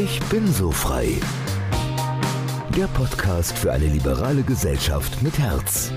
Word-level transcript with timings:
Ich 0.00 0.20
bin 0.30 0.46
so 0.46 0.70
frei. 0.70 1.08
Der 2.76 2.86
Podcast 2.86 3.58
für 3.58 3.72
eine 3.72 3.86
liberale 3.86 4.44
Gesellschaft 4.44 5.20
mit 5.22 5.36
Herz. 5.40 5.90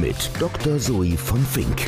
Mit 0.00 0.16
Dr. 0.40 0.80
Zoe 0.80 1.16
von 1.16 1.38
Fink. 1.46 1.82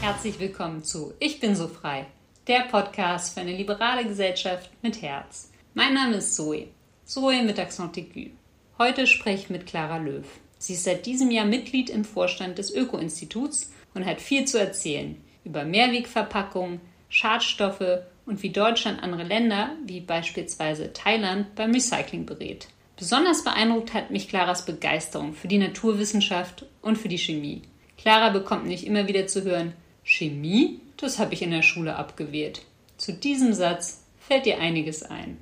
Herzlich 0.00 0.40
willkommen 0.40 0.82
zu 0.82 1.12
Ich 1.18 1.38
bin 1.38 1.54
so 1.54 1.68
frei. 1.68 2.06
Der 2.46 2.60
Podcast 2.60 3.34
für 3.34 3.42
eine 3.42 3.54
liberale 3.54 4.06
Gesellschaft 4.06 4.70
mit 4.80 5.02
Herz. 5.02 5.50
Mein 5.74 5.92
Name 5.92 6.16
ist 6.16 6.34
Zoe. 6.34 6.68
Zoe 7.04 7.42
mit 7.42 7.58
Accent 7.58 7.98
aigu. 7.98 8.30
Heute 8.78 9.06
spreche 9.06 9.42
ich 9.42 9.50
mit 9.50 9.66
Clara 9.66 9.98
Löw. 9.98 10.24
Sie 10.56 10.72
ist 10.72 10.84
seit 10.84 11.04
diesem 11.04 11.30
Jahr 11.30 11.44
Mitglied 11.44 11.90
im 11.90 12.06
Vorstand 12.06 12.56
des 12.56 12.74
Öko-Instituts 12.74 13.70
und 13.92 14.06
hat 14.06 14.22
viel 14.22 14.46
zu 14.46 14.58
erzählen 14.58 15.22
über 15.48 15.64
Mehrwegverpackungen, 15.64 16.80
Schadstoffe 17.08 18.02
und 18.26 18.42
wie 18.42 18.50
Deutschland 18.50 19.02
andere 19.02 19.24
Länder, 19.24 19.70
wie 19.86 20.00
beispielsweise 20.00 20.92
Thailand, 20.92 21.54
beim 21.54 21.72
Recycling 21.72 22.26
berät. 22.26 22.68
Besonders 22.96 23.44
beeindruckt 23.44 23.94
hat 23.94 24.10
mich 24.10 24.28
Claras 24.28 24.66
Begeisterung 24.66 25.32
für 25.32 25.48
die 25.48 25.58
Naturwissenschaft 25.58 26.66
und 26.82 26.98
für 26.98 27.08
die 27.08 27.18
Chemie. 27.18 27.62
Clara 27.96 28.30
bekommt 28.30 28.66
nicht 28.66 28.84
immer 28.84 29.08
wieder 29.08 29.26
zu 29.26 29.44
hören, 29.44 29.72
Chemie? 30.02 30.80
Das 30.96 31.18
habe 31.18 31.34
ich 31.34 31.42
in 31.42 31.50
der 31.50 31.62
Schule 31.62 31.96
abgewählt. 31.96 32.62
Zu 32.96 33.12
diesem 33.12 33.52
Satz 33.52 34.04
fällt 34.18 34.46
ihr 34.46 34.58
einiges 34.58 35.02
ein. 35.04 35.38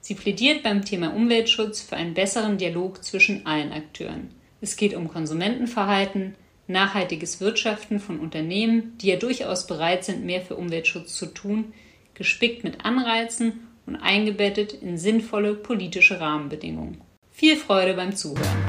Sie 0.00 0.14
plädiert 0.14 0.62
beim 0.62 0.84
Thema 0.84 1.14
Umweltschutz 1.14 1.82
für 1.82 1.96
einen 1.96 2.14
besseren 2.14 2.58
Dialog 2.58 3.04
zwischen 3.04 3.44
allen 3.44 3.72
Akteuren. 3.72 4.30
Es 4.60 4.76
geht 4.76 4.94
um 4.94 5.08
Konsumentenverhalten, 5.08 6.34
nachhaltiges 6.70 7.40
Wirtschaften 7.40 8.00
von 8.00 8.18
Unternehmen, 8.18 8.96
die 8.98 9.08
ja 9.08 9.16
durchaus 9.16 9.66
bereit 9.66 10.04
sind, 10.04 10.24
mehr 10.24 10.40
für 10.40 10.56
Umweltschutz 10.56 11.14
zu 11.14 11.26
tun, 11.26 11.74
gespickt 12.14 12.64
mit 12.64 12.84
Anreizen 12.84 13.68
und 13.86 13.96
eingebettet 13.96 14.72
in 14.72 14.96
sinnvolle 14.96 15.54
politische 15.54 16.20
Rahmenbedingungen. 16.20 17.00
Viel 17.30 17.56
Freude 17.56 17.94
beim 17.94 18.14
Zuhören. 18.14 18.66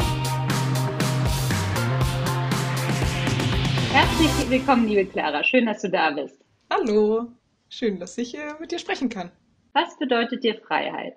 Herzlich 3.92 4.50
willkommen, 4.50 4.88
liebe 4.88 5.06
Clara. 5.06 5.44
Schön, 5.44 5.66
dass 5.66 5.82
du 5.82 5.90
da 5.90 6.12
bist. 6.12 6.40
Hallo. 6.70 7.28
Schön, 7.70 8.00
dass 8.00 8.18
ich 8.18 8.36
äh, 8.36 8.54
mit 8.60 8.72
dir 8.72 8.80
sprechen 8.80 9.10
kann. 9.10 9.32
Was 9.74 9.98
bedeutet 9.98 10.44
dir 10.44 10.56
Freiheit? 10.56 11.16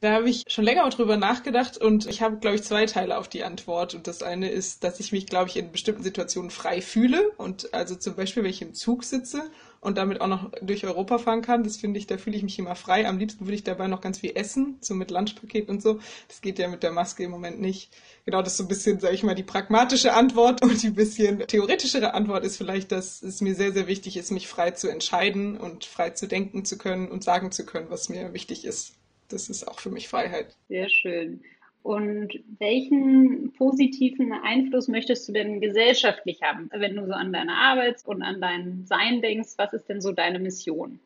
Da 0.00 0.12
habe 0.12 0.28
ich 0.28 0.44
schon 0.48 0.64
länger 0.64 0.86
drüber 0.90 1.16
nachgedacht 1.16 1.78
und 1.78 2.06
ich 2.06 2.20
habe, 2.20 2.36
glaube 2.36 2.56
ich, 2.56 2.62
zwei 2.62 2.84
Teile 2.84 3.16
auf 3.16 3.28
die 3.28 3.44
Antwort. 3.44 3.94
Und 3.94 4.06
das 4.06 4.22
eine 4.22 4.50
ist, 4.50 4.84
dass 4.84 5.00
ich 5.00 5.10
mich, 5.10 5.24
glaube 5.24 5.48
ich, 5.48 5.56
in 5.56 5.72
bestimmten 5.72 6.02
Situationen 6.02 6.50
frei 6.50 6.82
fühle. 6.82 7.30
Und 7.38 7.72
also 7.72 7.96
zum 7.96 8.14
Beispiel, 8.14 8.42
wenn 8.42 8.50
ich 8.50 8.60
im 8.60 8.74
Zug 8.74 9.04
sitze 9.04 9.50
und 9.80 9.96
damit 9.96 10.20
auch 10.20 10.26
noch 10.26 10.50
durch 10.60 10.84
Europa 10.84 11.16
fahren 11.16 11.40
kann, 11.40 11.64
das 11.64 11.78
finde 11.78 11.98
ich, 11.98 12.06
da 12.06 12.18
fühle 12.18 12.36
ich 12.36 12.42
mich 12.42 12.58
immer 12.58 12.76
frei. 12.76 13.08
Am 13.08 13.18
liebsten 13.18 13.46
würde 13.46 13.54
ich 13.54 13.64
dabei 13.64 13.86
noch 13.88 14.02
ganz 14.02 14.18
viel 14.18 14.32
essen, 14.34 14.76
so 14.82 14.92
mit 14.92 15.10
Lunchpaket 15.10 15.70
und 15.70 15.80
so. 15.80 15.98
Das 16.28 16.42
geht 16.42 16.58
ja 16.58 16.68
mit 16.68 16.82
der 16.82 16.92
Maske 16.92 17.24
im 17.24 17.30
Moment 17.30 17.58
nicht. 17.58 17.90
Genau, 18.26 18.42
das 18.42 18.52
ist 18.52 18.58
so 18.58 18.64
ein 18.64 18.68
bisschen, 18.68 19.00
sage 19.00 19.14
ich 19.14 19.22
mal, 19.22 19.34
die 19.34 19.44
pragmatische 19.44 20.12
Antwort 20.12 20.62
und 20.62 20.82
die 20.82 20.90
bisschen 20.90 21.38
theoretischere 21.46 22.12
Antwort 22.12 22.44
ist 22.44 22.58
vielleicht, 22.58 22.92
dass 22.92 23.22
es 23.22 23.40
mir 23.40 23.54
sehr, 23.54 23.72
sehr 23.72 23.86
wichtig 23.86 24.18
ist, 24.18 24.30
mich 24.30 24.46
frei 24.46 24.72
zu 24.72 24.88
entscheiden 24.88 25.56
und 25.56 25.86
frei 25.86 26.10
zu 26.10 26.28
denken 26.28 26.66
zu 26.66 26.76
können 26.76 27.08
und 27.08 27.24
sagen 27.24 27.50
zu 27.50 27.64
können, 27.64 27.88
was 27.88 28.10
mir 28.10 28.34
wichtig 28.34 28.66
ist 28.66 28.92
das 29.28 29.48
ist 29.48 29.66
auch 29.66 29.78
für 29.78 29.90
mich 29.90 30.08
Freiheit. 30.08 30.56
Sehr 30.68 30.88
schön. 30.88 31.40
Und 31.82 32.40
welchen 32.58 33.52
positiven 33.52 34.32
Einfluss 34.32 34.88
möchtest 34.88 35.28
du 35.28 35.32
denn 35.32 35.60
gesellschaftlich 35.60 36.42
haben, 36.42 36.68
wenn 36.72 36.96
du 36.96 37.06
so 37.06 37.12
an 37.12 37.32
deine 37.32 37.54
Arbeit 37.54 38.02
und 38.04 38.22
an 38.22 38.40
dein 38.40 38.84
Sein 38.86 39.22
denkst? 39.22 39.50
Was 39.56 39.72
ist 39.72 39.88
denn 39.88 40.00
so 40.00 40.10
deine 40.10 40.40
Mission? 40.40 40.98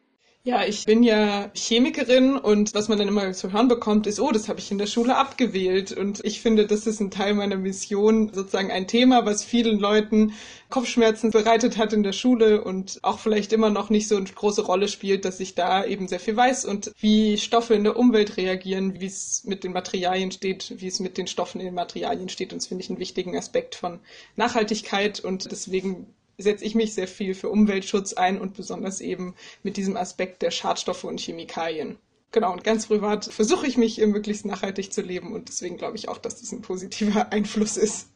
Ja, 0.43 0.65
ich 0.65 0.87
bin 0.87 1.03
ja 1.03 1.51
Chemikerin 1.55 2.39
und 2.39 2.73
was 2.75 2.89
man 2.89 2.97
dann 2.97 3.09
immer 3.09 3.31
zu 3.35 3.53
hören 3.53 3.69
bekommt, 3.69 4.07
ist, 4.07 4.19
oh, 4.21 4.31
das 4.33 4.49
habe 4.49 4.59
ich 4.59 4.71
in 4.71 4.79
der 4.79 4.87
Schule 4.87 5.17
abgewählt. 5.19 5.93
Und 5.93 6.25
ich 6.25 6.41
finde, 6.41 6.67
das 6.67 6.87
ist 6.87 6.99
ein 7.01 7.11
Teil 7.11 7.35
meiner 7.35 7.57
Mission, 7.57 8.33
sozusagen 8.33 8.71
ein 8.71 8.87
Thema, 8.89 9.27
was 9.27 9.45
vielen 9.45 9.79
Leuten 9.79 10.33
Kopfschmerzen 10.71 11.31
bereitet 11.31 11.77
hat 11.77 11.93
in 11.93 12.03
der 12.03 12.15
Schule 12.15 12.65
und 12.65 13.01
auch 13.03 13.19
vielleicht 13.19 13.53
immer 13.53 13.69
noch 13.69 13.91
nicht 13.91 14.09
so 14.09 14.17
eine 14.17 14.25
große 14.25 14.63
Rolle 14.63 14.89
spielt, 14.89 15.27
dass 15.27 15.41
ich 15.41 15.55
da 15.55 15.85
eben 15.85 16.09
sehr 16.09 16.21
viel 16.21 16.37
weiß 16.37 16.65
und 16.65 16.91
wie 16.99 17.37
Stoffe 17.37 17.75
in 17.75 17.85
der 17.85 17.99
Umwelt 17.99 18.39
reagieren, 18.39 18.99
wie 18.99 19.07
es 19.07 19.45
mit 19.45 19.63
den 19.63 19.75
Materialien 19.75 20.33
steht, 20.33 20.73
wie 20.79 20.87
es 20.87 21.01
mit 21.01 21.19
den 21.19 21.27
Stoffen 21.27 21.61
in 21.61 21.67
den 21.67 21.75
Materialien 21.75 22.31
steht. 22.31 22.55
Und 22.55 22.63
das 22.63 22.69
finde 22.69 22.83
ich 22.83 22.89
einen 22.89 22.99
wichtigen 22.99 23.37
Aspekt 23.37 23.75
von 23.75 24.01
Nachhaltigkeit 24.37 25.21
und 25.21 25.53
deswegen 25.53 26.15
setze 26.41 26.65
ich 26.65 26.75
mich 26.75 26.95
sehr 26.95 27.09
viel 27.09 27.35
für 27.35 27.49
Umweltschutz 27.49 28.13
ein 28.15 28.41
und 28.41 28.55
besonders 28.55 29.01
eben 29.01 29.35
mit 29.63 29.77
diesem 29.77 29.97
Aspekt 29.97 30.43
der 30.43 30.51
Schadstoffe 30.51 31.05
und 31.05 31.21
Chemikalien. 31.21 31.99
Genau, 32.33 32.53
und 32.53 32.63
ganz 32.63 32.87
privat 32.87 33.25
versuche 33.25 33.67
ich 33.67 33.77
mich 33.77 33.99
möglichst 33.99 34.47
nachhaltig 34.47 34.93
zu 34.93 35.03
leben 35.03 35.33
und 35.33 35.49
deswegen 35.49 35.77
glaube 35.77 35.97
ich 35.97 36.09
auch, 36.09 36.19
dass 36.19 36.41
das 36.41 36.53
ein 36.53 36.63
positiver 36.63 37.33
Einfluss 37.33 37.77
ist. 37.77 38.09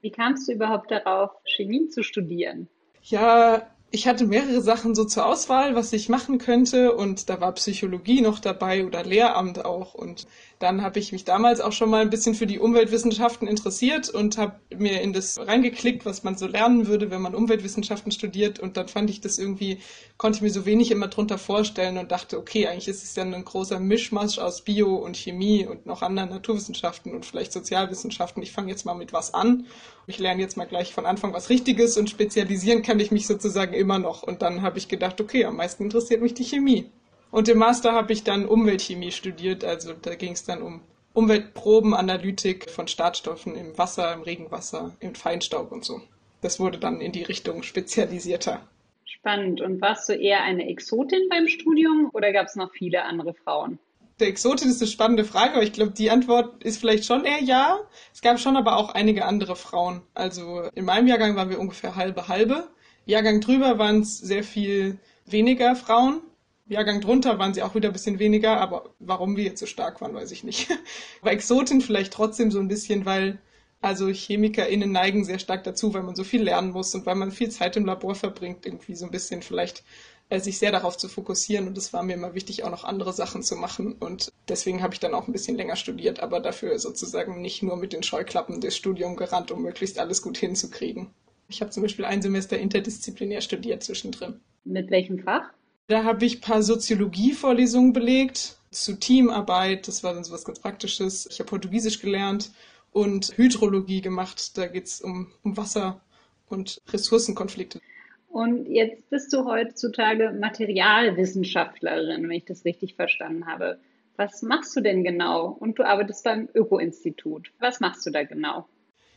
Wie 0.00 0.10
kamst 0.10 0.48
du 0.48 0.52
überhaupt 0.52 0.90
darauf, 0.90 1.30
Chemie 1.44 1.88
zu 1.88 2.04
studieren? 2.04 2.68
Ja, 3.02 3.75
ich 3.96 4.06
hatte 4.06 4.26
mehrere 4.26 4.60
Sachen 4.60 4.94
so 4.94 5.06
zur 5.06 5.24
Auswahl, 5.24 5.74
was 5.74 5.90
ich 5.94 6.10
machen 6.10 6.36
könnte 6.36 6.94
und 6.94 7.30
da 7.30 7.40
war 7.40 7.52
Psychologie 7.52 8.20
noch 8.20 8.40
dabei 8.40 8.84
oder 8.84 9.02
Lehramt 9.02 9.64
auch 9.64 9.94
und 9.94 10.26
dann 10.58 10.82
habe 10.82 10.98
ich 10.98 11.12
mich 11.12 11.24
damals 11.24 11.62
auch 11.62 11.72
schon 11.72 11.88
mal 11.88 12.02
ein 12.02 12.10
bisschen 12.10 12.34
für 12.34 12.46
die 12.46 12.58
Umweltwissenschaften 12.58 13.48
interessiert 13.48 14.10
und 14.10 14.36
habe 14.36 14.60
mir 14.76 15.00
in 15.00 15.14
das 15.14 15.38
reingeklickt, 15.38 16.04
was 16.04 16.24
man 16.24 16.36
so 16.36 16.46
lernen 16.46 16.88
würde, 16.88 17.10
wenn 17.10 17.22
man 17.22 17.34
Umweltwissenschaften 17.34 18.12
studiert 18.12 18.58
und 18.58 18.76
dann 18.76 18.88
fand 18.88 19.08
ich 19.08 19.22
das 19.22 19.38
irgendwie, 19.38 19.78
konnte 20.18 20.36
ich 20.36 20.42
mir 20.42 20.50
so 20.50 20.66
wenig 20.66 20.90
immer 20.90 21.08
drunter 21.08 21.38
vorstellen 21.38 21.96
und 21.96 22.12
dachte, 22.12 22.36
okay, 22.36 22.66
eigentlich 22.66 22.88
ist 22.88 23.02
es 23.02 23.16
ja 23.16 23.22
ein 23.22 23.44
großer 23.46 23.80
Mischmasch 23.80 24.38
aus 24.38 24.60
Bio 24.60 24.94
und 24.96 25.16
Chemie 25.16 25.64
und 25.66 25.86
noch 25.86 26.02
anderen 26.02 26.28
Naturwissenschaften 26.28 27.14
und 27.14 27.24
vielleicht 27.24 27.54
Sozialwissenschaften. 27.54 28.42
Ich 28.42 28.52
fange 28.52 28.70
jetzt 28.70 28.84
mal 28.84 28.94
mit 28.94 29.14
was 29.14 29.32
an 29.32 29.64
ich 30.06 30.18
lerne 30.18 30.40
jetzt 30.40 30.56
mal 30.56 30.66
gleich 30.66 30.94
von 30.94 31.06
Anfang 31.06 31.32
was 31.32 31.50
Richtiges 31.50 31.96
und 31.98 32.08
spezialisieren 32.08 32.82
kann 32.82 33.00
ich 33.00 33.10
mich 33.10 33.26
sozusagen 33.26 33.74
immer 33.74 33.98
noch. 33.98 34.22
Und 34.22 34.42
dann 34.42 34.62
habe 34.62 34.78
ich 34.78 34.88
gedacht, 34.88 35.20
okay, 35.20 35.44
am 35.44 35.56
meisten 35.56 35.84
interessiert 35.84 36.22
mich 36.22 36.34
die 36.34 36.44
Chemie. 36.44 36.90
Und 37.30 37.48
im 37.48 37.58
Master 37.58 37.92
habe 37.92 38.12
ich 38.12 38.22
dann 38.22 38.46
Umweltchemie 38.46 39.10
studiert, 39.10 39.64
also 39.64 39.92
da 39.92 40.14
ging 40.14 40.32
es 40.32 40.44
dann 40.44 40.62
um 40.62 40.82
Umweltprobenanalytik 41.12 42.70
von 42.70 42.88
Startstoffen 42.88 43.56
im 43.56 43.76
Wasser, 43.78 44.12
im 44.12 44.22
Regenwasser, 44.22 44.94
im 45.00 45.14
Feinstaub 45.14 45.72
und 45.72 45.84
so. 45.84 46.00
Das 46.40 46.60
wurde 46.60 46.78
dann 46.78 47.00
in 47.00 47.12
die 47.12 47.22
Richtung 47.22 47.62
spezialisierter. 47.62 48.60
Spannend. 49.04 49.60
Und 49.60 49.80
warst 49.80 50.08
du 50.08 50.12
eher 50.12 50.42
eine 50.42 50.68
Exotin 50.68 51.28
beim 51.30 51.48
Studium 51.48 52.10
oder 52.12 52.32
gab 52.32 52.46
es 52.46 52.54
noch 52.54 52.70
viele 52.72 53.04
andere 53.04 53.34
Frauen? 53.34 53.78
Der 54.20 54.28
Exotin 54.28 54.70
ist 54.70 54.80
eine 54.80 54.90
spannende 54.90 55.24
Frage, 55.24 55.54
aber 55.54 55.62
ich 55.62 55.72
glaube, 55.72 55.92
die 55.92 56.10
Antwort 56.10 56.62
ist 56.64 56.78
vielleicht 56.78 57.04
schon 57.04 57.24
eher 57.24 57.42
ja. 57.42 57.78
Es 58.14 58.22
gab 58.22 58.40
schon 58.40 58.56
aber 58.56 58.76
auch 58.76 58.94
einige 58.94 59.26
andere 59.26 59.56
Frauen. 59.56 60.02
Also 60.14 60.62
in 60.74 60.86
meinem 60.86 61.06
Jahrgang 61.06 61.36
waren 61.36 61.50
wir 61.50 61.60
ungefähr 61.60 61.96
halbe 61.96 62.28
halbe. 62.28 62.68
Jahrgang 63.04 63.40
drüber 63.40 63.78
waren 63.78 64.00
es 64.00 64.18
sehr 64.18 64.42
viel 64.42 64.98
weniger 65.26 65.76
Frauen. 65.76 66.22
Jahrgang 66.66 67.00
drunter 67.00 67.38
waren 67.38 67.54
sie 67.54 67.62
auch 67.62 67.74
wieder 67.74 67.90
ein 67.90 67.92
bisschen 67.92 68.18
weniger, 68.18 68.58
aber 68.60 68.90
warum 68.98 69.36
wir 69.36 69.44
jetzt 69.44 69.60
so 69.60 69.66
stark 69.66 70.00
waren, 70.00 70.14
weiß 70.14 70.32
ich 70.32 70.44
nicht. 70.44 70.68
aber 71.20 71.32
Exotin 71.32 71.80
vielleicht 71.80 72.12
trotzdem 72.12 72.50
so 72.50 72.58
ein 72.58 72.68
bisschen, 72.68 73.04
weil 73.04 73.38
also 73.82 74.10
ChemikerInnen 74.10 74.90
neigen 74.90 75.24
sehr 75.24 75.38
stark 75.38 75.62
dazu, 75.64 75.94
weil 75.94 76.02
man 76.02 76.16
so 76.16 76.24
viel 76.24 76.42
lernen 76.42 76.70
muss 76.72 76.94
und 76.94 77.06
weil 77.06 77.14
man 77.14 77.30
viel 77.30 77.50
Zeit 77.50 77.76
im 77.76 77.84
Labor 77.84 78.14
verbringt, 78.14 78.66
irgendwie 78.66 78.96
so 78.96 79.04
ein 79.04 79.10
bisschen 79.10 79.42
vielleicht 79.42 79.84
sich 80.30 80.58
sehr 80.58 80.72
darauf 80.72 80.96
zu 80.96 81.08
fokussieren. 81.08 81.68
Und 81.68 81.78
es 81.78 81.92
war 81.92 82.02
mir 82.02 82.14
immer 82.14 82.34
wichtig, 82.34 82.64
auch 82.64 82.70
noch 82.70 82.84
andere 82.84 83.12
Sachen 83.12 83.42
zu 83.42 83.56
machen. 83.56 83.92
Und 83.92 84.32
deswegen 84.48 84.82
habe 84.82 84.94
ich 84.94 85.00
dann 85.00 85.14
auch 85.14 85.28
ein 85.28 85.32
bisschen 85.32 85.56
länger 85.56 85.76
studiert, 85.76 86.20
aber 86.20 86.40
dafür 86.40 86.78
sozusagen 86.78 87.40
nicht 87.40 87.62
nur 87.62 87.76
mit 87.76 87.92
den 87.92 88.02
Scheuklappen 88.02 88.60
des 88.60 88.76
Studiums 88.76 89.16
gerannt, 89.16 89.50
um 89.50 89.62
möglichst 89.62 89.98
alles 89.98 90.22
gut 90.22 90.36
hinzukriegen. 90.36 91.08
Ich 91.48 91.60
habe 91.60 91.70
zum 91.70 91.82
Beispiel 91.82 92.04
ein 92.04 92.22
Semester 92.22 92.58
interdisziplinär 92.58 93.40
studiert 93.40 93.82
zwischendrin. 93.82 94.40
Mit 94.64 94.90
welchem 94.90 95.20
Fach? 95.20 95.50
Da 95.86 96.02
habe 96.02 96.24
ich 96.24 96.38
ein 96.38 96.40
paar 96.40 96.62
Soziologie-Vorlesungen 96.62 97.92
belegt 97.92 98.56
zu 98.72 98.98
Teamarbeit. 98.98 99.86
Das 99.86 100.02
war 100.02 100.12
dann 100.12 100.24
so 100.24 100.32
was 100.32 100.44
ganz 100.44 100.58
Praktisches. 100.58 101.28
Ich 101.30 101.38
habe 101.38 101.48
Portugiesisch 101.48 102.00
gelernt 102.00 102.50
und 102.90 103.36
Hydrologie 103.36 104.00
gemacht. 104.00 104.58
Da 104.58 104.66
geht 104.66 104.86
es 104.86 105.00
um, 105.00 105.30
um 105.44 105.56
Wasser 105.56 106.00
und 106.48 106.80
Ressourcenkonflikte. 106.88 107.80
Und 108.28 108.66
jetzt 108.66 109.08
bist 109.10 109.32
du 109.32 109.44
heutzutage 109.44 110.32
Materialwissenschaftlerin, 110.38 112.24
wenn 112.24 112.30
ich 112.30 112.44
das 112.44 112.64
richtig 112.64 112.94
verstanden 112.94 113.46
habe. 113.46 113.78
Was 114.16 114.42
machst 114.42 114.74
du 114.76 114.80
denn 114.80 115.04
genau? 115.04 115.56
Und 115.58 115.78
du 115.78 115.84
arbeitest 115.84 116.24
beim 116.24 116.48
Öko-Institut. 116.54 117.52
Was 117.60 117.80
machst 117.80 118.04
du 118.06 118.10
da 118.10 118.24
genau? 118.24 118.66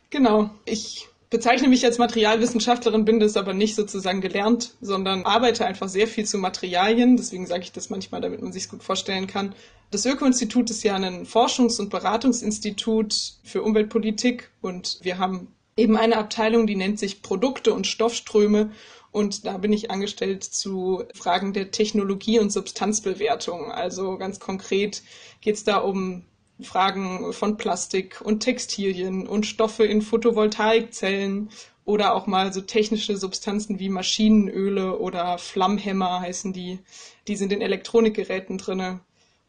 Genau. 0.10 0.50
Ich 0.66 1.08
bezeichne 1.30 1.68
mich 1.68 1.86
als 1.86 2.00
Materialwissenschaftlerin, 2.00 3.06
bin 3.06 3.20
das 3.20 3.38
aber 3.38 3.54
nicht 3.54 3.76
sozusagen 3.76 4.20
gelernt, 4.20 4.76
sondern 4.82 5.24
arbeite 5.24 5.66
einfach 5.66 5.88
sehr 5.88 6.08
viel 6.08 6.26
zu 6.26 6.38
Materialien. 6.38 7.18
Deswegen 7.18 7.46
sage 7.46 7.64
ich 7.64 7.72
das 7.72 7.90
manchmal, 7.90 8.22
damit 8.22 8.42
man 8.42 8.52
sich 8.52 8.64
es 8.64 8.70
gut 8.70 8.84
vorstellen 8.84 9.28
kann. 9.28 9.54
Das 9.92 10.06
Öko-Institut 10.06 10.70
ist 10.70 10.84
ja 10.84 10.96
ein 10.96 11.26
Forschungs- 11.26 11.80
und 11.80 11.90
Beratungsinstitut 11.90 13.40
für 13.44 13.62
Umweltpolitik 13.64 14.52
und 14.62 15.00
wir 15.02 15.18
haben 15.18 15.54
eben 15.78 15.98
eine 15.98 16.18
Abteilung, 16.18 16.68
die 16.68 16.76
nennt 16.76 17.00
sich 17.00 17.22
Produkte 17.22 17.74
und 17.74 17.88
Stoffströme. 17.88 18.72
Und 19.12 19.46
da 19.46 19.58
bin 19.58 19.74
ich 19.74 19.92
angestellt 19.92 20.44
zu 20.44 21.04
Fragen 21.14 21.54
der 21.54 21.72
Technologie 21.72 22.40
und 22.40 22.52
Substanzbewertung. 22.52 23.72
Also 23.72 24.18
ganz 24.18 24.40
konkret 24.40 25.02
geht 25.42 25.56
es 25.56 25.64
da 25.64 25.78
um 25.78 26.26
Fragen 26.62 27.32
von 27.34 27.58
Plastik 27.58 28.22
und 28.22 28.42
Textilien 28.42 29.28
und 29.28 29.46
Stoffe 29.46 29.86
in 29.86 30.02
Photovoltaikzellen 30.02 31.50
oder 31.86 32.14
auch 32.14 32.28
mal 32.28 32.54
so 32.54 32.62
technische 32.62 33.18
Substanzen 33.18 33.80
wie 33.80 33.90
Maschinenöle 33.90 35.00
oder 35.00 35.38
Flammhämmer 35.38 36.20
heißen 36.20 36.54
die. 36.54 36.80
Die 37.28 37.36
sind 37.36 37.52
in 37.52 37.62
Elektronikgeräten 37.62 38.58
drinne. 38.58 39.00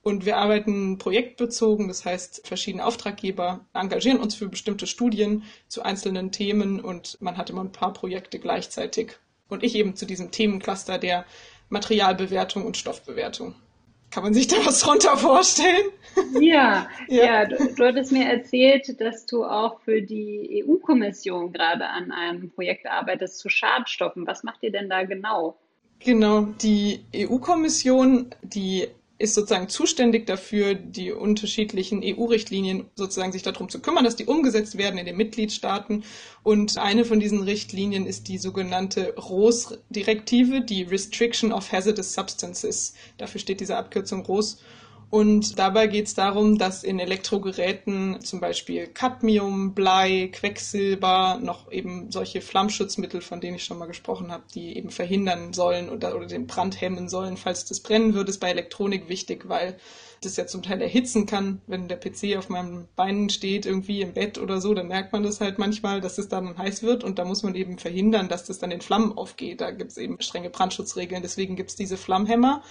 Und 0.03 0.25
wir 0.25 0.39
arbeiten 0.39 0.97
projektbezogen, 0.97 1.89
das 1.89 2.07
heißt, 2.07 2.47
verschiedene 2.47 2.87
Auftraggeber 2.87 3.67
engagieren 3.75 4.21
uns 4.21 4.35
für 4.35 4.49
bestimmte 4.49 4.87
Studien 4.87 5.43
zu 5.69 5.83
einzelnen 5.83 6.33
Themen 6.33 6.81
und 6.81 7.21
man 7.21 7.37
hat 7.37 7.51
immer 7.51 7.63
ein 7.63 7.73
paar 7.73 7.93
Projekte 7.93 8.39
gleichzeitig. 8.39 9.19
Und 9.51 9.63
ich 9.63 9.75
eben 9.75 9.97
zu 9.97 10.07
diesem 10.07 10.31
Themencluster 10.31 10.99
der 10.99 11.27
Materialbewertung 11.69 12.65
und 12.65 12.77
Stoffbewertung. 12.77 13.55
Kann 14.11 14.25
man 14.25 14.35
sich 14.35 14.49
da 14.49 14.57
was 14.65 14.81
drunter 14.81 15.17
vorstellen? 15.17 15.91
Ja, 16.41 16.89
ja. 17.09 17.25
ja 17.25 17.47
du, 17.47 17.57
du, 17.75 17.85
hattest 17.85 18.11
mir 18.11 18.27
erzählt, 18.27 19.01
dass 19.01 19.27
du 19.27 19.45
auch 19.45 19.81
für 19.81 20.03
die 20.03 20.65
EU-Kommission 20.67 21.53
gerade 21.53 21.87
an 21.87 22.11
einem 22.11 22.51
Projekt 22.51 22.87
arbeitest 22.87 23.39
zu 23.39 23.49
Schadstoffen. 23.49 24.27
Was 24.27 24.43
macht 24.43 24.63
ihr 24.63 24.73
denn 24.73 24.89
da 24.89 25.05
genau? 25.05 25.57
Genau, 26.01 26.43
die 26.63 27.05
EU-Kommission, 27.15 28.35
die 28.43 28.89
ist 29.21 29.35
sozusagen 29.35 29.69
zuständig 29.69 30.27
dafür, 30.27 30.75
die 30.75 31.13
unterschiedlichen 31.13 32.01
EU-Richtlinien 32.03 32.87
sozusagen 32.95 33.33
sich 33.33 33.43
darum 33.43 33.69
zu 33.69 33.81
kümmern, 33.81 34.05
dass 34.05 34.17
die 34.17 34.25
umgesetzt 34.25 34.79
werden 34.79 34.99
in 34.99 35.05
den 35.05 35.19
Mitgliedstaaten. 35.19 36.05
Und 36.43 36.79
eine 36.79 37.05
von 37.05 37.21
diesen 37.21 37.43
Richtlinien 37.43 38.07
ist 38.07 38.29
die 38.29 38.39
sogenannte 38.39 39.15
ROS-Direktive, 39.17 40.63
die 40.63 40.85
Restriction 40.85 41.53
of 41.53 41.71
Hazardous 41.71 42.15
Substances. 42.15 42.95
Dafür 43.19 43.41
steht 43.43 43.61
diese 43.61 43.77
Abkürzung 43.77 44.25
ROS. 44.25 44.63
Und 45.11 45.59
dabei 45.59 45.89
geht 45.89 46.07
es 46.07 46.15
darum, 46.15 46.57
dass 46.57 46.85
in 46.85 47.01
Elektrogeräten 47.01 48.21
zum 48.21 48.39
Beispiel 48.39 48.87
Cadmium, 48.87 49.75
Blei, 49.75 50.31
Quecksilber, 50.33 51.41
noch 51.43 51.73
eben 51.73 52.13
solche 52.13 52.41
Flammschutzmittel, 52.41 53.21
von 53.21 53.41
denen 53.41 53.57
ich 53.57 53.65
schon 53.65 53.79
mal 53.79 53.87
gesprochen 53.87 54.31
habe, 54.31 54.45
die 54.55 54.77
eben 54.77 54.91
verhindern 54.91 55.53
sollen 55.53 55.89
oder, 55.89 56.15
oder 56.15 56.27
den 56.27 56.47
Brand 56.47 56.81
hemmen 56.81 57.09
sollen, 57.09 57.37
falls 57.37 57.65
das 57.65 57.81
brennen 57.81 58.15
würde, 58.15 58.31
ist 58.31 58.39
bei 58.39 58.51
Elektronik 58.51 59.09
wichtig, 59.09 59.49
weil 59.49 59.77
das 60.23 60.37
ja 60.37 60.47
zum 60.47 60.63
Teil 60.63 60.81
erhitzen 60.81 61.27
kann. 61.27 61.61
Wenn 61.67 61.89
der 61.89 61.97
PC 61.97 62.37
auf 62.39 62.49
meinen 62.49 62.87
Beinen 62.95 63.31
steht, 63.31 63.67
irgendwie 63.67 64.03
im 64.03 64.13
Bett 64.13 64.39
oder 64.39 64.61
so, 64.61 64.75
dann 64.75 64.87
merkt 64.87 65.13
man 65.13 65.25
das 65.25 65.41
halt 65.41 65.59
manchmal, 65.59 66.01
dass 66.01 66.19
es 66.19 66.29
dann 66.29 66.57
heiß 66.57 66.85
wird 66.85 67.03
und 67.03 67.19
da 67.19 67.25
muss 67.25 67.43
man 67.43 67.57
eben 67.57 67.79
verhindern, 67.79 68.29
dass 68.29 68.45
das 68.45 68.61
dann 68.61 68.71
in 68.71 68.81
Flammen 68.81 69.19
aufgeht. 69.19 69.61
Da 69.61 69.73
gibt 69.73 69.91
es 69.91 69.97
eben 69.97 70.21
strenge 70.21 70.51
Brandschutzregeln, 70.51 71.23
deswegen 71.23 71.57
gibt 71.57 71.71
es 71.71 71.77
diese 71.77 71.97
Flammhämmer. 71.97 72.63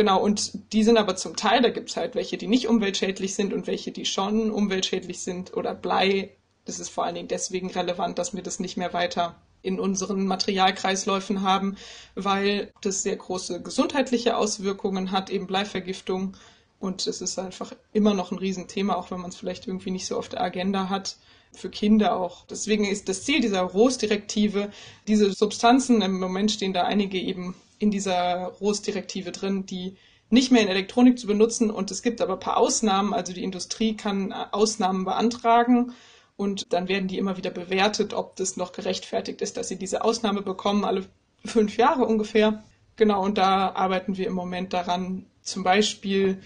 Genau, 0.00 0.18
und 0.18 0.72
die 0.72 0.82
sind 0.82 0.96
aber 0.96 1.14
zum 1.14 1.36
Teil, 1.36 1.60
da 1.60 1.68
gibt 1.68 1.90
es 1.90 1.96
halt 1.98 2.14
welche, 2.14 2.38
die 2.38 2.46
nicht 2.46 2.68
umweltschädlich 2.68 3.34
sind 3.34 3.52
und 3.52 3.66
welche, 3.66 3.92
die 3.92 4.06
schon 4.06 4.50
umweltschädlich 4.50 5.20
sind. 5.20 5.54
Oder 5.54 5.74
Blei, 5.74 6.30
das 6.64 6.80
ist 6.80 6.88
vor 6.88 7.04
allen 7.04 7.16
Dingen 7.16 7.28
deswegen 7.28 7.68
relevant, 7.68 8.18
dass 8.18 8.34
wir 8.34 8.42
das 8.42 8.60
nicht 8.60 8.78
mehr 8.78 8.94
weiter 8.94 9.36
in 9.60 9.78
unseren 9.78 10.26
Materialkreisläufen 10.26 11.42
haben, 11.42 11.76
weil 12.14 12.72
das 12.80 13.02
sehr 13.02 13.16
große 13.16 13.60
gesundheitliche 13.60 14.38
Auswirkungen 14.38 15.10
hat, 15.10 15.28
eben 15.28 15.46
Bleivergiftung. 15.46 16.34
Und 16.78 17.06
es 17.06 17.20
ist 17.20 17.38
einfach 17.38 17.74
immer 17.92 18.14
noch 18.14 18.32
ein 18.32 18.38
Riesenthema, 18.38 18.94
auch 18.94 19.10
wenn 19.10 19.20
man 19.20 19.28
es 19.28 19.36
vielleicht 19.36 19.66
irgendwie 19.66 19.90
nicht 19.90 20.06
so 20.06 20.16
auf 20.16 20.30
der 20.30 20.40
Agenda 20.40 20.88
hat. 20.88 21.18
Für 21.52 21.68
Kinder 21.68 22.16
auch. 22.16 22.46
Deswegen 22.46 22.86
ist 22.86 23.10
das 23.10 23.24
Ziel 23.24 23.42
dieser 23.42 23.60
ROS-Direktive, 23.60 24.70
diese 25.06 25.30
Substanzen, 25.30 26.00
im 26.00 26.18
Moment 26.18 26.52
stehen 26.52 26.72
da 26.72 26.84
einige 26.84 27.18
eben 27.18 27.54
in 27.80 27.90
dieser 27.90 28.52
ROS-Direktive 28.60 29.32
drin, 29.32 29.66
die 29.66 29.96
nicht 30.28 30.52
mehr 30.52 30.62
in 30.62 30.68
Elektronik 30.68 31.18
zu 31.18 31.26
benutzen. 31.26 31.70
Und 31.70 31.90
es 31.90 32.02
gibt 32.02 32.20
aber 32.20 32.34
ein 32.34 32.40
paar 32.40 32.58
Ausnahmen. 32.58 33.12
Also 33.12 33.32
die 33.32 33.42
Industrie 33.42 33.96
kann 33.96 34.30
äh, 34.30 34.34
Ausnahmen 34.52 35.04
beantragen 35.04 35.92
und 36.36 36.72
dann 36.72 36.88
werden 36.88 37.08
die 37.08 37.18
immer 37.18 37.36
wieder 37.36 37.50
bewertet, 37.50 38.14
ob 38.14 38.36
das 38.36 38.56
noch 38.56 38.72
gerechtfertigt 38.72 39.42
ist, 39.42 39.56
dass 39.56 39.68
sie 39.68 39.76
diese 39.76 40.04
Ausnahme 40.04 40.42
bekommen, 40.42 40.84
alle 40.84 41.04
fünf 41.44 41.76
Jahre 41.76 42.06
ungefähr. 42.06 42.62
Genau, 42.96 43.24
und 43.24 43.38
da 43.38 43.72
arbeiten 43.72 44.16
wir 44.16 44.26
im 44.26 44.34
Moment 44.34 44.72
daran, 44.72 45.26
zum 45.42 45.64
Beispiel 45.64 46.40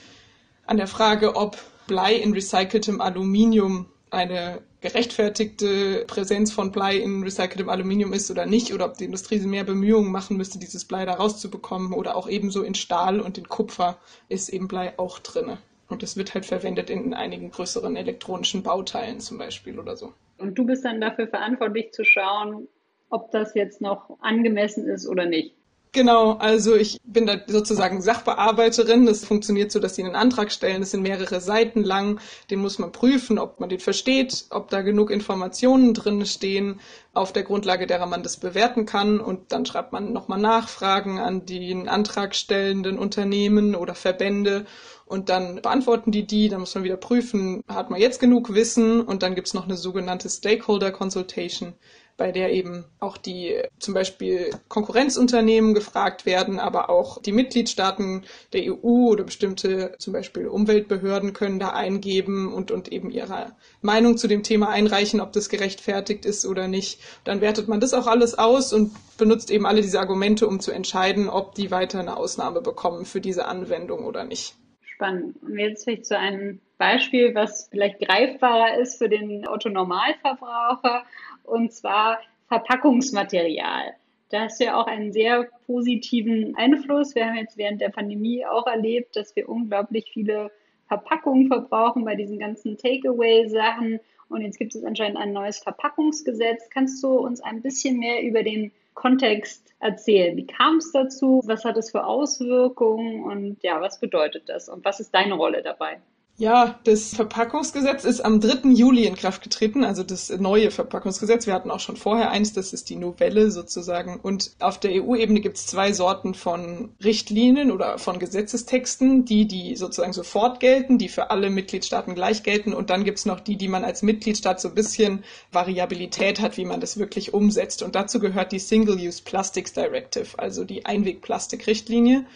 an 0.66 0.78
der 0.78 0.86
Frage, 0.86 1.36
ob 1.36 1.58
Blei 1.86 2.14
in 2.14 2.32
recyceltem 2.32 3.00
Aluminium 3.00 3.86
eine 4.10 4.62
gerechtfertigte 4.84 6.04
Präsenz 6.06 6.52
von 6.52 6.70
Blei 6.70 6.98
in 6.98 7.22
recyceltem 7.22 7.70
Aluminium 7.70 8.12
ist 8.12 8.31
oder 8.31 8.44
nicht, 8.44 8.75
oder 8.75 8.84
ob 8.84 8.98
die 8.98 9.06
Industrie 9.06 9.40
mehr 9.40 9.64
Bemühungen 9.64 10.12
machen 10.12 10.36
müsste, 10.36 10.58
dieses 10.58 10.84
Blei 10.84 11.06
da 11.06 11.14
rauszubekommen, 11.14 11.94
oder 11.94 12.14
auch 12.16 12.28
ebenso 12.28 12.62
in 12.62 12.75
Stahl 12.75 13.19
und 13.20 13.38
in 13.38 13.48
Kupfer 13.48 13.96
ist 14.28 14.50
eben 14.50 14.69
Blei 14.69 14.92
auch 14.98 15.20
drin. 15.20 15.56
Und 15.88 16.02
es 16.02 16.19
wird 16.19 16.34
halt 16.34 16.44
verwendet 16.44 16.90
in 16.90 17.14
einigen 17.14 17.50
größeren 17.50 17.96
elektronischen 17.96 18.62
Bauteilen 18.62 19.20
zum 19.20 19.38
Beispiel 19.38 19.78
oder 19.78 19.96
so. 19.96 20.12
Und 20.36 20.58
du 20.58 20.66
bist 20.66 20.84
dann 20.84 21.00
dafür 21.00 21.28
verantwortlich 21.28 21.92
zu 21.92 22.04
schauen, 22.04 22.69
ob 23.08 23.31
das 23.31 23.54
jetzt 23.54 23.81
noch 23.81 24.19
angemessen 24.20 24.86
ist 24.86 25.08
oder 25.08 25.25
nicht. 25.25 25.54
Genau, 25.94 26.32
also 26.32 26.75
ich 26.75 26.99
bin 27.05 27.25
da 27.25 27.37
sozusagen 27.46 28.02
Sachbearbeiterin. 28.02 29.06
Das 29.06 29.25
funktioniert 29.25 29.70
so, 29.70 29.79
dass 29.79 29.94
sie 29.94 30.02
einen 30.02 30.17
Antrag 30.17 30.50
stellen. 30.50 30.81
Das 30.81 30.91
sind 30.91 31.02
mehrere 31.02 31.41
Seiten 31.41 31.85
lang. 31.85 32.19
Den 32.50 32.58
muss 32.58 32.81
man 32.81 32.91
prüfen, 32.91 33.38
ob 33.38 33.61
man 33.61 33.69
den 33.69 33.79
versteht, 33.79 34.46
ob 34.50 34.70
da 34.70 34.82
genug 34.82 35.12
Informationen 35.12 35.94
drin 35.94 36.26
stehen, 36.26 36.81
auf 37.12 37.32
der 37.32 37.44
Grundlage 37.44 37.87
derer 37.87 38.06
man 38.06 38.25
das 38.25 38.38
bewerten 38.38 38.87
kann. 38.87 39.20
Und 39.20 39.52
dann 39.52 39.67
schreibt 39.67 39.93
man 39.93 40.12
nochmal 40.12 40.41
Nachfragen 40.41 41.20
an 41.20 41.46
den 41.46 41.88
antragstellenden 41.88 42.99
Unternehmen 42.99 43.76
oder 43.76 43.94
Verbände. 43.94 44.67
Und 45.06 45.29
dann 45.29 45.62
beantworten 45.62 46.11
die 46.11 46.26
die, 46.26 46.49
dann 46.49 46.58
muss 46.58 46.75
man 46.75 46.82
wieder 46.82 46.96
prüfen, 46.96 47.62
hat 47.69 47.91
man 47.91 48.00
jetzt 48.00 48.19
genug 48.19 48.52
Wissen? 48.52 49.00
Und 49.00 49.23
dann 49.23 49.37
gibt's 49.37 49.55
noch 49.55 49.67
eine 49.67 49.76
sogenannte 49.76 50.29
Stakeholder 50.29 50.91
Consultation 50.91 51.75
bei 52.16 52.31
der 52.31 52.52
eben 52.52 52.84
auch 53.00 53.16
die 53.16 53.61
zum 53.78 53.94
Beispiel 53.94 54.50
Konkurrenzunternehmen 54.69 55.75
gefragt 55.75 56.26
werden, 56.26 56.61
aber 56.61 56.88
auch 56.88 57.20
die 57.20 57.32
Mitgliedstaaten 57.32 58.25
der 58.52 58.72
EU 58.72 59.11
oder 59.11 59.25
bestimmte 59.25 59.94
zum 59.99 60.12
Beispiel 60.12 60.46
Umweltbehörden 60.46 61.32
können 61.32 61.58
da 61.58 61.70
eingeben 61.70 62.52
und, 62.52 62.70
und 62.70 62.93
eben 62.93 63.11
ihre 63.11 63.52
Meinung 63.82 64.16
zu 64.16 64.28
dem 64.28 64.43
Thema 64.43 64.69
einreichen, 64.69 65.20
ob 65.20 65.32
das 65.32 65.49
gerechtfertigt 65.49 66.25
ist 66.25 66.46
oder 66.46 66.69
nicht. 66.69 67.00
Dann 67.25 67.40
wertet 67.40 67.69
man 67.69 67.81
das 67.81 67.94
auch 67.94 68.06
alles 68.06 68.38
aus 68.38 68.72
und 68.72 68.93
benutzt 69.19 69.50
eben 69.50 69.67
alle 69.67 69.82
diese 69.82 69.99
Argumente, 69.99 70.46
um 70.46 70.60
zu 70.60 70.70
entscheiden, 70.70 71.29
ob 71.29 71.55
die 71.55 71.70
weiter 71.70 71.98
eine 71.98 72.17
Ausnahme 72.17 72.60
bekommen 72.60 73.05
für 73.05 73.20
diese 73.20 73.46
Anwendung 73.46 74.05
oder 74.05 74.24
nicht. 74.24 74.55
Spannend. 74.84 75.36
Und 75.43 75.58
jetzt 75.58 75.84
vielleicht 75.84 76.06
zu 76.06 76.17
einem 76.17 76.60
Beispiel, 76.79 77.34
was 77.34 77.69
vielleicht 77.70 78.00
greifbarer 78.00 78.79
ist 78.79 78.98
für 78.98 79.08
den 79.08 79.46
Otto-Normalverbraucher 79.48 81.05
und 81.44 81.72
zwar 81.72 82.19
Verpackungsmaterial. 82.48 83.94
Da 84.31 84.43
hast 84.43 84.60
du 84.60 84.65
ja 84.65 84.81
auch 84.81 84.86
einen 84.86 85.13
sehr 85.13 85.48
positiven 85.67 86.56
Einfluss. 86.56 87.15
Wir 87.15 87.27
haben 87.27 87.36
jetzt 87.36 87.56
während 87.56 87.81
der 87.81 87.91
Pandemie 87.91 88.44
auch 88.44 88.67
erlebt, 88.67 89.17
dass 89.17 89.36
wir 89.36 89.48
unglaublich 89.48 90.10
viele 90.13 90.51
Verpackungen 90.89 91.46
verbrauchen 91.48 92.05
bei 92.05 92.15
diesen 92.15 92.39
ganzen 92.39 92.77
Takeaway-Sachen. 92.77 94.01
Und 94.29 94.43
jetzt 94.43 94.58
gibt 94.58 94.74
es 94.74 94.84
anscheinend 94.84 95.19
ein 95.19 95.32
neues 95.32 95.58
Verpackungsgesetz. 95.58 96.69
Kannst 96.70 97.03
du 97.03 97.19
uns 97.19 97.41
ein 97.41 97.63
bisschen 97.63 97.98
mehr 97.98 98.22
über 98.22 98.43
den 98.43 98.72
Kontext 98.94 99.74
erzählen? 99.81 100.36
Wie 100.36 100.46
kam 100.46 100.79
es 100.79 100.93
dazu? 100.93 101.43
Was 101.44 101.65
hat 101.65 101.77
es 101.77 101.91
für 101.91 102.05
Auswirkungen? 102.05 103.22
Und 103.24 103.63
ja, 103.63 103.81
was 103.81 104.01
bedeutet 104.01 104.48
das? 104.48 104.69
Und 104.69 104.84
was 104.84 105.01
ist 105.01 105.15
deine 105.15 105.34
Rolle 105.34 105.63
dabei? 105.63 106.01
Ja, 106.36 106.81
das 106.82 107.14
Verpackungsgesetz 107.14 108.05
ist 108.05 108.20
am 108.20 108.41
3. 108.41 108.70
Juli 108.70 109.06
in 109.06 109.14
Kraft 109.14 109.41
getreten, 109.41 109.84
also 109.84 110.03
das 110.03 110.31
neue 110.31 110.72
Verpackungsgesetz. 110.72 111.46
Wir 111.46 111.55
hatten 111.55 111.70
auch 111.70 111.79
schon 111.79 111.96
vorher 111.96 112.32
eins, 112.32 112.53
das 112.53 112.72
ist 112.72 112.91
die 112.91 112.96
Novelle 112.96 113.53
sozusagen. 113.53 114.19
Und 114.19 114.50
auf 114.58 114.81
der 114.81 115.00
EU-Ebene 115.00 115.41
gibt 115.41 115.58
es 115.58 115.67
zwei 115.67 115.93
Sorten 115.93 116.34
von 116.34 116.93
Richtlinien 117.05 117.70
oder 117.70 117.98
von 117.98 118.19
Gesetzestexten, 118.19 119.24
die, 119.24 119.46
die 119.46 119.76
sozusagen 119.76 120.12
sofort 120.12 120.58
gelten, 120.58 120.98
die 120.98 121.08
für 121.08 121.31
alle 121.31 121.50
Mitgliedstaaten 121.50 122.17
gleich 122.17 122.43
gelten. 122.43 122.74
Und 122.74 122.91
dann 122.91 123.05
gibt 123.05 123.19
es 123.19 123.26
noch 123.26 123.38
die, 123.38 123.56
die 123.56 123.69
man 123.69 123.84
als 123.84 124.03
Mitgliedstaat 124.03 124.60
so 124.60 124.67
ein 124.70 124.74
bisschen 124.74 125.22
Variabilität 125.53 126.41
hat, 126.41 126.56
wie 126.56 126.64
man 126.64 126.81
das 126.81 126.98
wirklich 126.98 127.32
umsetzt. 127.32 127.81
Und 127.84 127.94
dazu 127.94 128.19
gehört 128.19 128.50
die 128.50 128.58
Single-Use 128.58 129.22
Plastics 129.24 129.72
Directive, 129.72 130.36
also 130.36 130.64
die 130.64 130.84
Einwegplastikrichtlinie. 130.84 132.26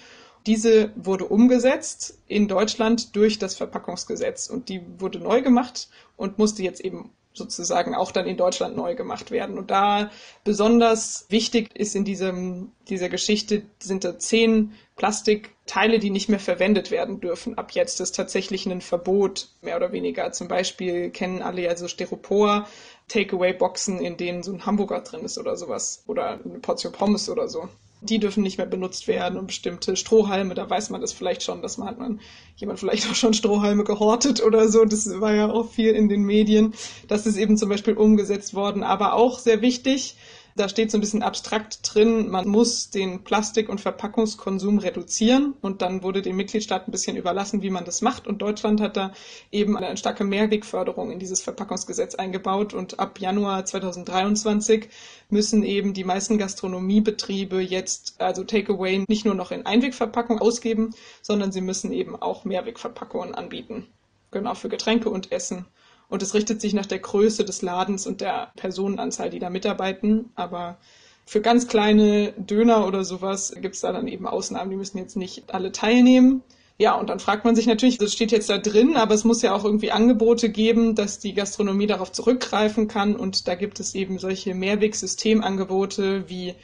Diese 0.49 0.93
wurde 0.97 1.27
umgesetzt 1.27 2.19
in 2.27 2.49
Deutschland 2.49 3.15
durch 3.15 3.39
das 3.39 3.55
Verpackungsgesetz 3.55 4.47
und 4.49 4.71
die 4.71 4.81
wurde 4.99 5.19
neu 5.19 5.43
gemacht 5.43 5.91
und 6.17 6.39
musste 6.39 6.63
jetzt 6.63 6.81
eben 6.81 7.11
sozusagen 7.35 7.95
auch 7.95 8.13
dann 8.13 8.27
in 8.27 8.39
Deutschland 8.39 8.75
neu 8.75 8.95
gemacht 8.95 9.31
werden. 9.31 9.59
Und 9.59 9.71
da 9.71 10.11
besonders 10.45 11.27
wichtig 11.29 11.77
ist 11.77 11.95
in 11.95 12.07
diesem, 12.07 12.73
dieser 12.89 13.11
Geschichte 13.11 13.65
sind 13.79 14.05
da 14.05 14.19
zehn 14.19 14.73
Plastikteile, 14.97 15.99
die 15.99 16.09
nicht 16.09 16.31
mehr 16.31 16.41
verwendet 16.41 16.91
werden 16.91 17.21
dürfen. 17.21 17.59
Ab 17.59 17.73
jetzt 17.73 18.01
ist 18.01 18.17
tatsächlich 18.17 18.65
ein 18.65 18.81
Verbot, 18.81 19.51
mehr 19.61 19.77
oder 19.77 19.93
weniger. 19.93 20.33
Zum 20.33 20.49
Beispiel 20.49 21.11
kennen 21.11 21.43
alle 21.43 21.61
ja 21.61 21.77
so 21.77 21.89
Styropor, 21.89 22.67
Takeaway-Boxen, 23.09 24.01
in 24.01 24.17
denen 24.17 24.43
so 24.43 24.55
ein 24.55 24.65
Hamburger 24.65 25.03
drin 25.03 25.27
ist 25.27 25.37
oder 25.37 25.57
sowas. 25.57 26.05
Oder 26.07 26.41
eine 26.43 26.59
Portion 26.61 26.95
Pommes 26.95 27.29
oder 27.29 27.49
so 27.49 27.69
die 28.01 28.19
dürfen 28.19 28.43
nicht 28.43 28.59
mehr 28.59 28.67
benutzt 28.67 29.09
werden 29.09 29.39
und 29.39 29.49
bestimmte 29.49 29.97
Strohhalme, 29.97 30.55
da 30.55 30.69
weiß 30.69 30.91
man 30.91 31.01
das 31.01 31.13
vielleicht 31.13 31.43
schon, 31.43 31.63
dass 31.63 31.79
man 31.79 31.89
hat 31.89 31.99
man 31.99 32.21
jemand 32.57 32.79
vielleicht 32.79 33.11
auch 33.11 33.15
schon 33.15 33.35
Strohhalme 33.35 33.85
gehortet 33.85 34.43
oder 34.43 34.69
so, 34.69 34.85
das 34.85 35.09
war 35.21 35.35
ja 35.35 35.51
auch 35.51 35.71
viel 35.71 35.91
in 35.91 36.09
den 36.09 36.23
Medien. 36.23 36.75
Das 37.09 37.27
ist 37.27 37.37
eben 37.37 37.57
zum 37.57 37.69
Beispiel 37.69 37.95
umgesetzt 37.95 38.55
worden, 38.55 38.83
aber 38.83 39.15
auch 39.15 39.39
sehr 39.39 39.63
wichtig, 39.63 40.17
da 40.57 40.69
steht 40.69 40.91
so 40.91 40.99
ein 40.99 41.01
bisschen 41.01 41.23
abstrakt 41.23 41.81
drin, 41.83 42.29
man 42.29 42.49
muss 42.49 42.91
den 42.91 43.25
Plastik- 43.25 43.69
und 43.69 43.81
Verpackungskonsum 43.81 44.79
reduzieren 44.79 45.55
und 45.61 45.83
dann 45.83 46.03
wurde 46.03 46.23
den 46.23 46.37
Mitgliedstaaten 46.37 46.89
ein 46.89 46.93
bisschen 46.93 47.17
überlassen, 47.17 47.63
wie 47.63 47.71
man 47.71 47.85
das 47.85 48.03
macht. 48.03 48.27
Und 48.27 48.43
Deutschland 48.43 48.81
hat 48.81 48.97
da 48.97 49.13
eben 49.53 49.77
eine 49.77 49.97
starke 49.97 50.25
Mehrwegförderung 50.25 51.11
in 51.11 51.19
dieses 51.19 51.41
Verpackungsgesetz 51.41 52.15
eingebaut 52.15 52.75
und 52.75 52.99
ab 52.99 53.21
Januar 53.21 53.65
2023 53.65 54.89
müssen 55.31 55.63
eben 55.63 55.95
die 55.95 56.05
meisten 56.05 56.39
Gastronomiebetriebe 56.39 57.61
jetzt 57.61 58.21
also 58.21 58.45
Takeaway 58.45 59.05
nicht 59.09 59.25
nur 59.25 59.35
noch 59.35 59.51
in 59.51 59.67
Einwegverpackung 59.67 60.41
ausgeben, 60.41 60.95
sondern 61.23 61.53
sie 61.53 61.61
müssen 61.61 61.93
eben 61.93 62.17
auch 62.17 62.45
Mehrwegverpackungen 62.45 63.35
anbieten. 63.35 63.87
Genau, 64.31 64.55
für 64.55 64.69
Getränke 64.69 65.09
und 65.09 65.33
Essen. 65.33 65.67
Und 66.09 66.23
es 66.23 66.35
richtet 66.35 66.61
sich 66.61 66.73
nach 66.73 66.87
der 66.87 67.01
Größe 67.01 67.45
des 67.45 67.63
Ladens 67.63 68.07
und 68.07 68.21
der 68.21 68.53
Personenanzahl, 68.57 69.31
die 69.31 69.39
da 69.39 69.51
mitarbeiten. 69.51 70.31
Aber 70.35 70.79
für 71.27 71.43
ganz 71.43 71.69
kleine 71.69 72.33
Döner 72.33 72.87
oder 72.87 73.05
sowas 73.05 73.55
gibt 73.61 73.75
es 73.75 73.83
da 73.83 73.93
dann 73.93 74.09
eben 74.09 74.27
Ausnahmen. 74.27 74.71
Die 74.71 74.77
müssen 74.77 74.99
jetzt 74.99 75.17
nicht 75.17 75.53
alle 75.53 75.73
teilnehmen. 75.73 76.43
Ja, 76.79 76.95
und 76.95 77.11
dann 77.11 77.19
fragt 77.19 77.45
man 77.45 77.57
sich 77.57 77.67
natürlich, 77.67 77.99
das 77.99 78.13
steht 78.13 78.31
jetzt 78.31 78.49
da 78.49 78.57
drin, 78.57 78.97
aber 78.97 79.13
es 79.13 79.25
muss 79.25 79.43
ja 79.43 79.53
auch 79.53 79.65
irgendwie 79.65 79.91
Angebote 79.91 80.49
geben, 80.49 80.95
dass 80.95 81.19
die 81.19 81.35
Gastronomie 81.35 81.89
darauf 81.89 82.13
zurückgreifen 82.13 82.87
kann. 82.87 83.17
Und 83.17 83.49
da 83.49 83.57
gibt 83.57 83.81
es 83.81 83.97
eben 83.97 84.19
solche 84.19 84.55
Mehrwegsystemangebote 84.55 86.29
wie 86.29 86.55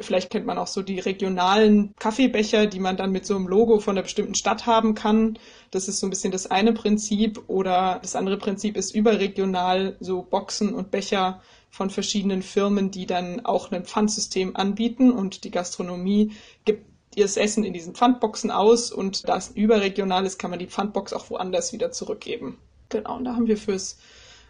Vielleicht 0.00 0.30
kennt 0.30 0.46
man 0.46 0.56
auch 0.56 0.66
so 0.66 0.80
die 0.80 1.00
regionalen 1.00 1.94
Kaffeebecher, 1.96 2.66
die 2.66 2.80
man 2.80 2.96
dann 2.96 3.12
mit 3.12 3.26
so 3.26 3.36
einem 3.36 3.46
Logo 3.46 3.78
von 3.78 3.94
einer 3.94 4.02
bestimmten 4.02 4.34
Stadt 4.34 4.64
haben 4.64 4.94
kann. 4.94 5.38
Das 5.70 5.86
ist 5.86 6.00
so 6.00 6.06
ein 6.06 6.10
bisschen 6.10 6.32
das 6.32 6.50
eine 6.50 6.72
Prinzip. 6.72 7.42
Oder 7.46 7.98
das 8.00 8.16
andere 8.16 8.38
Prinzip 8.38 8.76
ist 8.76 8.94
überregional 8.94 9.96
so 10.00 10.22
Boxen 10.22 10.74
und 10.74 10.90
Becher 10.90 11.42
von 11.70 11.90
verschiedenen 11.90 12.42
Firmen, 12.42 12.90
die 12.90 13.06
dann 13.06 13.44
auch 13.44 13.70
ein 13.70 13.84
Pfandsystem 13.84 14.56
anbieten 14.56 15.10
und 15.10 15.44
die 15.44 15.50
Gastronomie 15.50 16.32
gibt 16.64 16.86
ihr 17.14 17.24
Essen 17.24 17.64
in 17.64 17.74
diesen 17.74 17.94
Pfandboxen 17.94 18.50
aus 18.50 18.90
und 18.90 19.28
da 19.28 19.36
es 19.36 19.50
überregional 19.50 20.24
ist, 20.24 20.38
kann 20.38 20.50
man 20.50 20.58
die 20.58 20.66
Pfandbox 20.66 21.12
auch 21.12 21.28
woanders 21.28 21.72
wieder 21.72 21.90
zurückgeben. 21.90 22.58
Genau, 22.88 23.16
und 23.16 23.24
da 23.24 23.34
haben 23.34 23.46
wir 23.46 23.56
fürs 23.56 23.98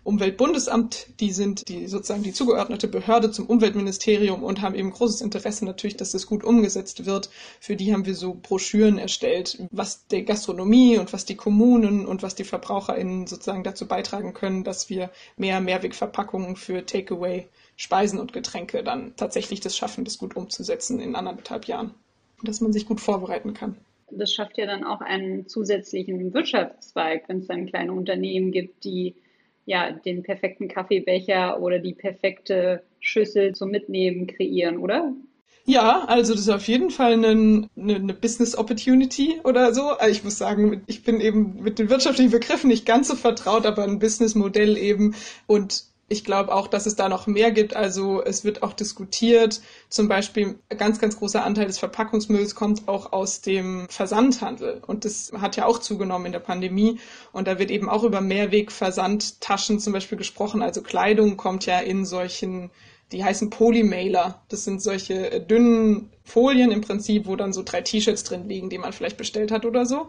Umweltbundesamt, 0.04 1.20
die 1.20 1.30
sind 1.30 1.68
die 1.68 1.86
sozusagen 1.86 2.24
die 2.24 2.32
zugeordnete 2.32 2.88
Behörde 2.88 3.30
zum 3.30 3.46
Umweltministerium 3.46 4.42
und 4.42 4.60
haben 4.60 4.74
eben 4.74 4.90
großes 4.90 5.20
Interesse 5.20 5.64
natürlich, 5.64 5.96
dass 5.96 6.10
das 6.10 6.26
gut 6.26 6.42
umgesetzt 6.42 7.06
wird. 7.06 7.30
Für 7.60 7.76
die 7.76 7.92
haben 7.92 8.04
wir 8.04 8.16
so 8.16 8.34
Broschüren 8.34 8.98
erstellt, 8.98 9.62
was 9.70 10.08
der 10.08 10.22
Gastronomie 10.22 10.98
und 10.98 11.12
was 11.12 11.24
die 11.24 11.36
Kommunen 11.36 12.04
und 12.04 12.24
was 12.24 12.34
die 12.34 12.42
VerbraucherInnen 12.42 13.28
sozusagen 13.28 13.62
dazu 13.62 13.86
beitragen 13.86 14.34
können, 14.34 14.64
dass 14.64 14.90
wir 14.90 15.10
mehr 15.36 15.60
Mehrwegverpackungen 15.60 16.56
für 16.56 16.84
Takeaway, 16.84 17.46
Speisen 17.76 18.18
und 18.18 18.32
Getränke 18.32 18.82
dann 18.82 19.14
tatsächlich 19.16 19.60
das 19.60 19.76
schaffen, 19.76 20.04
das 20.04 20.18
gut 20.18 20.34
umzusetzen 20.34 20.98
in 20.98 21.14
anderthalb 21.14 21.66
Jahren. 21.66 21.94
Dass 22.42 22.60
man 22.60 22.72
sich 22.72 22.86
gut 22.86 23.00
vorbereiten 23.00 23.54
kann 23.54 23.76
das 24.14 24.34
schafft 24.34 24.58
ja 24.58 24.66
dann 24.66 24.84
auch 24.84 25.00
einen 25.00 25.48
zusätzlichen 25.48 26.34
Wirtschaftszweig, 26.34 27.28
wenn 27.28 27.38
es 27.38 27.46
dann 27.46 27.64
kleine 27.64 27.92
Unternehmen 27.92 28.52
gibt, 28.52 28.84
die 28.84 29.14
ja, 29.66 29.92
den 29.92 30.22
perfekten 30.22 30.68
Kaffeebecher 30.68 31.60
oder 31.60 31.78
die 31.78 31.94
perfekte 31.94 32.82
Schüssel 33.00 33.54
zum 33.54 33.70
Mitnehmen 33.70 34.26
kreieren, 34.26 34.78
oder? 34.78 35.14
Ja, 35.64 36.04
also 36.06 36.32
das 36.32 36.42
ist 36.42 36.48
auf 36.48 36.66
jeden 36.66 36.90
Fall 36.90 37.12
eine, 37.12 37.68
eine, 37.76 37.94
eine 37.94 38.14
Business 38.14 38.56
Opportunity 38.58 39.40
oder 39.44 39.72
so. 39.72 39.92
Ich 40.10 40.24
muss 40.24 40.36
sagen, 40.36 40.82
ich 40.86 41.04
bin 41.04 41.20
eben 41.20 41.62
mit 41.62 41.78
den 41.78 41.88
wirtschaftlichen 41.88 42.32
Begriffen 42.32 42.68
nicht 42.68 42.84
ganz 42.84 43.08
so 43.08 43.14
vertraut, 43.14 43.64
aber 43.64 43.84
ein 43.84 44.00
Businessmodell 44.00 44.76
eben 44.76 45.14
und 45.46 45.84
ich 46.12 46.24
glaube 46.24 46.54
auch, 46.54 46.68
dass 46.68 46.86
es 46.86 46.94
da 46.94 47.08
noch 47.08 47.26
mehr 47.26 47.50
gibt. 47.50 47.74
Also 47.74 48.22
es 48.22 48.44
wird 48.44 48.62
auch 48.62 48.72
diskutiert. 48.72 49.60
Zum 49.88 50.06
Beispiel 50.06 50.58
ein 50.68 50.78
ganz, 50.78 51.00
ganz 51.00 51.18
großer 51.18 51.44
Anteil 51.44 51.66
des 51.66 51.78
Verpackungsmülls 51.78 52.54
kommt 52.54 52.86
auch 52.86 53.12
aus 53.12 53.40
dem 53.40 53.88
Versandhandel. 53.88 54.82
Und 54.86 55.04
das 55.04 55.32
hat 55.40 55.56
ja 55.56 55.66
auch 55.66 55.78
zugenommen 55.78 56.26
in 56.26 56.32
der 56.32 56.38
Pandemie. 56.38 57.00
Und 57.32 57.48
da 57.48 57.58
wird 57.58 57.70
eben 57.70 57.88
auch 57.88 58.04
über 58.04 58.20
Mehrwegversandtaschen 58.20 59.80
zum 59.80 59.92
Beispiel 59.92 60.18
gesprochen. 60.18 60.62
Also 60.62 60.82
Kleidung 60.82 61.36
kommt 61.36 61.66
ja 61.66 61.80
in 61.80 62.04
solchen 62.04 62.70
die 63.12 63.22
heißen 63.22 63.50
Polymailer. 63.50 64.42
Das 64.48 64.64
sind 64.64 64.82
solche 64.82 65.40
dünnen 65.40 66.10
Folien 66.24 66.70
im 66.72 66.80
Prinzip, 66.80 67.26
wo 67.26 67.36
dann 67.36 67.52
so 67.52 67.62
drei 67.62 67.82
T-Shirts 67.82 68.24
drin 68.24 68.48
liegen, 68.48 68.70
die 68.70 68.78
man 68.78 68.92
vielleicht 68.92 69.16
bestellt 69.16 69.50
hat 69.50 69.64
oder 69.64 69.86
so. 69.86 70.08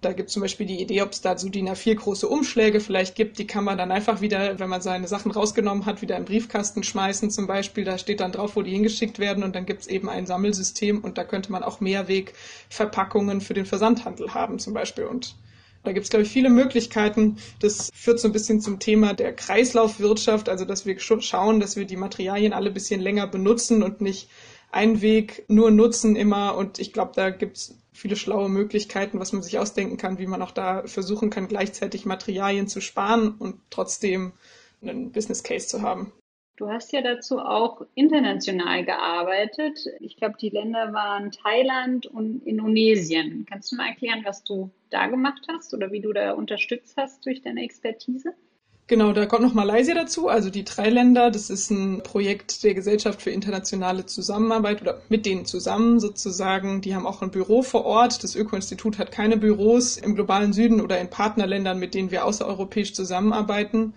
Da 0.00 0.14
gibt 0.14 0.28
es 0.28 0.32
zum 0.32 0.40
Beispiel 0.40 0.66
die 0.66 0.80
Idee, 0.80 1.02
ob 1.02 1.12
es 1.12 1.20
da 1.20 1.36
so 1.36 1.50
DIN 1.50 1.68
A4 1.68 1.94
große 1.94 2.26
Umschläge 2.26 2.80
vielleicht 2.80 3.14
gibt. 3.14 3.38
Die 3.38 3.46
kann 3.46 3.64
man 3.64 3.76
dann 3.76 3.92
einfach 3.92 4.22
wieder, 4.22 4.58
wenn 4.58 4.70
man 4.70 4.80
seine 4.80 5.08
Sachen 5.08 5.30
rausgenommen 5.30 5.84
hat, 5.84 6.00
wieder 6.00 6.16
im 6.16 6.24
Briefkasten 6.24 6.82
schmeißen 6.82 7.30
zum 7.30 7.46
Beispiel. 7.46 7.84
Da 7.84 7.98
steht 7.98 8.20
dann 8.20 8.32
drauf, 8.32 8.56
wo 8.56 8.62
die 8.62 8.70
hingeschickt 8.70 9.18
werden 9.18 9.44
und 9.44 9.54
dann 9.54 9.66
gibt 9.66 9.82
es 9.82 9.86
eben 9.88 10.08
ein 10.08 10.24
Sammelsystem 10.24 11.00
und 11.00 11.18
da 11.18 11.24
könnte 11.24 11.52
man 11.52 11.62
auch 11.62 11.80
Mehrwegverpackungen 11.80 13.42
für 13.42 13.52
den 13.52 13.66
Versandhandel 13.66 14.32
haben 14.32 14.58
zum 14.58 14.72
Beispiel. 14.72 15.04
Und 15.04 15.36
da 15.82 15.92
gibt 15.92 16.04
es, 16.04 16.10
glaube 16.10 16.24
ich, 16.24 16.30
viele 16.30 16.48
Möglichkeiten. 16.48 17.36
Das 17.60 17.90
führt 17.94 18.20
so 18.20 18.28
ein 18.28 18.32
bisschen 18.32 18.62
zum 18.62 18.78
Thema 18.78 19.12
der 19.12 19.34
Kreislaufwirtschaft, 19.34 20.48
also 20.48 20.64
dass 20.64 20.86
wir 20.86 20.98
schauen, 20.98 21.60
dass 21.60 21.76
wir 21.76 21.84
die 21.84 21.96
Materialien 21.96 22.54
alle 22.54 22.70
ein 22.70 22.74
bisschen 22.74 23.00
länger 23.00 23.26
benutzen 23.26 23.82
und 23.82 24.00
nicht 24.00 24.30
einen 24.72 25.02
Weg 25.02 25.44
nur 25.48 25.70
nutzen 25.70 26.16
immer. 26.16 26.56
Und 26.56 26.78
ich 26.78 26.92
glaube, 26.92 27.12
da 27.14 27.30
gibt 27.30 27.56
es 27.56 27.79
viele 27.92 28.16
schlaue 28.16 28.48
Möglichkeiten, 28.48 29.20
was 29.20 29.32
man 29.32 29.42
sich 29.42 29.58
ausdenken 29.58 29.96
kann, 29.96 30.18
wie 30.18 30.26
man 30.26 30.42
auch 30.42 30.52
da 30.52 30.86
versuchen 30.86 31.30
kann, 31.30 31.48
gleichzeitig 31.48 32.06
Materialien 32.06 32.68
zu 32.68 32.80
sparen 32.80 33.34
und 33.38 33.60
trotzdem 33.70 34.32
einen 34.82 35.12
Business 35.12 35.42
Case 35.42 35.66
zu 35.66 35.82
haben. 35.82 36.12
Du 36.56 36.68
hast 36.68 36.92
ja 36.92 37.00
dazu 37.00 37.38
auch 37.38 37.86
international 37.94 38.84
gearbeitet. 38.84 39.86
Ich 39.98 40.16
glaube, 40.16 40.34
die 40.38 40.50
Länder 40.50 40.92
waren 40.92 41.30
Thailand 41.30 42.04
und 42.04 42.46
Indonesien. 42.46 43.46
Kannst 43.48 43.72
du 43.72 43.76
mal 43.76 43.88
erklären, 43.88 44.20
was 44.24 44.44
du 44.44 44.70
da 44.90 45.06
gemacht 45.06 45.46
hast 45.48 45.72
oder 45.72 45.90
wie 45.90 46.02
du 46.02 46.12
da 46.12 46.32
unterstützt 46.32 46.98
hast 46.98 47.24
durch 47.24 47.40
deine 47.40 47.62
Expertise? 47.62 48.34
Genau, 48.90 49.12
da 49.12 49.24
kommt 49.24 49.42
noch 49.42 49.54
Malaysia 49.54 49.94
dazu, 49.94 50.26
also 50.26 50.50
die 50.50 50.64
drei 50.64 50.90
Länder. 50.90 51.30
Das 51.30 51.48
ist 51.48 51.70
ein 51.70 52.02
Projekt 52.02 52.64
der 52.64 52.74
Gesellschaft 52.74 53.22
für 53.22 53.30
internationale 53.30 54.04
Zusammenarbeit 54.04 54.82
oder 54.82 55.00
mit 55.08 55.26
denen 55.26 55.46
zusammen 55.46 56.00
sozusagen. 56.00 56.80
Die 56.80 56.96
haben 56.96 57.06
auch 57.06 57.22
ein 57.22 57.30
Büro 57.30 57.62
vor 57.62 57.84
Ort. 57.84 58.24
Das 58.24 58.34
Öko-Institut 58.34 58.98
hat 58.98 59.12
keine 59.12 59.36
Büros 59.36 59.96
im 59.96 60.16
globalen 60.16 60.52
Süden 60.52 60.80
oder 60.80 61.00
in 61.00 61.08
Partnerländern, 61.08 61.78
mit 61.78 61.94
denen 61.94 62.10
wir 62.10 62.24
außereuropäisch 62.24 62.92
zusammenarbeiten. 62.92 63.94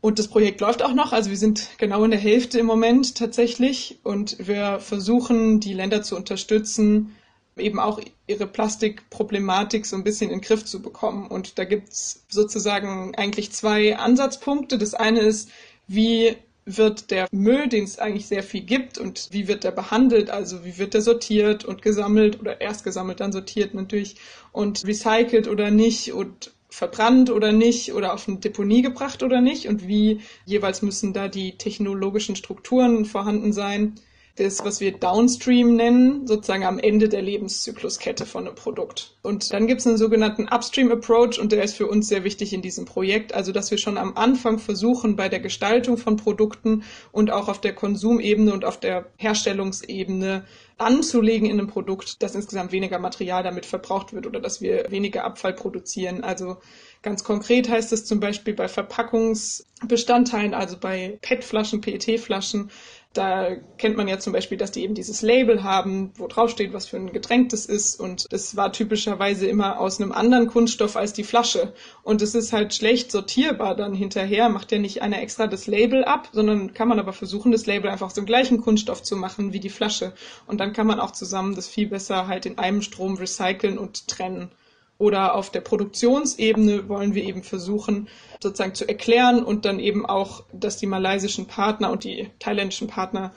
Und 0.00 0.18
das 0.18 0.26
Projekt 0.26 0.60
läuft 0.60 0.82
auch 0.82 0.92
noch. 0.92 1.12
Also 1.12 1.30
wir 1.30 1.36
sind 1.36 1.68
genau 1.78 2.02
in 2.02 2.10
der 2.10 2.18
Hälfte 2.18 2.58
im 2.58 2.66
Moment 2.66 3.14
tatsächlich. 3.14 4.00
Und 4.02 4.44
wir 4.44 4.80
versuchen, 4.80 5.60
die 5.60 5.72
Länder 5.72 6.02
zu 6.02 6.16
unterstützen, 6.16 7.14
eben 7.56 7.78
auch 7.78 8.00
ihre 8.26 8.46
Plastikproblematik 8.46 9.86
so 9.86 9.96
ein 9.96 10.04
bisschen 10.04 10.30
in 10.30 10.38
den 10.38 10.42
Griff 10.42 10.64
zu 10.64 10.82
bekommen. 10.82 11.26
Und 11.26 11.58
da 11.58 11.64
gibt's 11.64 12.24
sozusagen 12.28 13.14
eigentlich 13.14 13.52
zwei 13.52 13.96
Ansatzpunkte. 13.96 14.78
Das 14.78 14.94
eine 14.94 15.20
ist, 15.20 15.50
wie 15.88 16.36
wird 16.66 17.10
der 17.10 17.28
Müll, 17.30 17.68
den 17.68 17.84
es 17.84 17.98
eigentlich 17.98 18.26
sehr 18.26 18.42
viel 18.42 18.62
gibt, 18.62 18.98
und 18.98 19.28
wie 19.30 19.46
wird 19.46 19.64
der 19.64 19.70
behandelt? 19.70 20.30
Also 20.30 20.64
wie 20.64 20.78
wird 20.78 20.94
der 20.94 21.00
sortiert 21.00 21.64
und 21.64 21.80
gesammelt 21.80 22.40
oder 22.40 22.60
erst 22.60 22.84
gesammelt, 22.84 23.20
dann 23.20 23.32
sortiert 23.32 23.72
natürlich 23.72 24.16
und 24.52 24.84
recycelt 24.84 25.46
oder 25.46 25.70
nicht 25.70 26.12
und 26.12 26.52
verbrannt 26.68 27.30
oder 27.30 27.52
nicht 27.52 27.94
oder 27.94 28.12
auf 28.12 28.28
eine 28.28 28.38
Deponie 28.38 28.82
gebracht 28.82 29.22
oder 29.22 29.40
nicht 29.40 29.68
und 29.68 29.86
wie 29.86 30.20
jeweils 30.44 30.82
müssen 30.82 31.12
da 31.12 31.28
die 31.28 31.56
technologischen 31.56 32.34
Strukturen 32.36 33.04
vorhanden 33.04 33.52
sein 33.52 33.94
das, 34.36 34.64
was 34.64 34.80
wir 34.80 34.92
Downstream 34.92 35.76
nennen, 35.76 36.26
sozusagen 36.26 36.64
am 36.64 36.78
Ende 36.78 37.08
der 37.08 37.22
Lebenszykluskette 37.22 38.26
von 38.26 38.46
einem 38.46 38.54
Produkt. 38.54 39.16
Und 39.22 39.52
dann 39.52 39.66
gibt 39.66 39.80
es 39.80 39.86
einen 39.86 39.96
sogenannten 39.96 40.46
Upstream 40.48 40.92
Approach 40.92 41.38
und 41.40 41.52
der 41.52 41.64
ist 41.64 41.76
für 41.76 41.86
uns 41.86 42.08
sehr 42.08 42.22
wichtig 42.22 42.52
in 42.52 42.62
diesem 42.62 42.84
Projekt. 42.84 43.34
Also, 43.34 43.52
dass 43.52 43.70
wir 43.70 43.78
schon 43.78 43.98
am 43.98 44.16
Anfang 44.16 44.58
versuchen, 44.58 45.16
bei 45.16 45.28
der 45.28 45.40
Gestaltung 45.40 45.96
von 45.96 46.16
Produkten 46.16 46.84
und 47.12 47.30
auch 47.30 47.48
auf 47.48 47.60
der 47.60 47.74
Konsumebene 47.74 48.52
und 48.52 48.64
auf 48.64 48.78
der 48.78 49.06
Herstellungsebene 49.16 50.44
anzulegen 50.78 51.48
in 51.48 51.58
einem 51.58 51.68
Produkt, 51.68 52.22
dass 52.22 52.34
insgesamt 52.34 52.72
weniger 52.72 52.98
Material 52.98 53.42
damit 53.42 53.64
verbraucht 53.64 54.12
wird 54.12 54.26
oder 54.26 54.40
dass 54.40 54.60
wir 54.60 54.90
weniger 54.90 55.24
Abfall 55.24 55.54
produzieren. 55.54 56.22
Also 56.22 56.58
Ganz 57.06 57.22
konkret 57.22 57.68
heißt 57.68 57.92
es 57.92 58.04
zum 58.04 58.18
Beispiel 58.18 58.54
bei 58.54 58.66
Verpackungsbestandteilen, 58.66 60.54
also 60.54 60.76
bei 60.76 61.20
PET-Flaschen, 61.22 61.80
PET-Flaschen, 61.80 62.72
da 63.16 63.56
kennt 63.78 63.96
man 63.96 64.08
ja 64.08 64.18
zum 64.18 64.32
Beispiel, 64.32 64.58
dass 64.58 64.72
die 64.72 64.82
eben 64.82 64.94
dieses 64.94 65.22
Label 65.22 65.62
haben, 65.62 66.12
wo 66.16 66.26
drauf 66.26 66.50
steht, 66.50 66.72
was 66.72 66.86
für 66.86 66.96
ein 66.96 67.12
Getränk 67.12 67.50
das 67.50 67.66
ist. 67.66 67.98
Und 67.98 68.26
das 68.30 68.56
war 68.56 68.72
typischerweise 68.72 69.46
immer 69.46 69.80
aus 69.80 70.00
einem 70.00 70.12
anderen 70.12 70.46
Kunststoff 70.46 70.96
als 70.96 71.12
die 71.12 71.24
Flasche. 71.24 71.72
Und 72.02 72.22
es 72.22 72.34
ist 72.34 72.52
halt 72.52 72.74
schlecht 72.74 73.10
sortierbar 73.10 73.74
dann 73.74 73.94
hinterher. 73.94 74.48
Macht 74.48 74.72
ja 74.72 74.78
nicht 74.78 75.02
einer 75.02 75.20
extra 75.22 75.46
das 75.46 75.66
Label 75.66 76.04
ab, 76.04 76.28
sondern 76.32 76.74
kann 76.74 76.88
man 76.88 76.98
aber 76.98 77.12
versuchen, 77.12 77.52
das 77.52 77.66
Label 77.66 77.90
einfach 77.90 78.06
aus 78.06 78.14
dem 78.14 78.26
gleichen 78.26 78.60
Kunststoff 78.60 79.02
zu 79.02 79.16
machen 79.16 79.52
wie 79.52 79.60
die 79.60 79.70
Flasche. 79.70 80.12
Und 80.46 80.60
dann 80.60 80.72
kann 80.72 80.86
man 80.86 81.00
auch 81.00 81.12
zusammen 81.12 81.54
das 81.54 81.68
viel 81.68 81.88
besser 81.88 82.26
halt 82.26 82.46
in 82.46 82.58
einem 82.58 82.82
Strom 82.82 83.14
recyceln 83.14 83.78
und 83.78 84.08
trennen. 84.08 84.50
Oder 84.98 85.34
auf 85.34 85.50
der 85.50 85.60
Produktionsebene 85.60 86.88
wollen 86.88 87.14
wir 87.14 87.24
eben 87.24 87.42
versuchen, 87.42 88.08
sozusagen 88.40 88.74
zu 88.74 88.88
erklären 88.88 89.44
und 89.44 89.64
dann 89.64 89.78
eben 89.78 90.06
auch, 90.06 90.44
dass 90.52 90.78
die 90.78 90.86
malaysischen 90.86 91.46
Partner 91.46 91.90
und 91.90 92.04
die 92.04 92.30
thailändischen 92.38 92.88
Partner 92.88 93.32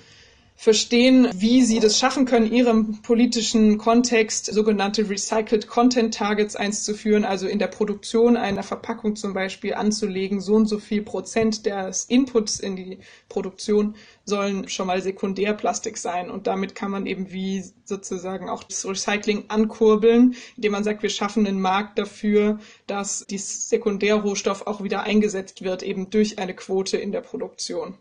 verstehen, 0.59 1.29
wie 1.33 1.61
sie 1.61 1.79
das 1.79 1.97
schaffen 1.97 2.25
können, 2.25 2.51
ihrem 2.51 3.01
politischen 3.01 3.77
Kontext 3.77 4.47
sogenannte 4.47 5.09
Recycled 5.09 5.67
Content 5.67 6.13
Targets 6.13 6.57
einzuführen, 6.57 7.23
also 7.23 7.47
in 7.47 7.59
der 7.59 7.67
Produktion 7.67 8.35
einer 8.35 8.61
Verpackung 8.61 9.15
zum 9.15 9.33
Beispiel 9.33 9.73
anzulegen, 9.73 10.41
so 10.41 10.55
und 10.55 10.65
so 10.65 10.77
viel 10.77 11.01
Prozent 11.01 11.65
des 11.65 12.03
Inputs 12.03 12.59
in 12.59 12.75
die 12.75 12.99
Produktion 13.29 13.95
sollen 14.29 14.69
schon 14.69 14.87
mal 14.87 15.01
Sekundärplastik 15.01 15.97
sein. 15.97 16.29
Und 16.29 16.47
damit 16.47 16.75
kann 16.75 16.91
man 16.91 17.05
eben 17.05 17.31
wie 17.31 17.63
sozusagen 17.83 18.49
auch 18.49 18.63
das 18.63 18.87
Recycling 18.87 19.45
ankurbeln, 19.49 20.35
indem 20.55 20.71
man 20.71 20.83
sagt, 20.83 21.03
wir 21.03 21.09
schaffen 21.09 21.45
einen 21.45 21.59
Markt 21.61 21.99
dafür, 21.99 22.59
dass 22.87 23.25
dieses 23.29 23.67
Sekundärrohstoff 23.69 24.67
auch 24.67 24.83
wieder 24.83 25.03
eingesetzt 25.03 25.63
wird, 25.63 25.83
eben 25.83 26.09
durch 26.09 26.39
eine 26.39 26.53
Quote 26.53 26.97
in 26.97 27.11
der 27.11 27.21
Produktion. 27.21 27.97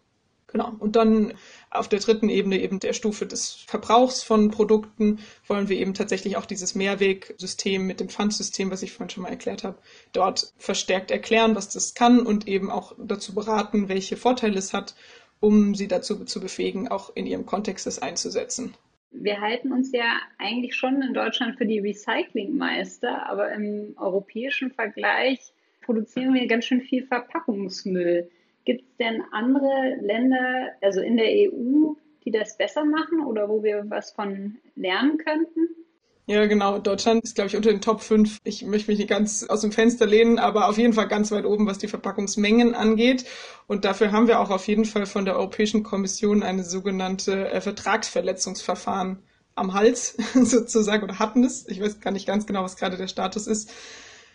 Genau. 0.50 0.72
Und 0.78 0.96
dann 0.96 1.34
auf 1.70 1.88
der 1.88 1.98
dritten 2.00 2.30
Ebene 2.30 2.58
eben 2.58 2.80
der 2.80 2.94
Stufe 2.94 3.26
des 3.26 3.52
Verbrauchs 3.66 4.22
von 4.22 4.50
Produkten 4.50 5.18
wollen 5.46 5.68
wir 5.68 5.78
eben 5.78 5.92
tatsächlich 5.92 6.38
auch 6.38 6.46
dieses 6.46 6.74
Mehrwegsystem 6.74 7.86
mit 7.86 8.00
dem 8.00 8.08
Pfandsystem, 8.08 8.70
was 8.70 8.82
ich 8.82 8.92
vorhin 8.92 9.10
schon 9.10 9.24
mal 9.24 9.28
erklärt 9.28 9.62
habe, 9.62 9.78
dort 10.12 10.54
verstärkt 10.56 11.10
erklären, 11.10 11.54
was 11.54 11.68
das 11.68 11.92
kann 11.92 12.20
und 12.20 12.48
eben 12.48 12.70
auch 12.70 12.94
dazu 12.96 13.34
beraten, 13.34 13.90
welche 13.90 14.16
Vorteile 14.16 14.58
es 14.58 14.72
hat, 14.72 14.94
um 15.40 15.74
sie 15.74 15.88
dazu 15.88 16.24
zu 16.24 16.40
befähigen, 16.40 16.88
auch 16.88 17.14
in 17.14 17.26
ihrem 17.26 17.46
Kontext 17.46 17.86
das 17.86 18.00
einzusetzen. 18.00 18.74
Wir 19.10 19.40
halten 19.40 19.72
uns 19.72 19.92
ja 19.92 20.20
eigentlich 20.38 20.74
schon 20.74 21.00
in 21.02 21.14
Deutschland 21.14 21.56
für 21.56 21.66
die 21.66 21.78
Recyclingmeister, 21.78 23.26
aber 23.28 23.52
im 23.52 23.94
europäischen 23.96 24.70
Vergleich 24.70 25.52
produzieren 25.82 26.34
wir 26.34 26.46
ganz 26.46 26.66
schön 26.66 26.82
viel 26.82 27.06
Verpackungsmüll. 27.06 28.30
Gibt 28.64 28.82
es 28.82 28.96
denn 28.98 29.22
andere 29.32 29.96
Länder, 30.00 30.72
also 30.82 31.00
in 31.00 31.16
der 31.16 31.30
EU, 31.30 31.94
die 32.24 32.30
das 32.30 32.58
besser 32.58 32.84
machen 32.84 33.24
oder 33.24 33.48
wo 33.48 33.62
wir 33.62 33.84
was 33.88 34.12
von 34.12 34.58
lernen 34.76 35.16
könnten? 35.16 35.68
Ja, 36.28 36.44
genau. 36.44 36.78
Deutschland 36.78 37.24
ist, 37.24 37.36
glaube 37.36 37.48
ich, 37.48 37.56
unter 37.56 37.70
den 37.70 37.80
Top 37.80 38.02
5. 38.02 38.36
Ich 38.44 38.62
möchte 38.62 38.90
mich 38.90 38.98
nicht 38.98 39.08
ganz 39.08 39.44
aus 39.44 39.62
dem 39.62 39.72
Fenster 39.72 40.04
lehnen, 40.04 40.38
aber 40.38 40.68
auf 40.68 40.76
jeden 40.76 40.92
Fall 40.92 41.08
ganz 41.08 41.30
weit 41.30 41.46
oben, 41.46 41.66
was 41.66 41.78
die 41.78 41.88
Verpackungsmengen 41.88 42.74
angeht. 42.74 43.24
Und 43.66 43.86
dafür 43.86 44.12
haben 44.12 44.28
wir 44.28 44.38
auch 44.38 44.50
auf 44.50 44.68
jeden 44.68 44.84
Fall 44.84 45.06
von 45.06 45.24
der 45.24 45.36
Europäischen 45.36 45.84
Kommission 45.84 46.42
eine 46.42 46.64
sogenannte 46.64 47.50
äh, 47.50 47.62
Vertragsverletzungsverfahren 47.62 49.22
am 49.54 49.72
Hals 49.72 50.18
sozusagen 50.34 51.02
oder 51.02 51.18
hatten 51.18 51.44
es. 51.44 51.66
Ich 51.66 51.80
weiß 51.80 52.00
gar 52.00 52.10
nicht 52.10 52.26
ganz 52.26 52.44
genau, 52.46 52.62
was 52.62 52.76
gerade 52.76 52.98
der 52.98 53.08
Status 53.08 53.46
ist. 53.46 53.70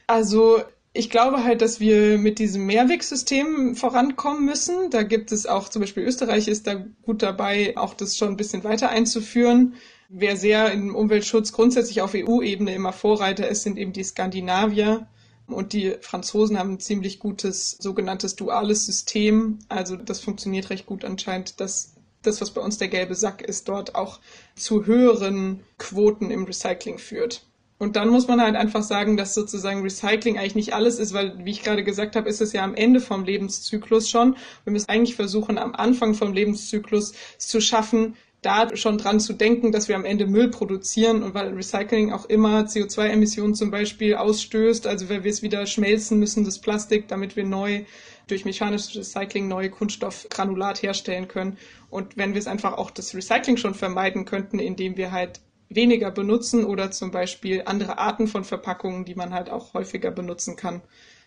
Also 0.07 0.63
ich 0.93 1.11
glaube 1.11 1.43
halt, 1.43 1.61
dass 1.61 1.79
wir 1.79 2.17
mit 2.17 2.39
diesem 2.39 2.65
Mehrwegsystem 2.65 3.75
vorankommen 3.75 4.45
müssen. 4.45 4.89
Da 4.89 5.03
gibt 5.03 5.31
es 5.31 5.45
auch, 5.45 5.69
zum 5.69 5.81
Beispiel 5.81 6.03
Österreich 6.03 6.47
ist 6.47 6.65
da 6.65 6.73
gut 7.03 7.21
dabei, 7.21 7.77
auch 7.77 7.93
das 7.93 8.17
schon 8.17 8.29
ein 8.29 8.37
bisschen 8.37 8.63
weiter 8.63 8.89
einzuführen. 8.89 9.75
Wer 10.09 10.37
sehr 10.37 10.71
im 10.71 10.95
Umweltschutz 10.95 11.53
grundsätzlich 11.53 12.01
auf 12.01 12.13
EU-Ebene 12.15 12.73
immer 12.73 12.93
Vorreiter 12.93 13.47
ist, 13.47 13.63
sind 13.63 13.77
eben 13.77 13.93
die 13.93 14.03
Skandinavier. 14.03 15.07
Und 15.47 15.73
die 15.73 15.95
Franzosen 16.01 16.57
haben 16.57 16.73
ein 16.73 16.79
ziemlich 16.79 17.19
gutes 17.19 17.71
sogenanntes 17.71 18.35
duales 18.35 18.85
System. 18.85 19.59
Also 19.69 19.95
das 19.95 20.19
funktioniert 20.19 20.69
recht 20.69 20.85
gut 20.85 21.03
anscheinend, 21.03 21.59
dass 21.59 21.93
das, 22.21 22.41
was 22.41 22.51
bei 22.51 22.61
uns 22.61 22.77
der 22.77 22.87
gelbe 22.87 23.15
Sack 23.15 23.41
ist, 23.41 23.67
dort 23.67 23.95
auch 23.95 24.19
zu 24.55 24.85
höheren 24.85 25.61
Quoten 25.77 26.31
im 26.31 26.45
Recycling 26.45 26.97
führt. 26.97 27.45
Und 27.79 27.97
dann 27.97 28.09
muss 28.09 28.27
man 28.27 28.39
halt 28.39 28.55
einfach 28.55 28.83
sagen, 28.83 29.17
dass 29.17 29.33
sozusagen 29.33 29.81
Recycling 29.81 30.37
eigentlich 30.37 30.55
nicht 30.55 30.73
alles 30.73 30.99
ist, 30.99 31.13
weil, 31.13 31.43
wie 31.43 31.51
ich 31.51 31.63
gerade 31.63 31.83
gesagt 31.83 32.15
habe, 32.15 32.29
ist 32.29 32.39
es 32.39 32.53
ja 32.53 32.63
am 32.63 32.75
Ende 32.75 33.01
vom 33.01 33.25
Lebenszyklus 33.25 34.09
schon. 34.09 34.37
Wir 34.63 34.71
müssen 34.71 34.89
eigentlich 34.89 35.15
versuchen, 35.15 35.57
am 35.57 35.75
Anfang 35.75 36.13
vom 36.13 36.31
Lebenszyklus 36.31 37.13
zu 37.37 37.59
schaffen, 37.59 38.15
da 38.45 38.75
schon 38.75 38.97
dran 38.97 39.19
zu 39.19 39.33
denken, 39.33 39.71
dass 39.71 39.87
wir 39.87 39.95
am 39.95 40.05
Ende 40.05 40.27
Müll 40.27 40.49
produzieren 40.49 41.23
und 41.23 41.33
weil 41.33 41.53
Recycling 41.53 42.11
auch 42.11 42.25
immer 42.25 42.61
CO2-Emissionen 42.63 43.55
zum 43.55 43.71
Beispiel 43.71 44.15
ausstößt, 44.15 44.85
also 44.87 45.09
wenn 45.09 45.23
wir 45.23 45.31
es 45.31 45.41
wieder 45.41 45.65
schmelzen 45.65 46.19
müssen, 46.19 46.43
das 46.43 46.59
Plastik, 46.59 47.07
damit 47.07 47.35
wir 47.35 47.45
neu 47.45 47.83
durch 48.27 48.45
mechanisches 48.45 48.95
Recycling 48.95 49.47
neue 49.47 49.69
Kunststoffgranulat 49.69 50.81
herstellen 50.81 51.27
können. 51.27 51.57
Und 51.89 52.17
wenn 52.17 52.33
wir 52.33 52.39
es 52.39 52.47
einfach 52.47 52.73
auch 52.73 52.91
das 52.91 53.15
Recycling 53.15 53.57
schon 53.57 53.73
vermeiden 53.73 54.25
könnten, 54.25 54.59
indem 54.59 54.97
wir 54.97 55.11
halt 55.11 55.41
weniger 55.69 56.11
benutzen 56.11 56.65
oder 56.65 56.91
zum 56.91 57.11
Beispiel 57.11 57.63
andere 57.65 57.97
Arten 57.97 58.27
von 58.27 58.43
Verpackungen, 58.43 59.05
die 59.05 59.15
man 59.15 59.33
halt 59.33 59.49
auch 59.49 59.73
häufiger 59.73 60.11
benutzen 60.11 60.55
kann. 60.55 60.81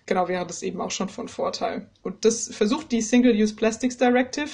Genau, 0.07 0.29
wäre 0.29 0.46
das 0.46 0.62
eben 0.62 0.81
auch 0.81 0.92
schon 0.92 1.09
von 1.09 1.29
Vorteil. 1.29 1.90
Und 2.02 2.24
das 2.24 2.48
versucht 2.55 2.92
die 2.92 3.02
Single-Use 3.02 3.57
Plastics 3.57 3.96
Directive 3.96 4.50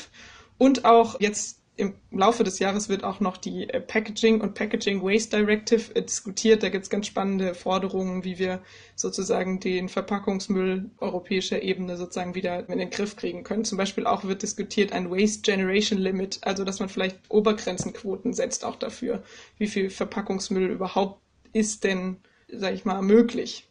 und 0.56 0.84
auch 0.84 1.20
jetzt 1.20 1.61
im 1.82 1.94
Laufe 2.12 2.44
des 2.44 2.60
Jahres 2.60 2.88
wird 2.88 3.02
auch 3.02 3.18
noch 3.18 3.36
die 3.36 3.68
äh, 3.68 3.80
Packaging 3.80 4.40
und 4.40 4.54
Packaging 4.54 5.02
Waste 5.02 5.36
Directive 5.36 5.94
äh, 5.94 6.02
diskutiert. 6.02 6.62
Da 6.62 6.68
gibt 6.68 6.84
es 6.84 6.90
ganz 6.90 7.08
spannende 7.08 7.54
Forderungen, 7.54 8.24
wie 8.24 8.38
wir 8.38 8.62
sozusagen 8.94 9.58
den 9.58 9.88
Verpackungsmüll 9.88 10.90
europäischer 10.98 11.62
Ebene 11.62 11.96
sozusagen 11.96 12.34
wieder 12.34 12.68
in 12.68 12.78
den 12.78 12.90
Griff 12.90 13.16
kriegen 13.16 13.42
können. 13.42 13.64
Zum 13.64 13.78
Beispiel 13.78 14.06
auch 14.06 14.24
wird 14.24 14.42
diskutiert 14.42 14.92
ein 14.92 15.10
Waste 15.10 15.42
Generation 15.42 15.98
Limit, 15.98 16.38
also 16.42 16.64
dass 16.64 16.78
man 16.78 16.88
vielleicht 16.88 17.18
Obergrenzenquoten 17.28 18.32
setzt 18.32 18.64
auch 18.64 18.76
dafür, 18.76 19.22
wie 19.58 19.66
viel 19.66 19.90
Verpackungsmüll 19.90 20.70
überhaupt 20.70 21.20
ist 21.52 21.84
denn, 21.84 22.18
sag 22.48 22.74
ich 22.74 22.84
mal, 22.84 23.02
möglich. 23.02 23.66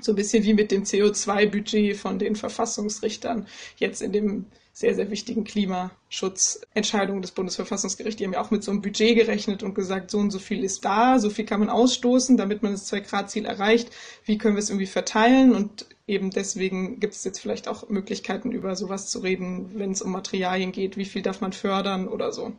So 0.00 0.12
ein 0.12 0.16
bisschen 0.16 0.44
wie 0.44 0.54
mit 0.54 0.70
dem 0.70 0.84
CO2-Budget 0.84 1.94
von 1.94 2.18
den 2.18 2.36
Verfassungsrichtern 2.36 3.46
jetzt 3.76 4.00
in 4.00 4.12
dem 4.12 4.46
sehr, 4.72 4.94
sehr 4.94 5.10
wichtigen 5.10 5.44
Klimaschutzentscheidungen 5.44 7.22
des 7.22 7.32
Bundesverfassungsgerichts. 7.32 8.18
Die 8.18 8.24
haben 8.24 8.32
ja 8.32 8.40
auch 8.40 8.50
mit 8.50 8.62
so 8.62 8.70
einem 8.70 8.82
Budget 8.82 9.16
gerechnet 9.16 9.62
und 9.62 9.74
gesagt, 9.74 10.10
so 10.10 10.18
und 10.18 10.30
so 10.30 10.38
viel 10.38 10.64
ist 10.64 10.84
da, 10.84 11.18
so 11.18 11.28
viel 11.28 11.44
kann 11.44 11.60
man 11.60 11.70
ausstoßen, 11.70 12.36
damit 12.36 12.62
man 12.62 12.72
das 12.72 12.86
Zwei-Grad-Ziel 12.86 13.46
erreicht. 13.46 13.90
Wie 14.24 14.38
können 14.38 14.54
wir 14.54 14.60
es 14.60 14.70
irgendwie 14.70 14.86
verteilen? 14.86 15.54
Und 15.54 15.86
eben 16.06 16.30
deswegen 16.30 17.00
gibt 17.00 17.14
es 17.14 17.24
jetzt 17.24 17.40
vielleicht 17.40 17.68
auch 17.68 17.88
Möglichkeiten, 17.88 18.52
über 18.52 18.76
sowas 18.76 19.10
zu 19.10 19.18
reden, 19.18 19.72
wenn 19.74 19.90
es 19.90 20.02
um 20.02 20.12
Materialien 20.12 20.72
geht. 20.72 20.96
Wie 20.96 21.04
viel 21.04 21.22
darf 21.22 21.40
man 21.40 21.52
fördern 21.52 22.08
oder 22.08 22.32
so? 22.32 22.52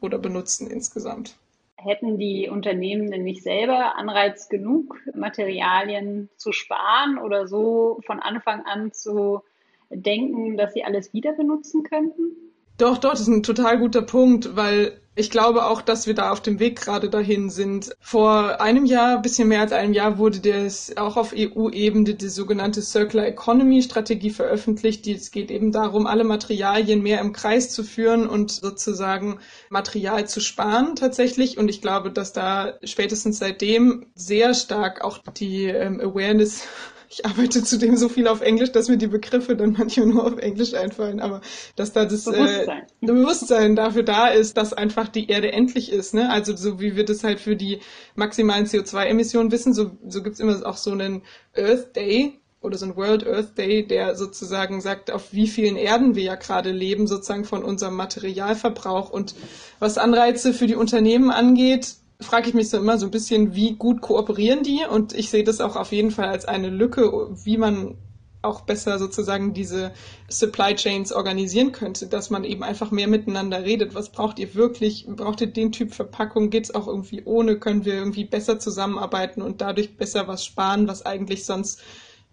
Oder 0.00 0.18
benutzen 0.18 0.68
insgesamt? 0.68 1.36
Hätten 1.76 2.18
die 2.18 2.48
Unternehmen 2.48 3.10
denn 3.10 3.22
nicht 3.22 3.44
selber 3.44 3.96
Anreiz 3.96 4.48
genug, 4.48 4.96
Materialien 5.14 6.28
zu 6.36 6.50
sparen 6.50 7.18
oder 7.18 7.46
so 7.46 8.00
von 8.04 8.18
Anfang 8.18 8.66
an 8.66 8.92
zu 8.92 9.42
denken, 9.90 10.56
dass 10.56 10.74
sie 10.74 10.84
alles 10.84 11.12
wieder 11.12 11.32
benutzen 11.32 11.82
könnten? 11.82 12.36
Doch, 12.78 12.98
doch, 12.98 13.10
das 13.10 13.22
ist 13.22 13.28
ein 13.28 13.42
total 13.42 13.78
guter 13.78 14.02
Punkt, 14.02 14.54
weil 14.54 15.00
ich 15.16 15.30
glaube 15.30 15.66
auch, 15.66 15.82
dass 15.82 16.06
wir 16.06 16.14
da 16.14 16.30
auf 16.30 16.40
dem 16.40 16.60
Weg 16.60 16.80
gerade 16.80 17.10
dahin 17.10 17.50
sind. 17.50 17.92
Vor 17.98 18.60
einem 18.60 18.86
Jahr, 18.86 19.20
bisschen 19.20 19.48
mehr 19.48 19.62
als 19.62 19.72
einem 19.72 19.92
Jahr, 19.92 20.16
wurde 20.16 20.38
das 20.38 20.96
auch 20.96 21.16
auf 21.16 21.34
EU-Ebene 21.36 22.14
die 22.14 22.28
sogenannte 22.28 22.82
Circular 22.82 23.26
Economy 23.26 23.82
Strategie 23.82 24.30
veröffentlicht. 24.30 25.08
Es 25.08 25.32
geht 25.32 25.50
eben 25.50 25.72
darum, 25.72 26.06
alle 26.06 26.22
Materialien 26.22 27.02
mehr 27.02 27.20
im 27.20 27.32
Kreis 27.32 27.70
zu 27.70 27.82
führen 27.82 28.28
und 28.28 28.52
sozusagen 28.52 29.40
Material 29.70 30.28
zu 30.28 30.38
sparen 30.38 30.94
tatsächlich. 30.94 31.58
Und 31.58 31.68
ich 31.68 31.82
glaube, 31.82 32.12
dass 32.12 32.32
da 32.32 32.74
spätestens 32.84 33.40
seitdem 33.40 34.06
sehr 34.14 34.54
stark 34.54 35.02
auch 35.02 35.18
die 35.36 35.64
ähm, 35.64 36.00
Awareness 36.00 36.68
ich 37.08 37.24
arbeite 37.24 37.62
zudem 37.64 37.96
so 37.96 38.08
viel 38.08 38.28
auf 38.28 38.40
Englisch, 38.40 38.72
dass 38.72 38.88
mir 38.88 38.98
die 38.98 39.06
Begriffe 39.06 39.56
dann 39.56 39.72
manchmal 39.78 40.06
nur 40.06 40.26
auf 40.26 40.38
Englisch 40.38 40.74
einfallen, 40.74 41.20
aber 41.20 41.40
dass 41.76 41.92
da 41.92 42.04
das 42.04 42.24
Bewusstsein, 42.24 42.86
äh, 43.00 43.06
Bewusstsein 43.06 43.76
dafür 43.76 44.02
da 44.02 44.28
ist, 44.28 44.56
dass 44.56 44.72
einfach 44.72 45.08
die 45.08 45.28
Erde 45.28 45.52
endlich 45.52 45.90
ist. 45.90 46.14
Ne? 46.14 46.30
Also 46.30 46.54
so 46.56 46.80
wie 46.80 46.96
wir 46.96 47.04
das 47.04 47.24
halt 47.24 47.40
für 47.40 47.56
die 47.56 47.80
maximalen 48.14 48.66
CO2-Emissionen 48.66 49.52
wissen, 49.52 49.72
so, 49.72 49.92
so 50.06 50.22
gibt's 50.22 50.40
immer 50.40 50.64
auch 50.66 50.76
so 50.76 50.92
einen 50.92 51.22
Earth 51.56 51.96
Day, 51.96 52.40
oder 52.60 52.76
so 52.76 52.86
ein 52.86 52.96
World 52.96 53.26
Earth 53.26 53.56
Day, 53.56 53.86
der 53.86 54.16
sozusagen 54.16 54.80
sagt, 54.80 55.10
auf 55.12 55.32
wie 55.32 55.46
vielen 55.46 55.76
Erden 55.76 56.16
wir 56.16 56.24
ja 56.24 56.34
gerade 56.34 56.72
leben, 56.72 57.06
sozusagen 57.06 57.44
von 57.44 57.62
unserem 57.62 57.94
Materialverbrauch. 57.94 59.10
Und 59.10 59.34
was 59.78 59.96
Anreize 59.96 60.52
für 60.52 60.66
die 60.66 60.74
Unternehmen 60.74 61.30
angeht, 61.30 61.94
frage 62.20 62.48
ich 62.48 62.54
mich 62.54 62.68
so 62.68 62.78
immer 62.78 62.98
so 62.98 63.06
ein 63.06 63.10
bisschen, 63.10 63.54
wie 63.54 63.74
gut 63.74 64.00
kooperieren 64.00 64.62
die? 64.62 64.82
Und 64.88 65.12
ich 65.12 65.30
sehe 65.30 65.44
das 65.44 65.60
auch 65.60 65.76
auf 65.76 65.92
jeden 65.92 66.10
Fall 66.10 66.26
als 66.26 66.44
eine 66.44 66.68
Lücke, 66.68 67.30
wie 67.44 67.56
man 67.56 67.96
auch 68.42 68.60
besser 68.62 68.98
sozusagen 68.98 69.52
diese 69.52 69.92
Supply 70.28 70.74
Chains 70.74 71.12
organisieren 71.12 71.72
könnte, 71.72 72.06
dass 72.06 72.30
man 72.30 72.44
eben 72.44 72.62
einfach 72.62 72.90
mehr 72.90 73.08
miteinander 73.08 73.64
redet. 73.64 73.94
Was 73.94 74.10
braucht 74.10 74.38
ihr 74.38 74.54
wirklich? 74.54 75.06
Braucht 75.08 75.40
ihr 75.40 75.48
den 75.48 75.72
Typ 75.72 75.92
Verpackung? 75.92 76.50
Geht's 76.50 76.74
auch 76.74 76.86
irgendwie 76.86 77.22
ohne? 77.24 77.58
Können 77.58 77.84
wir 77.84 77.94
irgendwie 77.94 78.24
besser 78.24 78.58
zusammenarbeiten 78.58 79.42
und 79.42 79.60
dadurch 79.60 79.96
besser 79.96 80.28
was 80.28 80.44
sparen, 80.44 80.86
was 80.86 81.04
eigentlich 81.04 81.44
sonst 81.44 81.80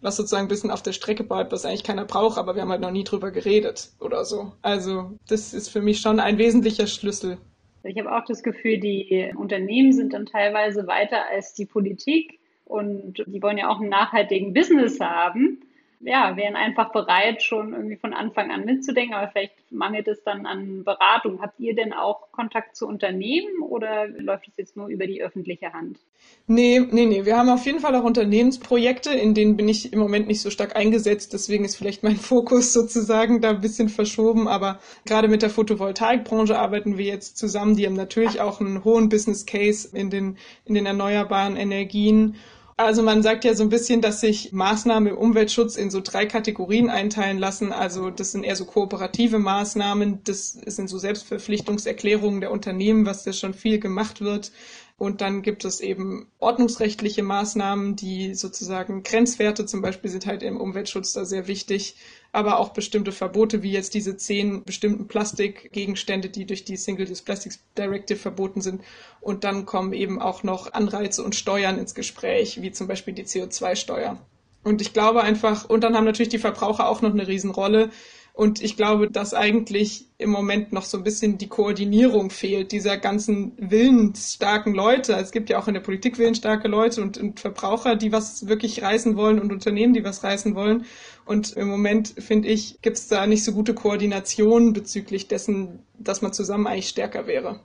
was 0.02 0.18
sozusagen 0.18 0.46
ein 0.46 0.50
bisschen 0.50 0.72
auf 0.72 0.84
der 0.84 0.94
Strecke 0.94 1.24
bleibt, 1.24 1.52
was 1.52 1.66
eigentlich 1.66 1.84
keiner 1.84 2.06
braucht, 2.06 2.38
aber 2.38 2.54
wir 2.54 2.62
haben 2.62 2.70
halt 2.70 2.82
noch 2.82 2.92
nie 2.92 3.04
drüber 3.04 3.32
geredet 3.32 3.90
oder 4.00 4.24
so. 4.24 4.52
Also 4.62 5.18
das 5.28 5.54
ist 5.54 5.70
für 5.70 5.82
mich 5.82 6.00
schon 6.00 6.20
ein 6.20 6.38
wesentlicher 6.38 6.86
Schlüssel. 6.86 7.40
Ich 7.86 8.00
habe 8.00 8.16
auch 8.16 8.26
das 8.26 8.42
Gefühl, 8.42 8.80
die 8.80 9.32
Unternehmen 9.36 9.94
sind 9.94 10.14
dann 10.14 10.26
teilweise 10.26 10.88
weiter 10.88 11.28
als 11.30 11.54
die 11.54 11.66
Politik 11.66 12.40
und 12.66 13.24
die 13.28 13.42
wollen 13.42 13.58
ja 13.58 13.70
auch 13.70 13.80
einen 13.80 13.90
nachhaltigen 13.90 14.54
Business 14.54 15.00
haben 15.00 15.60
ja, 16.00 16.36
wären 16.38 16.56
einfach 16.56 16.92
bereit, 16.92 17.42
schon 17.42 17.74
irgendwie 17.74 17.96
von 17.96 18.14
Anfang 18.14 18.52
an 18.52 18.66
mitzudenken, 18.66 19.16
aber 19.16 19.30
vielleicht 19.30 19.54
mangelt 19.72 20.08
es 20.08 20.24
dann 20.24 20.46
an 20.46 20.84
Beratung. 20.84 21.42
Habt 21.42 21.60
ihr 21.60 21.76
denn 21.76 21.94
auch 21.94 22.32
Kontakt 22.32 22.76
zu 22.76 22.88
Unternehmen 22.88 23.62
oder 23.62 24.08
läuft 24.08 24.48
es 24.48 24.58
jetzt 24.58 24.78
nur 24.78 24.88
über 24.88 25.08
die 25.08 25.22
öffentliche 25.22 25.74
Hand? 25.74 26.00
Nee, 26.48 26.80
nee, 26.80 27.06
nee. 27.06 27.26
Wir 27.26 27.38
haben 27.38 27.50
auf 27.50 27.66
jeden 27.66 27.80
Fall 27.80 27.96
auch 27.96 28.04
Unternehmensprojekte, 28.04 29.12
in 29.12 29.34
denen 29.34 29.58
bin 29.58 29.68
ich 29.68 29.94
im 29.94 30.00
Moment 30.00 30.28
nicht 30.28 30.42
so 30.42 30.50
stark 30.50 30.76
eingesetzt. 30.76 31.34
Deswegen 31.34 31.66
ist 31.66 31.76
vielleicht 31.76 32.04
mein 32.04 32.16
Fokus 32.18 32.74
sozusagen 32.74 33.42
da 33.42 33.50
ein 33.52 33.62
bisschen 33.62 33.90
verschoben. 33.90 34.48
Aber 34.48 34.80
gerade 35.06 35.28
mit 35.28 35.42
der 35.42 35.50
Photovoltaikbranche 35.50 36.58
arbeiten 36.58 36.98
wir 36.98 37.06
jetzt 37.06 37.38
zusammen. 37.38 37.76
Die 37.76 37.86
haben 37.86 37.96
natürlich 37.96 38.42
auch 38.42 38.62
einen 38.62 38.84
hohen 38.84 39.10
Business 39.10 39.46
Case 39.46 39.90
in 39.96 40.10
den, 40.10 40.38
in 40.66 40.76
den 40.76 40.86
erneuerbaren 40.86 41.56
Energien. 41.56 42.36
Also 42.78 43.04
man 43.04 43.24
sagt 43.24 43.46
ja 43.46 43.54
so 43.54 43.64
ein 43.64 43.70
bisschen, 43.70 44.02
dass 44.02 44.20
sich 44.20 44.52
Maßnahmen 44.52 45.14
im 45.14 45.18
Umweltschutz 45.18 45.78
in 45.78 45.90
so 45.90 46.02
drei 46.02 46.26
Kategorien 46.26 46.90
einteilen 46.90 47.38
lassen. 47.38 47.72
Also 47.72 48.10
das 48.10 48.34
sind 48.34 48.44
eher 48.44 48.58
so 48.58 48.66
kooperative 48.66 49.40
Maßnahmen, 49.40 50.26
das 50.26 50.52
sind 50.52 50.90
so 50.90 50.98
Selbstverpflichtungserklärungen 50.98 52.42
der 52.42 52.52
Unternehmen, 52.52 53.06
was 53.06 53.24
ja 53.24 53.32
schon 53.32 53.54
viel 53.54 53.80
gemacht 53.80 54.20
wird. 54.20 54.52
Und 54.98 55.20
dann 55.20 55.42
gibt 55.42 55.66
es 55.66 55.82
eben 55.82 56.32
ordnungsrechtliche 56.40 57.22
Maßnahmen, 57.22 57.98
die 57.98 58.34
sozusagen 58.34 59.04
Grenzwerte 59.04 59.66
zum 59.66 59.82
Beispiel 59.82 60.10
sind 60.10 60.26
halt 60.26 60.42
im 60.42 60.62
Umweltschutz 60.62 61.12
da 61.12 61.26
sehr 61.26 61.48
wichtig, 61.48 61.98
aber 62.32 62.60
auch 62.60 62.70
bestimmte 62.70 63.12
Verbote, 63.12 63.62
wie 63.62 63.74
jetzt 63.74 63.94
diese 63.94 64.16
zehn 64.16 64.64
bestimmten 64.64 65.08
Plastikgegenstände, 65.08 66.30
die 66.30 66.46
durch 66.46 66.64
die 66.64 66.78
Single-Use 66.78 67.24
Plastics 67.24 67.60
Directive 67.78 68.18
verboten 68.18 68.62
sind. 68.62 68.84
Und 69.20 69.44
dann 69.44 69.66
kommen 69.66 69.92
eben 69.92 70.22
auch 70.22 70.44
noch 70.44 70.72
Anreize 70.72 71.24
und 71.24 71.36
Steuern 71.36 71.78
ins 71.78 71.94
Gespräch, 71.94 72.62
wie 72.62 72.72
zum 72.72 72.88
Beispiel 72.88 73.14
die 73.14 73.26
CO2-Steuer. 73.26 74.18
Und 74.64 74.82
ich 74.82 74.94
glaube 74.94 75.22
einfach, 75.22 75.70
und 75.70 75.84
dann 75.84 75.96
haben 75.96 76.06
natürlich 76.06 76.30
die 76.30 76.40
Verbraucher 76.40 76.88
auch 76.88 77.02
noch 77.02 77.12
eine 77.12 77.28
Riesenrolle, 77.28 77.92
und 78.36 78.62
ich 78.62 78.76
glaube, 78.76 79.10
dass 79.10 79.34
eigentlich 79.34 80.08
im 80.18 80.30
Moment 80.30 80.74
noch 80.74 80.84
so 80.84 80.98
ein 80.98 81.06
bisschen 81.06 81.38
die 81.38 81.48
Koordinierung 81.48 82.30
fehlt, 82.30 82.74
dieser 82.74 82.98
ganzen 82.98 83.54
willensstarken 83.58 84.74
Leute. 84.74 85.14
Es 85.14 85.32
gibt 85.32 85.50
ja 85.50 85.58
auch 85.58 85.70
in 85.70 85.74
der 85.74 85.80
Politik 85.80 86.18
willensstarke 86.18 86.68
Leute 86.68 87.02
und, 87.02 87.18
und 87.18 87.40
Verbraucher, 87.40 87.96
die 87.96 88.12
was 88.12 88.50
wirklich 88.50 88.82
reißen 88.82 89.16
wollen 89.16 89.40
und 89.40 89.54
Unternehmen, 89.54 89.94
die 89.94 90.04
was 90.04 90.26
reißen 90.26 90.54
wollen. 90.54 90.84
Und 91.26 91.54
im 91.54 91.70
Moment, 91.70 92.14
finde 92.18 92.50
ich, 92.50 92.82
gibt 92.82 92.98
es 92.98 93.08
da 93.08 93.26
nicht 93.26 93.46
so 93.46 93.54
gute 93.54 93.74
Koordination 93.74 94.74
bezüglich 94.74 95.30
dessen, 95.30 95.80
dass 95.98 96.22
man 96.22 96.34
zusammen 96.34 96.68
eigentlich 96.68 96.90
stärker 96.90 97.28
wäre 97.28 97.62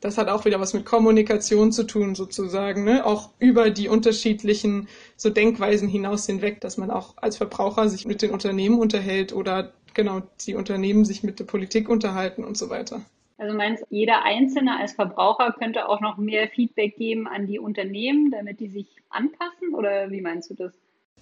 das 0.00 0.18
hat 0.18 0.28
auch 0.28 0.44
wieder 0.44 0.60
was 0.60 0.74
mit 0.74 0.84
Kommunikation 0.84 1.72
zu 1.72 1.84
tun, 1.84 2.14
sozusagen, 2.14 2.84
ne? 2.84 3.04
auch 3.04 3.30
über 3.38 3.70
die 3.70 3.88
unterschiedlichen 3.88 4.88
so 5.16 5.30
Denkweisen 5.30 5.88
hinaus 5.88 6.26
hinweg, 6.26 6.60
dass 6.60 6.76
man 6.76 6.90
auch 6.90 7.14
als 7.16 7.38
Verbraucher 7.38 7.88
sich 7.88 8.06
mit 8.06 8.22
den 8.22 8.30
Unternehmen 8.30 8.78
unterhält 8.78 9.32
oder 9.32 9.72
genau 9.96 10.22
die 10.46 10.54
Unternehmen 10.54 11.04
sich 11.04 11.24
mit 11.24 11.40
der 11.40 11.44
Politik 11.44 11.88
unterhalten 11.88 12.44
und 12.44 12.56
so 12.56 12.70
weiter. 12.70 13.00
Also 13.38 13.54
meinst 13.54 13.84
jeder 13.90 14.24
Einzelne 14.24 14.78
als 14.78 14.92
Verbraucher 14.92 15.52
könnte 15.58 15.88
auch 15.88 16.00
noch 16.00 16.16
mehr 16.16 16.48
Feedback 16.48 16.96
geben 16.96 17.26
an 17.26 17.46
die 17.46 17.58
Unternehmen, 17.58 18.30
damit 18.30 18.60
die 18.60 18.68
sich 18.68 18.86
anpassen 19.10 19.74
oder 19.74 20.10
wie 20.10 20.20
meinst 20.20 20.50
du 20.50 20.54
das? 20.54 20.72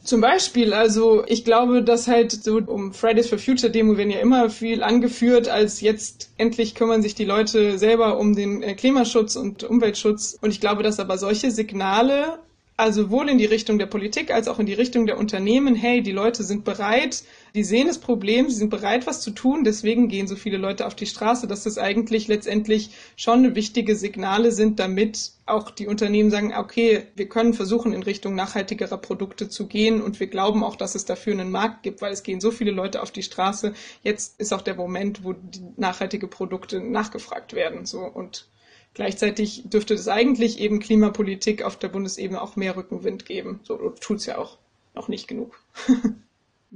Zum 0.04 0.20
Beispiel, 0.20 0.74
also 0.74 1.24
ich 1.26 1.46
glaube, 1.46 1.82
dass 1.82 2.08
halt 2.08 2.30
so 2.30 2.58
um 2.58 2.92
Fridays 2.92 3.30
for 3.30 3.38
Future 3.38 3.72
Demo 3.72 3.96
werden 3.96 4.10
ja 4.10 4.20
immer 4.20 4.50
viel 4.50 4.82
angeführt, 4.82 5.48
als 5.48 5.80
jetzt 5.80 6.30
endlich 6.36 6.74
kümmern 6.74 7.00
sich 7.00 7.14
die 7.14 7.24
Leute 7.24 7.78
selber 7.78 8.18
um 8.18 8.36
den 8.36 8.62
äh, 8.62 8.74
Klimaschutz 8.74 9.34
und 9.34 9.64
Umweltschutz. 9.64 10.38
Und 10.42 10.50
ich 10.50 10.60
glaube, 10.60 10.82
dass 10.82 11.00
aber 11.00 11.16
solche 11.16 11.50
Signale 11.50 12.38
also 12.76 13.04
sowohl 13.04 13.28
in 13.28 13.38
die 13.38 13.44
Richtung 13.44 13.78
der 13.78 13.86
Politik 13.86 14.32
als 14.32 14.48
auch 14.48 14.58
in 14.58 14.66
die 14.66 14.74
Richtung 14.74 15.06
der 15.06 15.18
Unternehmen, 15.18 15.76
hey, 15.76 16.02
die 16.02 16.12
Leute 16.12 16.42
sind 16.42 16.64
bereit, 16.64 17.22
die 17.54 17.62
sehen 17.62 17.86
das 17.86 17.98
Problem, 17.98 18.50
sie 18.50 18.56
sind 18.56 18.70
bereit, 18.70 19.06
was 19.06 19.20
zu 19.20 19.30
tun, 19.30 19.62
deswegen 19.62 20.08
gehen 20.08 20.26
so 20.26 20.34
viele 20.34 20.56
Leute 20.56 20.86
auf 20.86 20.96
die 20.96 21.06
Straße, 21.06 21.46
dass 21.46 21.62
das 21.62 21.78
eigentlich 21.78 22.26
letztendlich 22.26 22.90
schon 23.16 23.54
wichtige 23.54 23.94
Signale 23.94 24.50
sind, 24.50 24.80
damit 24.80 25.34
auch 25.46 25.70
die 25.70 25.86
Unternehmen 25.86 26.30
sagen, 26.30 26.54
okay, 26.54 27.06
wir 27.14 27.28
können 27.28 27.54
versuchen, 27.54 27.92
in 27.92 28.02
Richtung 28.02 28.34
nachhaltigerer 28.34 28.98
Produkte 28.98 29.48
zu 29.48 29.66
gehen. 29.66 30.00
Und 30.00 30.18
wir 30.18 30.26
glauben 30.26 30.64
auch, 30.64 30.74
dass 30.74 30.94
es 30.94 31.04
dafür 31.04 31.34
einen 31.34 31.50
Markt 31.50 31.82
gibt, 31.82 32.00
weil 32.00 32.12
es 32.12 32.22
gehen 32.22 32.40
so 32.40 32.50
viele 32.50 32.70
Leute 32.70 33.02
auf 33.02 33.10
die 33.10 33.22
Straße. 33.22 33.74
Jetzt 34.02 34.40
ist 34.40 34.54
auch 34.54 34.62
der 34.62 34.74
Moment, 34.74 35.22
wo 35.22 35.34
nachhaltige 35.76 36.28
Produkte 36.28 36.80
nachgefragt 36.80 37.52
werden, 37.52 37.84
so 37.84 38.00
und 38.00 38.48
Gleichzeitig 38.94 39.64
dürfte 39.68 39.94
es 39.94 40.08
eigentlich 40.08 40.60
eben 40.60 40.78
Klimapolitik 40.78 41.62
auf 41.62 41.76
der 41.76 41.88
Bundesebene 41.88 42.40
auch 42.40 42.56
mehr 42.56 42.76
Rückenwind 42.76 43.26
geben. 43.26 43.60
So 43.64 43.76
tut 44.00 44.18
es 44.18 44.26
ja 44.26 44.38
auch 44.38 44.58
noch 44.94 45.08
nicht 45.08 45.28
genug. 45.28 45.60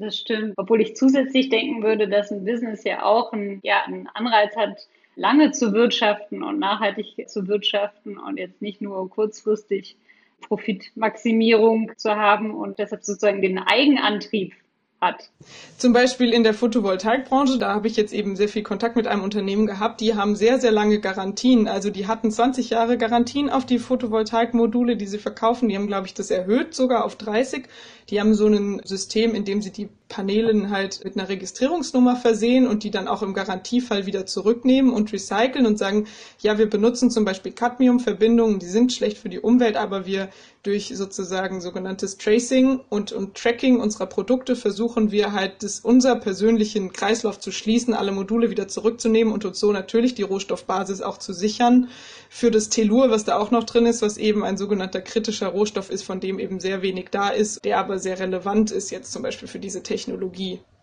Das 0.00 0.16
stimmt. 0.16 0.54
Obwohl 0.57 0.81
ich 0.81 0.94
zusätzlich 0.94 1.48
denken 1.48 1.83
würde, 1.83 2.09
dass 2.09 2.31
ein 2.31 2.44
Business 2.44 2.85
ja 2.85 3.02
auch 3.02 3.33
ein, 3.33 3.59
ja, 3.64 3.83
einen 3.85 4.07
Anreiz 4.07 4.54
hat, 4.54 4.87
lange 5.16 5.50
zu 5.50 5.72
wirtschaften 5.72 6.44
und 6.44 6.61
nachhaltig 6.61 7.28
zu 7.28 7.48
wirtschaften 7.48 8.16
und 8.16 8.38
jetzt 8.38 8.62
nicht 8.62 8.81
nur 8.81 9.11
kurzfristig 9.11 9.96
Profitmaximierung 10.42 11.90
zu 11.96 12.14
haben 12.14 12.54
und 12.54 12.78
deshalb 12.78 13.02
sozusagen 13.02 13.42
den 13.42 13.59
Eigenantrieb 13.59 14.54
hat. 15.00 15.30
Zum 15.76 15.92
Beispiel 15.92 16.32
in 16.32 16.42
der 16.42 16.54
Photovoltaikbranche, 16.54 17.58
da 17.58 17.74
habe 17.74 17.87
ich 17.87 17.96
jetzt 17.96 18.12
eben 18.12 18.37
sehr 18.37 18.48
viel 18.48 18.62
Kontakt 18.62 18.96
mit 18.96 19.06
einem 19.06 19.22
Unternehmen 19.22 19.66
gehabt, 19.66 20.00
die 20.00 20.14
haben 20.14 20.34
sehr, 20.34 20.58
sehr 20.58 20.72
lange 20.72 21.00
Garantien. 21.00 21.68
Also 21.68 21.90
die 21.90 22.06
hatten 22.06 22.30
20 22.30 22.70
Jahre 22.70 22.98
Garantien 22.98 23.48
auf 23.48 23.64
die 23.64 23.78
Photovoltaikmodule, 23.78 24.96
die 24.96 25.06
sie 25.06 25.18
verkaufen. 25.18 25.68
Die 25.68 25.76
haben, 25.76 25.87
glaube 25.87 26.06
ich, 26.06 26.14
das 26.14 26.30
erhöht 26.30 26.74
sogar 26.74 27.04
auf 27.04 27.16
30. 27.16 27.68
Die 28.11 28.20
haben 28.20 28.34
so 28.34 28.46
ein 28.46 28.80
System, 28.84 29.34
in 29.34 29.44
dem 29.44 29.62
sie 29.62 29.72
die 29.72 29.88
Paneelen 30.08 30.70
halt 30.70 31.04
mit 31.04 31.16
einer 31.16 31.28
Registrierungsnummer 31.28 32.16
versehen 32.16 32.66
und 32.66 32.82
die 32.82 32.90
dann 32.90 33.08
auch 33.08 33.22
im 33.22 33.34
Garantiefall 33.34 34.06
wieder 34.06 34.26
zurücknehmen 34.26 34.92
und 34.92 35.12
recyceln 35.12 35.66
und 35.66 35.78
sagen, 35.78 36.06
ja, 36.40 36.58
wir 36.58 36.68
benutzen 36.68 37.10
zum 37.10 37.24
Beispiel 37.24 37.52
Cadmiumverbindungen, 37.52 38.58
die 38.58 38.66
sind 38.66 38.92
schlecht 38.92 39.18
für 39.18 39.28
die 39.28 39.40
Umwelt, 39.40 39.76
aber 39.76 40.06
wir 40.06 40.30
durch 40.62 40.92
sozusagen 40.96 41.60
sogenanntes 41.60 42.18
Tracing 42.18 42.80
und, 42.88 43.12
und 43.12 43.36
Tracking 43.36 43.80
unserer 43.80 44.06
Produkte 44.06 44.56
versuchen 44.56 45.12
wir 45.12 45.32
halt, 45.32 45.62
das, 45.62 45.80
unser 45.80 46.16
persönlichen 46.16 46.92
Kreislauf 46.92 47.38
zu 47.38 47.52
schließen, 47.52 47.94
alle 47.94 48.12
Module 48.12 48.50
wieder 48.50 48.66
zurückzunehmen 48.66 49.32
und 49.32 49.44
uns 49.44 49.60
so 49.60 49.72
natürlich 49.72 50.14
die 50.14 50.22
Rohstoffbasis 50.22 51.00
auch 51.00 51.18
zu 51.18 51.32
sichern 51.32 51.88
für 52.28 52.50
das 52.50 52.68
Tellur, 52.68 53.10
was 53.10 53.24
da 53.24 53.38
auch 53.38 53.50
noch 53.50 53.64
drin 53.64 53.86
ist, 53.86 54.02
was 54.02 54.16
eben 54.16 54.44
ein 54.44 54.56
sogenannter 54.56 55.00
kritischer 55.00 55.48
Rohstoff 55.48 55.90
ist, 55.90 56.02
von 56.02 56.20
dem 56.20 56.38
eben 56.38 56.60
sehr 56.60 56.82
wenig 56.82 57.06
da 57.10 57.28
ist, 57.28 57.64
der 57.64 57.78
aber 57.78 57.98
sehr 57.98 58.18
relevant 58.18 58.70
ist 58.70 58.90
jetzt 58.90 59.12
zum 59.12 59.22
Beispiel 59.22 59.48
für 59.48 59.58
diese 59.58 59.82
Technologie. 59.82 59.97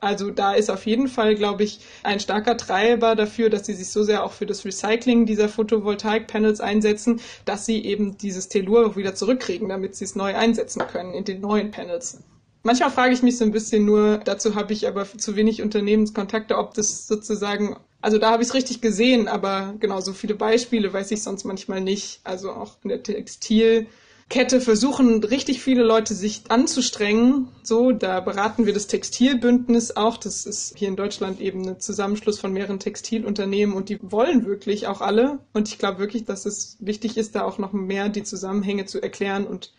Also 0.02 0.30
da 0.30 0.54
ist 0.54 0.70
auf 0.70 0.86
jeden 0.86 1.08
Fall, 1.08 1.36
glaube 1.36 1.64
ich, 1.64 1.80
ein 2.04 2.20
starker 2.20 2.58
Treiber 2.58 3.16
dafür, 3.16 3.50
dass 3.50 3.66
sie 3.66 3.74
sich 3.74 3.90
so 3.90 4.04
sehr 4.04 4.24
auch 4.24 4.34
für 4.34 4.46
das 4.46 4.66
Recycling 4.66 5.26
dieser 5.26 5.50
Photovoltaik-Panels 5.50 6.60
einsetzen, 6.60 7.22
dass 7.46 7.66
sie 7.66 7.84
eben 7.84 8.18
dieses 8.18 8.50
Tellur 8.50 8.86
auch 8.86 8.98
wieder 8.98 9.16
zurückkriegen, 9.16 9.70
damit 9.70 9.96
sie 9.96 10.06
es 10.06 10.16
neu 10.16 10.36
einsetzen 10.36 10.84
können 10.88 11.14
in 11.14 11.24
den 11.24 11.42
neuen 11.42 11.72
Panels. 11.72 12.20
Manchmal 12.64 12.92
frage 12.92 13.14
ich 13.14 13.24
mich 13.24 13.38
so 13.38 13.46
ein 13.46 13.52
bisschen 13.52 13.86
nur, 13.86 14.18
dazu 14.18 14.56
habe 14.56 14.74
ich 14.74 14.88
aber 14.88 15.06
zu 15.06 15.36
wenig 15.36 15.62
Unternehmenskontakte, 15.62 16.58
ob 16.58 16.74
das 16.74 17.08
sozusagen 17.08 17.78
also 18.06 18.20
da 18.20 18.30
habe 18.30 18.44
ich 18.44 18.50
es 18.50 18.54
richtig 18.54 18.82
gesehen, 18.82 19.28
aber 19.28 19.74
genau 19.80 20.00
so 20.00 20.14
viele 20.14 20.36
Beispiele 20.36 20.94
weiß 20.94 21.10
ich 21.10 21.24
sonst 21.24 21.44
manchmal 21.44 21.82
nicht. 21.82 22.20
Also 22.24 22.52
auch 22.52 22.78
in 22.84 22.90
der 22.90 23.02
Textil, 23.02 23.88
Kette 24.28 24.60
versuchen 24.60 25.24
richtig 25.24 25.62
viele 25.62 25.84
Leute 25.84 26.16
sich 26.16 26.50
anzustrengen. 26.50 27.50
So, 27.62 27.92
da 27.92 28.20
beraten 28.20 28.66
wir 28.66 28.74
das 28.74 28.88
Textilbündnis 28.88 29.96
auch. 29.96 30.18
Das 30.18 30.46
ist 30.46 30.78
hier 30.78 30.88
in 30.88 30.96
Deutschland 30.96 31.40
eben 31.40 31.68
ein 31.68 31.80
Zusammenschluss 31.80 32.40
von 32.40 32.52
mehreren 32.52 32.80
Textilunternehmen 32.80 33.76
und 33.76 33.90
die 33.90 34.00
wollen 34.02 34.46
wirklich 34.46 34.88
auch 34.88 35.02
alle. 35.02 35.40
Und 35.54 35.68
ich 35.68 35.78
glaube 35.78 36.00
wirklich, 36.00 36.26
dass 36.26 36.46
es 36.46 36.78
wichtig 36.80 37.18
ist, 37.18 37.36
da 37.36 37.44
auch 37.44 37.60
noch 37.60 37.72
mehr 37.72 38.10
die 38.10 38.24
Zusammenhänge 38.24 38.86
zu 38.86 39.02
erklären 39.02 39.46
und 39.46 39.74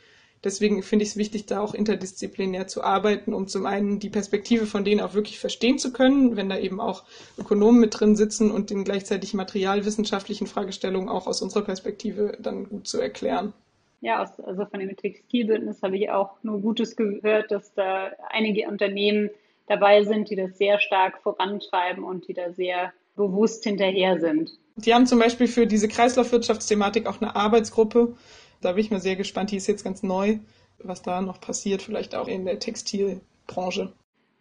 Deswegen 0.44 0.82
finde 0.82 1.02
ich 1.02 1.10
es 1.10 1.16
wichtig, 1.16 1.46
da 1.46 1.60
auch 1.60 1.74
interdisziplinär 1.74 2.68
zu 2.68 2.84
arbeiten, 2.84 3.32
um 3.32 3.48
zum 3.48 3.66
einen 3.66 3.98
die 3.98 4.10
Perspektive 4.10 4.66
von 4.66 4.84
denen 4.84 5.00
auch 5.00 5.14
wirklich 5.14 5.40
verstehen 5.40 5.78
zu 5.78 5.92
können, 5.92 6.36
wenn 6.36 6.48
da 6.48 6.58
eben 6.58 6.80
auch 6.80 7.04
Ökonomen 7.38 7.80
mit 7.80 7.98
drin 7.98 8.14
sitzen 8.14 8.50
und 8.50 8.70
den 8.70 8.84
gleichzeitig 8.84 9.34
materialwissenschaftlichen 9.34 10.46
Fragestellungen 10.46 11.08
auch 11.08 11.26
aus 11.26 11.42
unserer 11.42 11.64
Perspektive 11.64 12.36
dann 12.40 12.68
gut 12.68 12.86
zu 12.86 13.00
erklären. 13.00 13.54
Ja, 14.00 14.18
also 14.18 14.66
von 14.66 14.80
dem 14.80 14.94
Textilbündnis 14.96 15.82
habe 15.82 15.96
ich 15.96 16.10
auch 16.10 16.42
nur 16.42 16.60
Gutes 16.60 16.96
gehört, 16.96 17.50
dass 17.50 17.72
da 17.74 18.12
einige 18.30 18.68
Unternehmen 18.68 19.30
dabei 19.66 20.04
sind, 20.04 20.30
die 20.30 20.36
das 20.36 20.58
sehr 20.58 20.78
stark 20.78 21.22
vorantreiben 21.22 22.04
und 22.04 22.28
die 22.28 22.34
da 22.34 22.52
sehr 22.52 22.92
bewusst 23.16 23.64
hinterher 23.64 24.20
sind. 24.20 24.50
Die 24.76 24.92
haben 24.92 25.06
zum 25.06 25.18
Beispiel 25.18 25.48
für 25.48 25.66
diese 25.66 25.88
Kreislaufwirtschaftsthematik 25.88 27.06
auch 27.06 27.20
eine 27.20 27.34
Arbeitsgruppe, 27.34 28.14
da 28.60 28.72
bin 28.72 28.80
ich 28.80 28.90
mal 28.90 29.00
sehr 29.00 29.16
gespannt. 29.16 29.50
Die 29.50 29.56
ist 29.56 29.66
jetzt 29.66 29.84
ganz 29.84 30.02
neu, 30.02 30.38
was 30.78 31.02
da 31.02 31.20
noch 31.20 31.40
passiert, 31.40 31.82
vielleicht 31.82 32.14
auch 32.14 32.28
in 32.28 32.44
der 32.44 32.58
Textilbranche. 32.58 33.92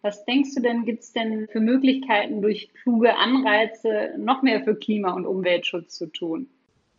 Was 0.02 0.24
denkst 0.24 0.54
du 0.54 0.62
denn, 0.62 0.84
gibt 0.84 1.02
es 1.02 1.12
denn 1.12 1.48
für 1.48 1.60
Möglichkeiten, 1.60 2.40
durch 2.40 2.70
kluge 2.82 3.16
Anreize 3.16 4.10
noch 4.18 4.42
mehr 4.42 4.62
für 4.62 4.76
Klima- 4.76 5.14
und 5.14 5.26
Umweltschutz 5.26 5.96
zu 5.96 6.06
tun? 6.06 6.48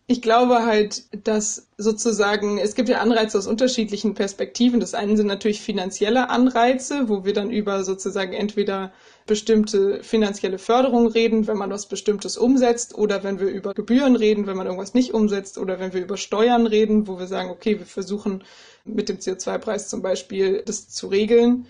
Ich 0.09 0.21
glaube 0.21 0.65
halt, 0.65 1.03
dass 1.27 1.67
sozusagen, 1.77 2.59
es 2.59 2.75
gibt 2.75 2.87
ja 2.87 2.99
Anreize 2.99 3.37
aus 3.37 3.45
unterschiedlichen 3.45 4.13
Perspektiven. 4.13 4.79
Das 4.79 4.93
eine 4.93 5.17
sind 5.17 5.27
natürlich 5.27 5.59
finanzielle 5.59 6.29
Anreize, 6.29 7.09
wo 7.09 7.25
wir 7.25 7.33
dann 7.33 7.51
über 7.51 7.83
sozusagen 7.83 8.31
entweder 8.31 8.93
bestimmte 9.25 10.01
finanzielle 10.03 10.59
Förderung 10.59 11.07
reden, 11.07 11.45
wenn 11.47 11.57
man 11.57 11.71
was 11.71 11.87
Bestimmtes 11.87 12.37
umsetzt, 12.37 12.97
oder 12.97 13.25
wenn 13.25 13.41
wir 13.41 13.47
über 13.49 13.73
Gebühren 13.73 14.15
reden, 14.15 14.47
wenn 14.47 14.55
man 14.55 14.67
irgendwas 14.67 14.93
nicht 14.93 15.13
umsetzt, 15.13 15.57
oder 15.57 15.77
wenn 15.77 15.91
wir 15.91 16.01
über 16.01 16.15
Steuern 16.15 16.67
reden, 16.67 17.07
wo 17.07 17.19
wir 17.19 17.27
sagen, 17.27 17.49
okay, 17.49 17.77
wir 17.77 17.85
versuchen 17.85 18.45
mit 18.85 19.09
dem 19.09 19.17
CO2-Preis 19.17 19.89
zum 19.89 20.01
Beispiel 20.01 20.63
das 20.65 20.87
zu 20.87 21.07
regeln. 21.07 21.67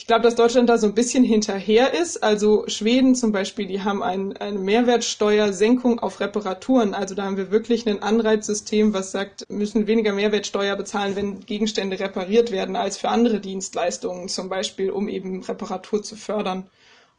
Ich 0.00 0.06
glaube, 0.06 0.22
dass 0.22 0.34
Deutschland 0.34 0.70
da 0.70 0.78
so 0.78 0.86
ein 0.86 0.94
bisschen 0.94 1.24
hinterher 1.24 1.92
ist. 1.92 2.22
Also 2.22 2.64
Schweden 2.68 3.14
zum 3.14 3.32
Beispiel, 3.32 3.66
die 3.66 3.82
haben 3.82 4.02
ein, 4.02 4.34
eine 4.38 4.58
Mehrwertsteuersenkung 4.58 5.98
auf 5.98 6.20
Reparaturen. 6.20 6.94
Also 6.94 7.14
da 7.14 7.24
haben 7.24 7.36
wir 7.36 7.50
wirklich 7.50 7.86
ein 7.86 8.02
Anreizsystem, 8.02 8.94
was 8.94 9.12
sagt, 9.12 9.44
müssen 9.50 9.86
weniger 9.86 10.14
Mehrwertsteuer 10.14 10.74
bezahlen, 10.74 11.16
wenn 11.16 11.40
Gegenstände 11.40 12.00
repariert 12.00 12.50
werden, 12.50 12.76
als 12.76 12.96
für 12.96 13.10
andere 13.10 13.40
Dienstleistungen, 13.40 14.30
zum 14.30 14.48
Beispiel, 14.48 14.90
um 14.90 15.06
eben 15.06 15.42
Reparatur 15.42 16.02
zu 16.02 16.16
fördern. 16.16 16.70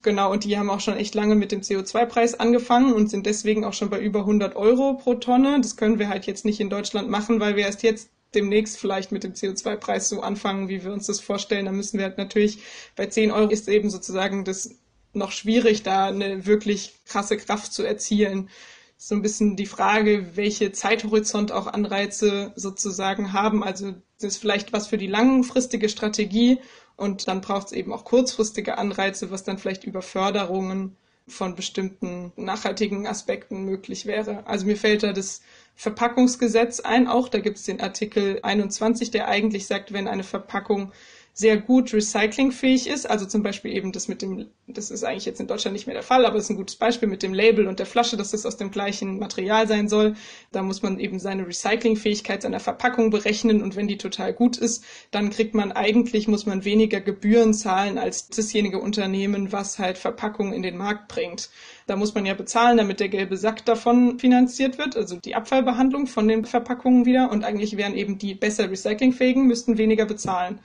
Genau, 0.02 0.32
und 0.32 0.44
die 0.44 0.58
haben 0.58 0.72
auch 0.72 0.80
schon 0.80 0.98
echt 0.98 1.14
lange 1.14 1.36
mit 1.36 1.52
dem 1.52 1.62
CO2-Preis 1.62 2.40
angefangen 2.40 2.94
und 2.94 3.12
sind 3.12 3.28
deswegen 3.28 3.64
auch 3.64 3.74
schon 3.74 3.92
bei 3.92 4.00
über 4.00 4.22
100 4.22 4.56
Euro 4.56 4.96
pro 4.96 5.14
Tonne. 5.14 5.62
Das 5.62 5.76
können 5.76 6.00
wir 6.00 6.10
halt 6.10 6.26
jetzt 6.26 6.46
nicht 6.46 6.60
in 6.60 6.72
Deutschland 6.72 7.12
machen, 7.12 7.40
weil 7.40 7.56
wir 7.56 7.66
erst 7.66 7.84
jetzt 7.84 8.10
demnächst 8.34 8.78
vielleicht 8.78 9.12
mit 9.12 9.24
dem 9.24 9.34
CO2-Preis 9.34 10.10
so 10.10 10.22
anfangen, 10.22 10.70
wie 10.70 10.84
wir 10.84 10.94
uns 10.94 11.08
das 11.08 11.20
vorstellen, 11.20 11.66
dann 11.66 11.76
müssen 11.76 11.98
wir 11.98 12.06
halt 12.06 12.18
natürlich 12.18 12.60
bei 12.96 13.06
10 13.06 13.32
Euro 13.32 13.50
ist 13.50 13.68
eben 13.68 13.90
sozusagen 13.90 14.46
das 14.46 14.76
noch 15.14 15.32
schwierig, 15.32 15.84
da 15.84 16.08
eine 16.08 16.46
wirklich 16.46 16.94
krasse 17.06 17.38
Kraft 17.38 17.74
zu 17.74 17.84
erzielen. 17.84 18.50
So 18.98 19.16
ein 19.16 19.22
bisschen 19.22 19.56
die 19.56 19.66
Frage, 19.66 20.36
welche 20.36 20.72
Zeithorizont 20.72 21.52
auch 21.52 21.68
Anreize 21.68 22.54
sozusagen 22.56 23.34
haben. 23.34 23.64
Also 23.64 23.96
das 24.20 24.34
ist 24.34 24.38
vielleicht 24.38 24.74
was 24.74 24.88
für 24.88 24.98
die 24.98 25.08
langfristige 25.08 25.90
Strategie 25.90 26.60
und 26.96 27.28
dann 27.28 27.42
braucht 27.42 27.68
es 27.68 27.74
eben 27.74 27.92
auch 27.92 28.06
kurzfristige 28.06 28.78
Anreize, 28.78 29.32
was 29.32 29.44
dann 29.44 29.58
vielleicht 29.58 29.84
über 29.84 30.02
Förderungen 30.02 30.96
von 31.28 31.56
bestimmten 31.56 32.32
nachhaltigen 32.36 33.08
Aspekten 33.08 33.64
möglich 33.64 34.06
wäre. 34.06 34.46
Also 34.46 34.66
mir 34.66 34.78
fällt 34.78 35.04
da 35.04 35.14
das 35.14 35.42
Verpackungsgesetz 35.76 36.80
ein, 36.80 37.08
auch 37.08 37.30
da 37.30 37.40
gibt 37.40 37.58
es 37.58 37.64
den 37.64 37.82
Artikel 37.82 38.40
21, 38.44 39.12
der 39.12 39.28
eigentlich 39.28 39.68
sagt, 39.68 39.94
wenn 39.94 40.08
eine 40.08 40.24
Verpackung 40.24 40.92
sehr 41.34 41.58
gut 41.58 41.94
recyclingfähig 41.94 42.88
ist. 42.88 43.10
Also 43.10 43.26
zum 43.26 43.44
Beispiel 43.44 43.72
eben 43.72 43.92
das 43.92 44.08
mit 44.08 44.22
dem, 44.22 44.48
das 44.68 44.92
ist 44.92 45.04
eigentlich 45.04 45.26
jetzt 45.26 45.40
in 45.40 45.48
Deutschland 45.48 45.74
nicht 45.74 45.88
mehr 45.88 45.94
der 45.94 46.04
Fall, 46.04 46.26
aber 46.26 46.38
es 46.38 46.46
ist 46.46 46.50
ein 46.50 46.58
gutes 46.58 46.76
Beispiel 46.76 47.08
mit 47.08 47.24
dem 47.24 47.34
Label 47.34 47.68
und 47.68 47.80
der 47.80 47.86
Flasche, 47.86 48.18
dass 48.18 48.32
das 48.32 48.46
aus 48.46 48.58
dem 48.58 48.72
gleichen 48.72 49.18
Material 49.18 49.68
sein 49.68 49.88
soll. 49.88 50.16
Da 50.52 50.62
muss 50.62 50.82
man 50.82 51.00
eben 51.00 51.20
seine 51.20 51.48
Recyclingfähigkeit 51.48 52.42
seiner 52.42 52.60
Verpackung 52.60 53.10
berechnen 53.10 53.62
und 53.62 53.76
wenn 53.76 53.88
die 53.88 53.98
total 53.98 54.34
gut 54.34 54.58
ist, 54.58 54.84
dann 55.12 55.30
kriegt 55.30 55.56
man 55.56 55.72
eigentlich, 55.72 56.28
muss 56.28 56.46
man 56.46 56.66
weniger 56.66 57.00
Gebühren 57.00 57.54
zahlen 57.54 57.98
als 57.98 58.28
dasjenige 58.28 58.80
Unternehmen, 58.80 59.52
was 59.52 59.80
halt 59.80 59.98
Verpackungen 59.98 60.54
in 60.54 60.64
den 60.64 60.78
Markt 60.78 61.08
bringt. 61.08 61.50
Da 61.88 61.96
muss 61.96 62.14
man 62.14 62.26
ja 62.26 62.34
bezahlen, 62.34 62.78
damit 62.78 63.00
der 63.00 63.10
gelbe 63.10 63.38
Sack 63.38 63.66
davon 63.66 64.20
finanziert 64.20 64.78
wird, 64.78 64.96
also 64.96 65.18
die 65.18 65.36
Abfallbehandlung 65.36 66.08
von 66.08 66.28
den 66.28 66.46
Verpackungen 66.46 67.06
wieder. 67.06 67.32
Und 67.32 67.44
eigentlich 67.44 67.78
wären 67.78 67.96
eben 67.96 68.18
die 68.18 68.34
besser 68.34 68.70
recyclingfähigen, 68.70 69.46
müssten 69.46 69.78
weniger 69.78 70.06
bezahlen. 70.06 70.60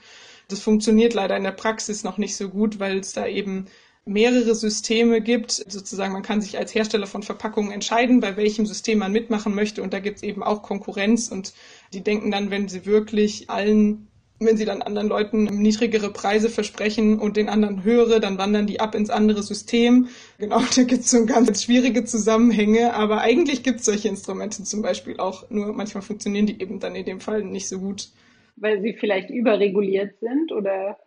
Das 0.47 0.61
funktioniert 0.61 1.13
leider 1.13 1.35
in 1.35 1.43
der 1.43 1.51
Praxis 1.51 2.03
noch 2.03 2.17
nicht 2.17 2.37
so 2.37 2.49
gut, 2.49 2.79
weil 2.79 2.99
es 2.99 3.13
da 3.13 3.27
eben 3.27 3.67
mehrere 4.05 4.55
Systeme 4.55 5.21
gibt. 5.21 5.51
Sozusagen, 5.51 6.13
man 6.13 6.23
kann 6.23 6.41
sich 6.41 6.57
als 6.57 6.73
Hersteller 6.73 7.07
von 7.07 7.23
Verpackungen 7.23 7.71
entscheiden, 7.71 8.21
bei 8.21 8.37
welchem 8.37 8.65
System 8.65 8.99
man 8.99 9.11
mitmachen 9.11 9.53
möchte. 9.53 9.83
Und 9.83 9.93
da 9.93 9.99
gibt 9.99 10.17
es 10.17 10.23
eben 10.23 10.43
auch 10.43 10.63
Konkurrenz. 10.63 11.27
Und 11.27 11.53
die 11.93 12.01
denken 12.01 12.31
dann, 12.31 12.49
wenn 12.49 12.69
sie 12.69 12.85
wirklich 12.85 13.49
allen, 13.49 14.07
wenn 14.39 14.55
sie 14.55 14.65
dann 14.65 14.81
anderen 14.81 15.09
Leuten 15.09 15.43
niedrigere 15.43 16.11
Preise 16.11 16.49
versprechen 16.49 17.19
und 17.19 17.35
den 17.35 17.49
anderen 17.49 17.83
höhere, 17.83 18.19
dann 18.21 18.37
wandern 18.37 18.67
die 18.67 18.79
ab 18.79 18.95
ins 18.95 19.09
andere 19.09 19.43
System. 19.43 20.07
Genau, 20.37 20.61
da 20.75 20.83
gibt 20.83 21.03
es 21.03 21.11
so 21.11 21.25
ganz 21.25 21.63
schwierige 21.63 22.05
Zusammenhänge. 22.05 22.93
Aber 22.93 23.19
eigentlich 23.19 23.63
gibt 23.63 23.79
es 23.79 23.85
solche 23.85 24.07
Instrumente 24.07 24.63
zum 24.63 24.81
Beispiel 24.81 25.17
auch. 25.17 25.49
Nur 25.49 25.73
manchmal 25.73 26.03
funktionieren 26.03 26.45
die 26.45 26.61
eben 26.61 26.79
dann 26.79 26.95
in 26.95 27.05
dem 27.05 27.19
Fall 27.19 27.43
nicht 27.43 27.67
so 27.67 27.79
gut 27.79 28.09
weil 28.57 28.81
sie 28.81 28.93
vielleicht 28.93 29.29
überreguliert 29.29 30.19
sind 30.19 30.51
oder? 30.51 30.97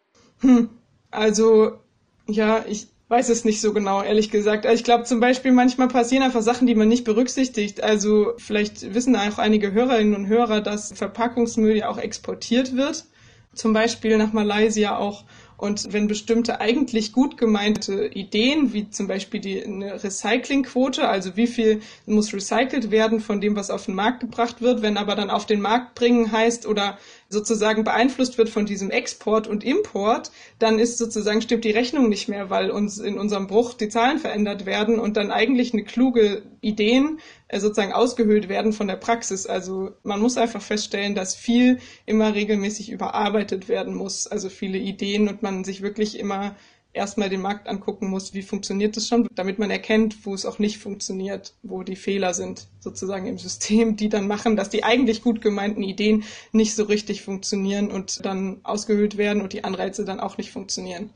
Hm, 0.40 0.70
also 1.10 1.78
ja, 2.26 2.64
ich 2.68 2.86
weiß 3.08 3.28
es 3.28 3.44
nicht 3.44 3.60
so 3.60 3.72
genau, 3.72 4.02
ehrlich 4.02 4.30
gesagt. 4.30 4.64
Also 4.66 4.78
ich 4.78 4.84
glaube 4.84 5.04
zum 5.04 5.18
Beispiel, 5.18 5.52
manchmal 5.52 5.88
passieren 5.88 6.22
einfach 6.22 6.42
Sachen, 6.42 6.66
die 6.66 6.76
man 6.76 6.88
nicht 6.88 7.04
berücksichtigt. 7.04 7.82
Also 7.82 8.34
vielleicht 8.38 8.94
wissen 8.94 9.16
auch 9.16 9.38
einige 9.38 9.72
Hörerinnen 9.72 10.14
und 10.14 10.28
Hörer, 10.28 10.60
dass 10.60 10.92
Verpackungsmüll 10.92 11.76
ja 11.76 11.88
auch 11.88 11.98
exportiert 11.98 12.76
wird. 12.76 13.04
Zum 13.52 13.72
Beispiel 13.72 14.16
nach 14.16 14.32
Malaysia 14.32 14.96
auch 14.96 15.24
und 15.60 15.92
wenn 15.92 16.08
bestimmte 16.08 16.58
eigentlich 16.58 17.12
gut 17.12 17.36
gemeinte 17.36 18.06
Ideen, 18.06 18.72
wie 18.72 18.88
zum 18.88 19.08
Beispiel 19.08 19.40
die 19.40 19.62
eine 19.62 20.02
Recyclingquote, 20.02 21.06
also 21.06 21.36
wie 21.36 21.46
viel 21.46 21.82
muss 22.06 22.32
recycelt 22.32 22.90
werden 22.90 23.20
von 23.20 23.42
dem, 23.42 23.56
was 23.56 23.70
auf 23.70 23.84
den 23.84 23.94
Markt 23.94 24.20
gebracht 24.20 24.62
wird, 24.62 24.80
wenn 24.80 24.96
aber 24.96 25.16
dann 25.16 25.28
auf 25.28 25.44
den 25.44 25.60
Markt 25.60 25.94
bringen 25.96 26.32
heißt 26.32 26.66
oder 26.66 26.96
sozusagen 27.31 27.85
beeinflusst 27.85 28.38
wird 28.38 28.49
von 28.49 28.66
diesem 28.66 28.90
Export 28.90 29.47
und 29.47 29.62
Import, 29.62 30.33
dann 30.59 30.81
ist 30.81 30.99
sozusagen 30.99 31.40
stimmt 31.40 31.64
die 31.64 31.71
Rechnung 31.71 32.09
nicht 32.09 32.29
mehr, 32.29 32.51
weil 32.51 32.73
uns 32.73 32.99
in 32.99 33.19
unserem 33.19 33.47
Bruch 33.47 33.75
die 33.75 33.88
Zahlen 33.88 34.19
verändert 34.19 34.66
werden 34.66 34.99
und 34.99 35.16
dann 35.16 35.31
eigentlich 35.31 35.73
eine 35.73 35.85
kluge 35.85 36.43
Ideen 36.61 37.21
äh, 37.47 37.61
sozusagen 37.61 37.93
ausgehöhlt 37.93 38.49
werden 38.49 38.73
von 38.73 38.88
der 38.88 38.97
Praxis. 38.97 39.47
Also 39.47 39.93
man 40.03 40.21
muss 40.21 40.37
einfach 40.37 40.61
feststellen, 40.61 41.14
dass 41.14 41.37
viel 41.37 41.79
immer 42.05 42.35
regelmäßig 42.35 42.90
überarbeitet 42.90 43.69
werden 43.69 43.95
muss, 43.95 44.27
also 44.27 44.49
viele 44.49 44.79
Ideen 44.79 45.29
und 45.29 45.40
man 45.40 45.62
sich 45.62 45.83
wirklich 45.83 46.19
immer 46.19 46.57
erstmal 46.92 47.29
den 47.29 47.40
Markt 47.40 47.68
angucken 47.68 48.09
muss, 48.09 48.35
wie 48.35 48.42
funktioniert 48.42 48.96
das 48.96 49.09
schon, 49.09 49.29
damit 49.35 49.59
man 49.59 49.70
erkennt, 49.70 50.26
wo 50.26 50.35
es 50.35 50.46
auch 50.46 50.59
nicht 50.59 50.79
funktioniert, 50.79 51.55
wo 51.62 51.83
die 51.83 51.96
Fehler 51.96 52.35
sind, 52.35 52.66
sozusagen 52.81 53.26
im 53.26 53.38
System, 53.38 53.96
die 53.96 54.09
dann 54.09 54.26
machen, 54.26 54.57
dass 54.57 54.70
die 54.70 54.85
eigentlich 54.85 55.22
gut 55.22 55.40
gemeinten 55.40 55.83
Ideen 55.83 56.24
nicht 56.53 56.74
so 56.74 56.85
richtig 56.85 57.22
funktionieren 57.22 57.90
und 57.90 58.24
dann 58.24 58.61
ausgehöhlt 58.62 59.16
werden 59.16 59.42
und 59.42 59.53
die 59.53 59.64
Anreize 59.64 60.05
dann 60.05 60.20
auch 60.20 60.38
nicht 60.38 60.50
funktionieren. 60.50 61.11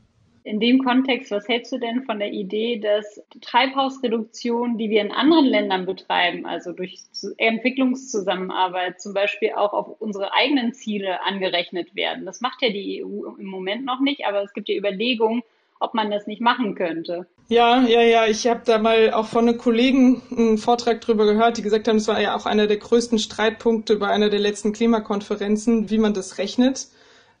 In 0.45 0.59
dem 0.59 0.83
Kontext, 0.83 1.31
was 1.31 1.47
hältst 1.47 1.71
du 1.71 1.79
denn 1.79 2.03
von 2.03 2.19
der 2.19 2.31
Idee, 2.31 2.79
dass 2.79 3.19
Treibhausreduktion, 3.41 4.77
die 4.77 4.91
wir 4.91 5.01
in 5.01 5.11
anderen 5.11 5.45
Ländern 5.45 5.87
betreiben, 5.87 6.45
also 6.45 6.71
durch 6.71 6.99
Entwicklungszusammenarbeit 7.37 9.01
zum 9.01 9.15
Beispiel 9.15 9.53
auch 9.53 9.73
auf 9.73 9.99
unsere 9.99 10.33
eigenen 10.33 10.75
Ziele 10.75 11.23
angerechnet 11.23 11.95
werden? 11.95 12.27
Das 12.27 12.41
macht 12.41 12.61
ja 12.61 12.69
die 12.69 13.03
EU 13.03 13.25
im 13.39 13.47
Moment 13.47 13.85
noch 13.85 13.99
nicht, 14.01 14.27
aber 14.27 14.43
es 14.43 14.53
gibt 14.53 14.69
ja 14.69 14.75
Überlegungen, 14.75 15.41
ob 15.79 15.93
man 15.93 16.09
das 16.11 16.27
nicht 16.27 16.41
machen 16.41 16.75
könnte. 16.75 17.27
Ja, 17.47 17.81
ja, 17.81 18.01
ja. 18.01 18.25
Ich 18.25 18.47
habe 18.47 18.61
da 18.65 18.77
mal 18.79 19.11
auch 19.11 19.27
von 19.27 19.47
einem 19.47 19.57
Kollegen 19.57 20.21
einen 20.31 20.57
Vortrag 20.57 21.01
drüber 21.01 21.25
gehört, 21.25 21.57
die 21.57 21.61
gesagt 21.61 21.87
haben, 21.87 21.97
es 21.97 22.07
war 22.07 22.19
ja 22.19 22.35
auch 22.35 22.45
einer 22.45 22.67
der 22.67 22.77
größten 22.77 23.19
Streitpunkte 23.19 23.97
bei 23.97 24.07
einer 24.07 24.29
der 24.29 24.39
letzten 24.39 24.73
Klimakonferenzen, 24.73 25.89
wie 25.89 25.97
man 25.97 26.13
das 26.13 26.37
rechnet. 26.37 26.87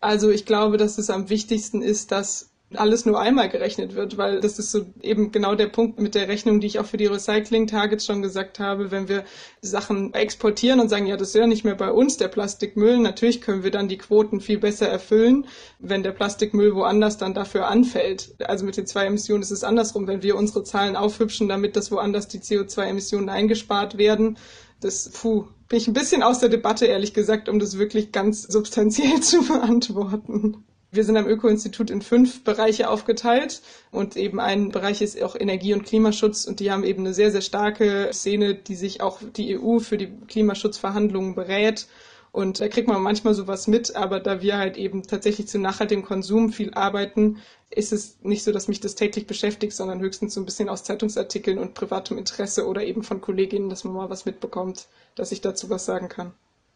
Also 0.01 0.29
ich 0.29 0.45
glaube, 0.45 0.77
dass 0.77 0.97
es 0.97 1.09
am 1.09 1.29
wichtigsten 1.29 1.81
ist, 1.81 2.11
dass 2.11 2.51
alles 2.79 3.05
nur 3.05 3.19
einmal 3.19 3.49
gerechnet 3.49 3.95
wird, 3.95 4.17
weil 4.17 4.39
das 4.39 4.59
ist 4.59 4.71
so 4.71 4.85
eben 5.01 5.31
genau 5.31 5.55
der 5.55 5.67
Punkt 5.67 5.99
mit 5.99 6.15
der 6.15 6.27
Rechnung, 6.27 6.59
die 6.59 6.67
ich 6.67 6.79
auch 6.79 6.85
für 6.85 6.97
die 6.97 7.05
Recycling-Targets 7.05 8.05
schon 8.05 8.21
gesagt 8.21 8.59
habe. 8.59 8.91
Wenn 8.91 9.07
wir 9.07 9.23
Sachen 9.61 10.13
exportieren 10.13 10.79
und 10.79 10.89
sagen, 10.89 11.07
ja, 11.07 11.17
das 11.17 11.29
ist 11.29 11.35
ja 11.35 11.47
nicht 11.47 11.65
mehr 11.65 11.75
bei 11.75 11.91
uns, 11.91 12.17
der 12.17 12.27
Plastikmüll, 12.27 12.99
natürlich 12.99 13.41
können 13.41 13.63
wir 13.63 13.71
dann 13.71 13.87
die 13.87 13.97
Quoten 13.97 14.41
viel 14.41 14.59
besser 14.59 14.87
erfüllen, 14.87 15.47
wenn 15.79 16.03
der 16.03 16.11
Plastikmüll 16.11 16.75
woanders 16.75 17.17
dann 17.17 17.33
dafür 17.33 17.67
anfällt. 17.67 18.35
Also 18.45 18.65
mit 18.65 18.77
den 18.77 18.87
zwei 18.87 19.05
Emissionen 19.05 19.43
ist 19.43 19.51
es 19.51 19.63
andersrum. 19.63 20.07
Wenn 20.07 20.23
wir 20.23 20.35
unsere 20.35 20.63
Zahlen 20.63 20.95
aufhübschen, 20.95 21.47
damit 21.47 21.75
dass 21.75 21.91
woanders 21.91 22.27
die 22.27 22.39
CO2-Emissionen 22.39 23.29
eingespart 23.29 23.97
werden, 23.97 24.37
das, 24.81 25.09
puh, 25.09 25.45
bin 25.67 25.79
ich 25.79 25.87
ein 25.87 25.93
bisschen 25.93 26.21
aus 26.21 26.39
der 26.39 26.49
Debatte, 26.49 26.85
ehrlich 26.85 27.13
gesagt, 27.13 27.49
um 27.49 27.59
das 27.59 27.77
wirklich 27.77 28.11
ganz 28.11 28.43
substanziell 28.43 29.19
zu 29.21 29.43
beantworten. 29.43 30.63
Wir 30.95 31.03
sind 31.03 31.17
am 31.17 31.27
Öko-Institut 31.27 31.89
in 31.89 32.01
fünf 32.01 32.45
Bereiche 32.45 32.89
aufgeteilt 32.89 33.61
und 33.91 34.15
eben 34.15 34.39
ein 34.39 34.69
Bereich 34.69 35.01
ist 35.01 35.21
auch 35.21 35.35
Energie- 35.35 35.73
und 35.73 35.83
Klimaschutz 35.83 36.45
und 36.45 36.61
die 36.61 36.71
haben 36.71 36.85
eben 36.85 37.01
eine 37.01 37.13
sehr, 37.13 37.31
sehr 37.31 37.41
starke 37.41 38.09
Szene, 38.13 38.55
die 38.55 38.75
sich 38.75 39.01
auch 39.01 39.19
die 39.35 39.59
EU 39.59 39.79
für 39.79 39.97
die 39.97 40.07
Klimaschutzverhandlungen 40.27 41.35
berät. 41.35 41.87
Und 42.31 42.61
da 42.61 42.67
kriegt 42.69 42.87
man 42.87 43.01
manchmal 43.01 43.33
sowas 43.33 43.67
mit, 43.67 43.95
aber 43.95 44.19
da 44.19 44.41
wir 44.41 44.57
halt 44.57 44.77
eben 44.77 45.03
tatsächlich 45.03 45.47
zu 45.47 45.59
nachhaltigem 45.59 46.03
Konsum 46.03 46.51
viel 46.51 46.73
arbeiten, 46.73 47.37
ist 47.69 47.91
es 47.91 48.17
nicht 48.23 48.43
so, 48.43 48.51
dass 48.53 48.67
mich 48.67 48.79
das 48.79 48.95
täglich 48.95 49.27
beschäftigt, 49.27 49.73
sondern 49.73 49.99
höchstens 49.99 50.33
so 50.33 50.41
ein 50.41 50.45
bisschen 50.45 50.69
aus 50.69 50.83
Zeitungsartikeln 50.83 51.57
und 51.57 51.73
privatem 51.73 52.17
Interesse 52.17 52.67
oder 52.67 52.83
eben 52.83 53.03
von 53.03 53.19
Kolleginnen, 53.19 53.69
dass 53.69 53.83
man 53.83 53.93
mal 53.93 54.09
was 54.09 54.25
mitbekommt, 54.25 54.87
dass 55.15 55.31
ich 55.33 55.41
dazu 55.41 55.69
was 55.69 55.85
sagen 55.85 56.07
kann. 56.07 56.31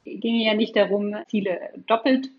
Es 0.06 0.20
ging 0.20 0.40
ja 0.42 0.54
nicht 0.54 0.76
darum, 0.76 1.16
Ziele 1.30 1.58
doppelt 1.88 2.30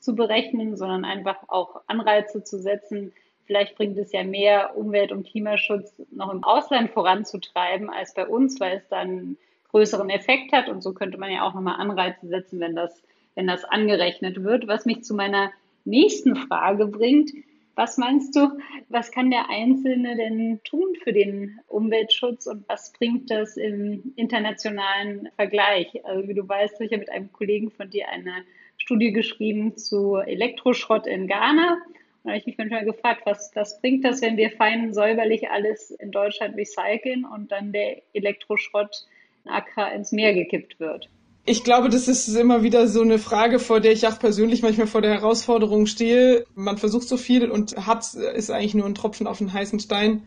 zu 0.00 0.14
berechnen, 0.14 0.76
sondern 0.76 1.04
einfach 1.04 1.36
auch 1.48 1.82
Anreize 1.86 2.44
zu 2.44 2.58
setzen. 2.60 3.12
Vielleicht 3.46 3.76
bringt 3.76 3.96
es 3.98 4.12
ja 4.12 4.24
mehr 4.24 4.76
Umwelt- 4.76 5.12
und 5.12 5.26
Klimaschutz 5.26 5.94
noch 6.10 6.32
im 6.32 6.44
Ausland 6.44 6.90
voranzutreiben 6.90 7.90
als 7.90 8.14
bei 8.14 8.26
uns, 8.26 8.60
weil 8.60 8.76
es 8.76 8.88
dann 8.88 9.36
größeren 9.70 10.10
Effekt 10.10 10.52
hat. 10.52 10.68
Und 10.68 10.82
so 10.82 10.92
könnte 10.92 11.18
man 11.18 11.30
ja 11.30 11.42
auch 11.46 11.54
nochmal 11.54 11.80
Anreize 11.80 12.26
setzen, 12.26 12.60
wenn 12.60 12.76
das, 12.76 13.02
wenn 13.34 13.46
das 13.46 13.64
angerechnet 13.64 14.42
wird. 14.42 14.68
Was 14.68 14.84
mich 14.84 15.02
zu 15.02 15.14
meiner 15.14 15.50
nächsten 15.84 16.36
Frage 16.36 16.86
bringt. 16.86 17.32
Was 17.74 17.96
meinst 17.96 18.34
du, 18.34 18.58
was 18.88 19.12
kann 19.12 19.30
der 19.30 19.50
Einzelne 19.50 20.16
denn 20.16 20.60
tun 20.64 20.96
für 21.02 21.12
den 21.12 21.60
Umweltschutz 21.68 22.46
und 22.48 22.68
was 22.68 22.92
bringt 22.92 23.30
das 23.30 23.56
im 23.56 24.12
internationalen 24.16 25.28
Vergleich? 25.36 26.04
Also 26.04 26.26
wie 26.26 26.34
du 26.34 26.48
weißt, 26.48 26.74
habe 26.74 26.86
ich 26.86 26.90
ja 26.90 26.98
mit 26.98 27.08
einem 27.08 27.32
Kollegen 27.32 27.70
von 27.70 27.88
dir 27.88 28.08
eine 28.08 28.32
Studie 28.78 29.12
geschrieben 29.12 29.76
zu 29.76 30.16
Elektroschrott 30.16 31.06
in 31.06 31.26
Ghana. 31.26 31.74
Und 31.74 32.24
da 32.24 32.30
habe 32.30 32.38
ich 32.38 32.46
mich 32.46 32.58
manchmal 32.58 32.84
gefragt, 32.84 33.22
was, 33.24 33.50
was 33.54 33.80
bringt 33.80 34.04
das, 34.04 34.22
wenn 34.22 34.36
wir 34.36 34.50
fein 34.50 34.94
säuberlich 34.94 35.50
alles 35.50 35.90
in 35.90 36.10
Deutschland 36.10 36.56
recyceln 36.56 37.24
und 37.24 37.52
dann 37.52 37.72
der 37.72 38.02
Elektroschrott 38.14 39.06
in 39.44 39.50
Accra 39.50 39.88
ins 39.88 40.12
Meer 40.12 40.34
gekippt 40.34 40.80
wird? 40.80 41.10
Ich 41.44 41.64
glaube, 41.64 41.88
das 41.88 42.08
ist 42.08 42.28
immer 42.28 42.62
wieder 42.62 42.88
so 42.88 43.00
eine 43.00 43.18
Frage, 43.18 43.58
vor 43.58 43.80
der 43.80 43.92
ich 43.92 44.06
auch 44.06 44.18
persönlich 44.18 44.62
manchmal 44.62 44.86
vor 44.86 45.00
der 45.00 45.12
Herausforderung 45.12 45.86
stehe. 45.86 46.44
Man 46.54 46.76
versucht 46.76 47.08
so 47.08 47.16
viel 47.16 47.50
und 47.50 47.86
hat 47.86 48.04
ist 48.14 48.50
eigentlich 48.50 48.74
nur 48.74 48.84
ein 48.84 48.94
Tropfen 48.94 49.26
auf 49.26 49.38
den 49.38 49.52
heißen 49.52 49.80
Stein. 49.80 50.26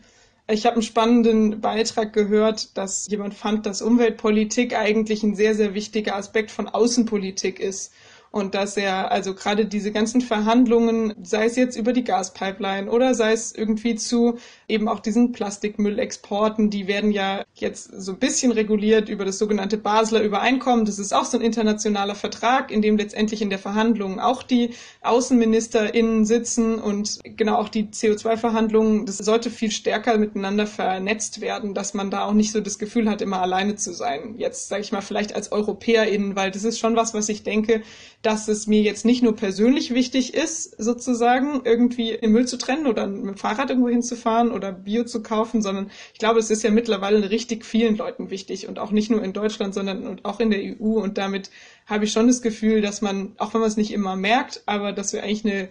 Ich 0.50 0.66
habe 0.66 0.76
einen 0.76 0.82
spannenden 0.82 1.62
Beitrag 1.62 2.14
gehört, 2.14 2.76
dass 2.76 3.08
jemand 3.08 3.36
fand, 3.36 3.68
dass 3.68 3.84
Umweltpolitik 3.84 4.76
eigentlich 4.76 5.22
ein 5.22 5.36
sehr, 5.36 5.54
sehr 5.54 5.76
wichtiger 5.76 6.16
Aspekt 6.16 6.50
von 6.50 6.68
Außenpolitik 6.68 7.60
ist 7.60 7.94
und 8.32 8.56
dass 8.56 8.78
er 8.78 9.12
also 9.12 9.34
gerade 9.36 9.66
diese 9.66 9.92
ganzen 9.92 10.22
Verhandlungen, 10.22 11.14
sei 11.22 11.46
es 11.46 11.58
jetzt 11.58 11.78
über 11.78 11.92
die 11.92 12.04
Gaspipeline 12.04 12.90
oder 12.90 13.14
sei 13.14 13.34
es 13.34 13.54
irgendwie 13.54 13.96
zu 13.96 14.38
eben 14.70 14.88
auch 14.88 15.02
diesen 15.02 15.34
Plastikmüllexporten, 15.34 16.70
die 16.70 16.88
werden 16.88 17.12
ja 17.12 17.44
jetzt 17.56 17.92
so 18.02 18.14
ein 18.14 18.20
bisschen 18.20 18.54
reguliert 18.54 19.10
über 19.10 19.26
das 19.26 19.38
sogenannte 19.38 19.78
Basler 19.78 20.22
Übereinkommen. 20.22 20.86
Das 20.86 20.98
ist 20.98 21.14
auch 21.14 21.26
so 21.26 21.38
ein 21.38 21.44
internationaler 21.44 22.16
Vertrag, 22.16 22.72
in 22.72 22.82
dem 22.82 22.98
letztendlich 22.98 23.42
in 23.42 23.50
der 23.50 23.60
Verhandlung 23.60 24.22
auch 24.22 24.44
die 24.44 24.72
AußenministerInnen 25.02 26.26
sitzen 26.26 26.80
und 26.80 27.20
genau 27.24 27.58
auch 27.58 27.70
die 27.70 27.88
CO2-Verhandlungen. 27.88 29.06
Das 29.06 29.18
sollte 29.18 29.50
viel 29.50 29.72
stärker 29.72 30.18
miteinander 30.18 30.68
vernetzt 30.68 31.42
werden, 31.42 31.74
dass 31.74 31.94
man 31.94 32.10
da 32.10 32.26
auch 32.26 32.34
nicht 32.34 32.54
so 32.54 32.62
das 32.62 32.80
Gefühl 32.80 33.10
hat, 33.10 33.22
immer 33.22 33.42
alleine 33.42 33.76
zu 33.76 33.94
sein. 33.94 34.36
Jetzt 34.38 34.70
sage 34.70 34.84
ich 34.84 34.94
mal 34.94 35.02
vielleicht 35.02 35.36
als 35.36 35.52
EuropäerInnen, 35.52 36.38
weil 36.38 36.52
das 36.52 36.64
ist 36.64 36.80
schon 36.80 36.96
was, 36.96 37.14
was 37.14 37.28
ich 37.28 37.44
denke, 37.44 37.82
dass 38.22 38.48
es 38.48 38.68
mir 38.68 38.82
jetzt 38.82 39.04
nicht 39.04 39.24
nur 39.24 39.36
persönlich 39.36 39.94
wichtig 39.94 40.36
ist, 40.36 40.76
sozusagen 40.78 41.62
irgendwie 41.66 42.18
den 42.18 42.32
Müll 42.32 42.48
zu 42.48 42.58
trennen 42.58 42.86
oder 42.86 43.08
mit 43.08 43.26
dem 43.26 43.38
Fahrrad 43.38 43.70
irgendwo 43.70 43.90
hinzufahren 43.90 44.52
oder 44.52 44.72
Bio 44.72 45.04
zu 45.06 45.24
kaufen, 45.24 45.62
sondern 45.64 45.90
ich 46.14 46.20
glaube, 46.20 46.40
es 46.40 46.52
ist 46.52 46.62
ja 46.62 46.70
mittlerweile 46.70 47.32
richtig 47.32 47.66
vielen 47.66 47.98
Leuten 47.98 48.30
wichtig 48.30 48.68
und 48.68 48.78
auch 48.78 48.92
nicht 48.92 49.10
nur 49.10 49.24
in 49.24 49.34
Deutschland, 49.34 49.74
sondern 49.74 50.24
auch 50.24 50.40
in 50.40 50.52
der 50.52 50.60
EU. 50.60 51.02
Und 51.02 51.18
damit 51.18 51.50
habe 51.88 52.06
ich 52.06 52.12
schon 52.12 52.28
das 52.28 52.44
Gefühl, 52.44 52.82
dass 52.82 53.02
man, 53.02 53.34
auch 53.38 53.54
wenn 53.54 53.62
man 53.62 53.70
es 53.70 53.78
nicht 53.78 53.92
immer 53.92 54.16
merkt, 54.16 54.62
aber 54.68 54.92
dass 54.92 55.14
wir 55.14 55.24
eigentlich 55.24 55.46
eine 55.46 55.70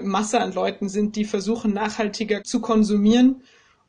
Masse 0.00 0.40
an 0.40 0.52
Leuten 0.52 0.88
sind, 0.88 1.14
die 1.14 1.24
versuchen, 1.24 1.72
nachhaltiger 1.72 2.42
zu 2.42 2.60
konsumieren 2.60 3.42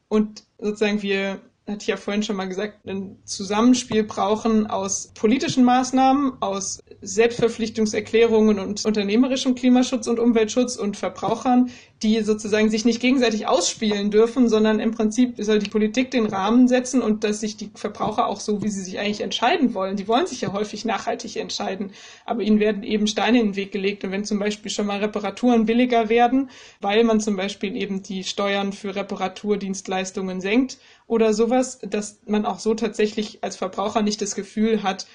und 0.07 0.43
sozusagen 0.59 1.01
wir 1.01 1.41
hatte 1.65 1.81
ich 1.81 1.87
ja 1.87 1.97
vorhin 1.97 2.23
schon 2.23 2.35
mal 2.35 2.47
gesagt, 2.49 2.85
ein 2.85 3.17
Zusammenspiel 3.23 4.03
brauchen 4.03 4.67
aus 4.67 5.11
politischen 5.15 5.63
Maßnahmen, 5.63 6.33
aus 6.41 6.83
Selbstverpflichtungserklärungen 7.01 8.59
und 8.59 8.85
unternehmerischem 8.85 9.55
Klimaschutz 9.55 10.07
und 10.07 10.19
Umweltschutz 10.19 10.75
und 10.75 10.97
Verbrauchern, 10.97 11.71
die 12.03 12.21
sozusagen 12.21 12.69
sich 12.69 12.83
nicht 12.83 12.99
gegenseitig 12.99 13.47
ausspielen 13.47 14.11
dürfen, 14.11 14.49
sondern 14.49 14.81
im 14.81 14.91
Prinzip 14.91 15.35
soll 15.37 15.59
die 15.59 15.69
Politik 15.69 16.11
den 16.11 16.25
Rahmen 16.25 16.67
setzen 16.67 17.01
und 17.01 17.23
dass 17.23 17.39
sich 17.39 17.55
die 17.55 17.71
Verbraucher 17.73 18.27
auch 18.27 18.41
so, 18.41 18.61
wie 18.61 18.69
sie 18.69 18.83
sich 18.83 18.99
eigentlich 18.99 19.21
entscheiden 19.21 19.73
wollen. 19.73 19.95
Die 19.95 20.09
wollen 20.09 20.27
sich 20.27 20.41
ja 20.41 20.51
häufig 20.51 20.83
nachhaltig 20.83 21.37
entscheiden, 21.37 21.91
aber 22.25 22.41
ihnen 22.41 22.59
werden 22.59 22.83
eben 22.83 23.07
Steine 23.07 23.39
in 23.39 23.47
den 23.47 23.55
Weg 23.55 23.71
gelegt. 23.71 24.03
Und 24.03 24.11
wenn 24.11 24.25
zum 24.25 24.37
Beispiel 24.37 24.69
schon 24.69 24.85
mal 24.85 24.99
Reparaturen 24.99 25.65
billiger 25.65 26.09
werden, 26.09 26.49
weil 26.81 27.05
man 27.05 27.21
zum 27.21 27.37
Beispiel 27.37 27.77
eben 27.77 28.03
die 28.03 28.25
Steuern 28.25 28.73
für 28.73 28.95
Reparaturdienstleistungen 28.95 30.41
senkt 30.41 30.77
oder 31.13 31.33
sowas, 31.33 31.79
dass 31.79 32.21
man 32.25 32.45
auch 32.45 32.59
so 32.59 32.73
tatsächlich 32.73 33.43
als 33.43 33.55
Verbraucher 33.55 34.01
nicht 34.01 34.21
das 34.21 34.35
Gefühl 34.35 34.83
hat, 34.83 35.05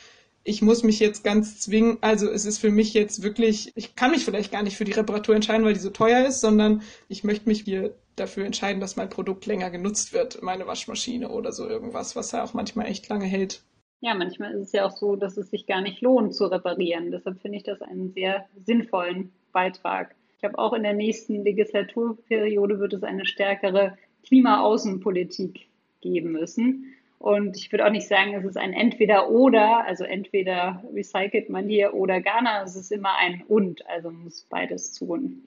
ich 0.44 0.62
muss 0.62 0.82
mich 0.82 0.98
jetzt 0.98 1.24
ganz 1.24 1.60
zwingen, 1.60 1.98
also 2.00 2.30
es 2.30 2.46
ist 2.46 2.58
für 2.58 2.70
mich 2.70 2.94
jetzt 2.94 3.22
wirklich, 3.22 3.72
ich 3.74 3.96
kann 3.96 4.12
mich 4.12 4.24
vielleicht 4.24 4.52
gar 4.52 4.62
nicht 4.62 4.76
für 4.76 4.84
die 4.84 4.92
Reparatur 4.92 5.34
entscheiden, 5.34 5.66
weil 5.66 5.74
die 5.74 5.80
so 5.80 5.90
teuer 5.90 6.26
ist, 6.26 6.40
sondern 6.40 6.82
ich 7.08 7.24
möchte 7.24 7.48
mich 7.48 7.62
hier 7.62 7.94
dafür 8.16 8.46
entscheiden, 8.46 8.80
dass 8.80 8.96
mein 8.96 9.10
Produkt 9.10 9.44
länger 9.44 9.70
genutzt 9.70 10.12
wird, 10.14 10.42
meine 10.42 10.66
Waschmaschine 10.66 11.28
oder 11.28 11.52
so 11.52 11.68
irgendwas, 11.68 12.16
was 12.16 12.32
ja 12.32 12.44
auch 12.44 12.54
manchmal 12.54 12.86
echt 12.86 13.08
lange 13.08 13.26
hält. 13.26 13.62
Ja, 14.00 14.14
manchmal 14.14 14.54
ist 14.54 14.68
es 14.68 14.72
ja 14.72 14.86
auch 14.86 14.96
so, 14.96 15.16
dass 15.16 15.36
es 15.36 15.50
sich 15.50 15.66
gar 15.66 15.82
nicht 15.82 16.00
lohnt 16.00 16.34
zu 16.34 16.46
reparieren. 16.46 17.10
Deshalb 17.10 17.40
finde 17.40 17.58
ich 17.58 17.64
das 17.64 17.82
einen 17.82 18.12
sehr 18.12 18.46
sinnvollen 18.64 19.32
Beitrag. 19.52 20.14
Ich 20.34 20.38
glaube, 20.38 20.58
auch 20.58 20.72
in 20.72 20.84
der 20.84 20.94
nächsten 20.94 21.42
Legislaturperiode 21.42 22.78
wird 22.78 22.94
es 22.94 23.02
eine 23.02 23.26
stärkere 23.26 23.98
Klimaaußenpolitik 24.24 25.67
geben 26.00 26.32
müssen. 26.32 26.94
Und 27.18 27.56
ich 27.56 27.72
würde 27.72 27.86
auch 27.86 27.90
nicht 27.90 28.06
sagen, 28.06 28.34
es 28.34 28.44
ist 28.44 28.56
ein 28.56 28.72
Entweder-Oder, 28.72 29.84
also 29.84 30.04
entweder 30.04 30.82
recycelt 30.94 31.50
man 31.50 31.68
hier 31.68 31.94
oder 31.94 32.20
Ghana, 32.20 32.62
es 32.62 32.76
ist 32.76 32.92
immer 32.92 33.16
ein 33.16 33.42
Und, 33.48 33.84
also 33.88 34.10
muss 34.10 34.46
beides 34.48 34.94
tun. 34.94 35.42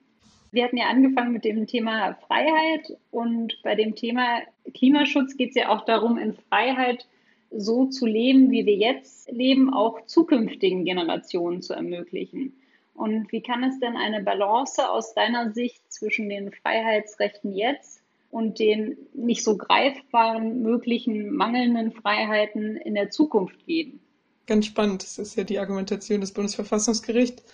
Wir 0.50 0.64
hatten 0.64 0.76
ja 0.76 0.88
angefangen 0.88 1.32
mit 1.32 1.46
dem 1.46 1.66
Thema 1.66 2.14
Freiheit 2.26 2.98
und 3.10 3.58
bei 3.62 3.74
dem 3.74 3.94
Thema 3.94 4.42
Klimaschutz 4.74 5.38
geht 5.38 5.50
es 5.50 5.54
ja 5.54 5.70
auch 5.70 5.86
darum, 5.86 6.18
in 6.18 6.34
Freiheit 6.34 7.06
so 7.50 7.86
zu 7.86 8.04
leben, 8.04 8.50
wie 8.50 8.66
wir 8.66 8.76
jetzt 8.76 9.30
leben, 9.30 9.72
auch 9.72 10.04
zukünftigen 10.04 10.84
Generationen 10.84 11.62
zu 11.62 11.72
ermöglichen. 11.72 12.52
Und 12.94 13.32
wie 13.32 13.40
kann 13.40 13.64
es 13.64 13.80
denn 13.80 13.96
eine 13.96 14.22
Balance 14.22 14.90
aus 14.90 15.14
deiner 15.14 15.52
Sicht 15.52 15.90
zwischen 15.90 16.28
den 16.28 16.52
Freiheitsrechten 16.52 17.54
jetzt 17.54 18.01
und 18.32 18.58
den 18.58 18.96
nicht 19.12 19.44
so 19.44 19.58
greifbaren 19.58 20.62
möglichen 20.62 21.34
mangelnden 21.34 21.92
Freiheiten 21.92 22.78
in 22.78 22.94
der 22.94 23.10
Zukunft 23.10 23.66
geben. 23.66 24.00
Ganz 24.46 24.64
spannend. 24.66 25.02
Das 25.02 25.18
ist 25.18 25.36
ja 25.36 25.44
die 25.44 25.58
Argumentation 25.58 26.22
des 26.22 26.32
Bundesverfassungsgerichts. 26.32 27.44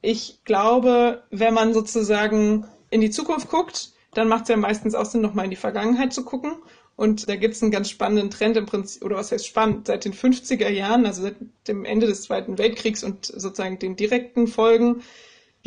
Ich 0.00 0.38
glaube, 0.44 1.24
wenn 1.30 1.54
man 1.54 1.74
sozusagen 1.74 2.66
in 2.88 3.00
die 3.00 3.10
Zukunft 3.10 3.50
guckt, 3.50 3.90
dann 4.14 4.28
macht 4.28 4.44
es 4.44 4.50
ja 4.50 4.56
meistens 4.56 4.94
auch 4.94 5.06
Sinn, 5.06 5.22
nochmal 5.22 5.46
in 5.46 5.50
die 5.50 5.56
Vergangenheit 5.56 6.12
zu 6.12 6.24
gucken. 6.24 6.52
Und 6.94 7.28
da 7.28 7.34
gibt 7.34 7.54
es 7.54 7.62
einen 7.62 7.72
ganz 7.72 7.90
spannenden 7.90 8.30
Trend 8.30 8.56
im 8.56 8.66
Prinzip, 8.66 9.04
oder 9.04 9.16
was 9.16 9.32
heißt 9.32 9.46
spannend, 9.46 9.88
seit 9.88 10.04
den 10.04 10.14
50er 10.14 10.68
Jahren, 10.68 11.04
also 11.04 11.22
seit 11.22 11.36
dem 11.66 11.84
Ende 11.84 12.06
des 12.06 12.22
Zweiten 12.22 12.58
Weltkriegs 12.58 13.02
und 13.02 13.26
sozusagen 13.26 13.80
den 13.80 13.96
direkten 13.96 14.46
Folgen, 14.46 15.02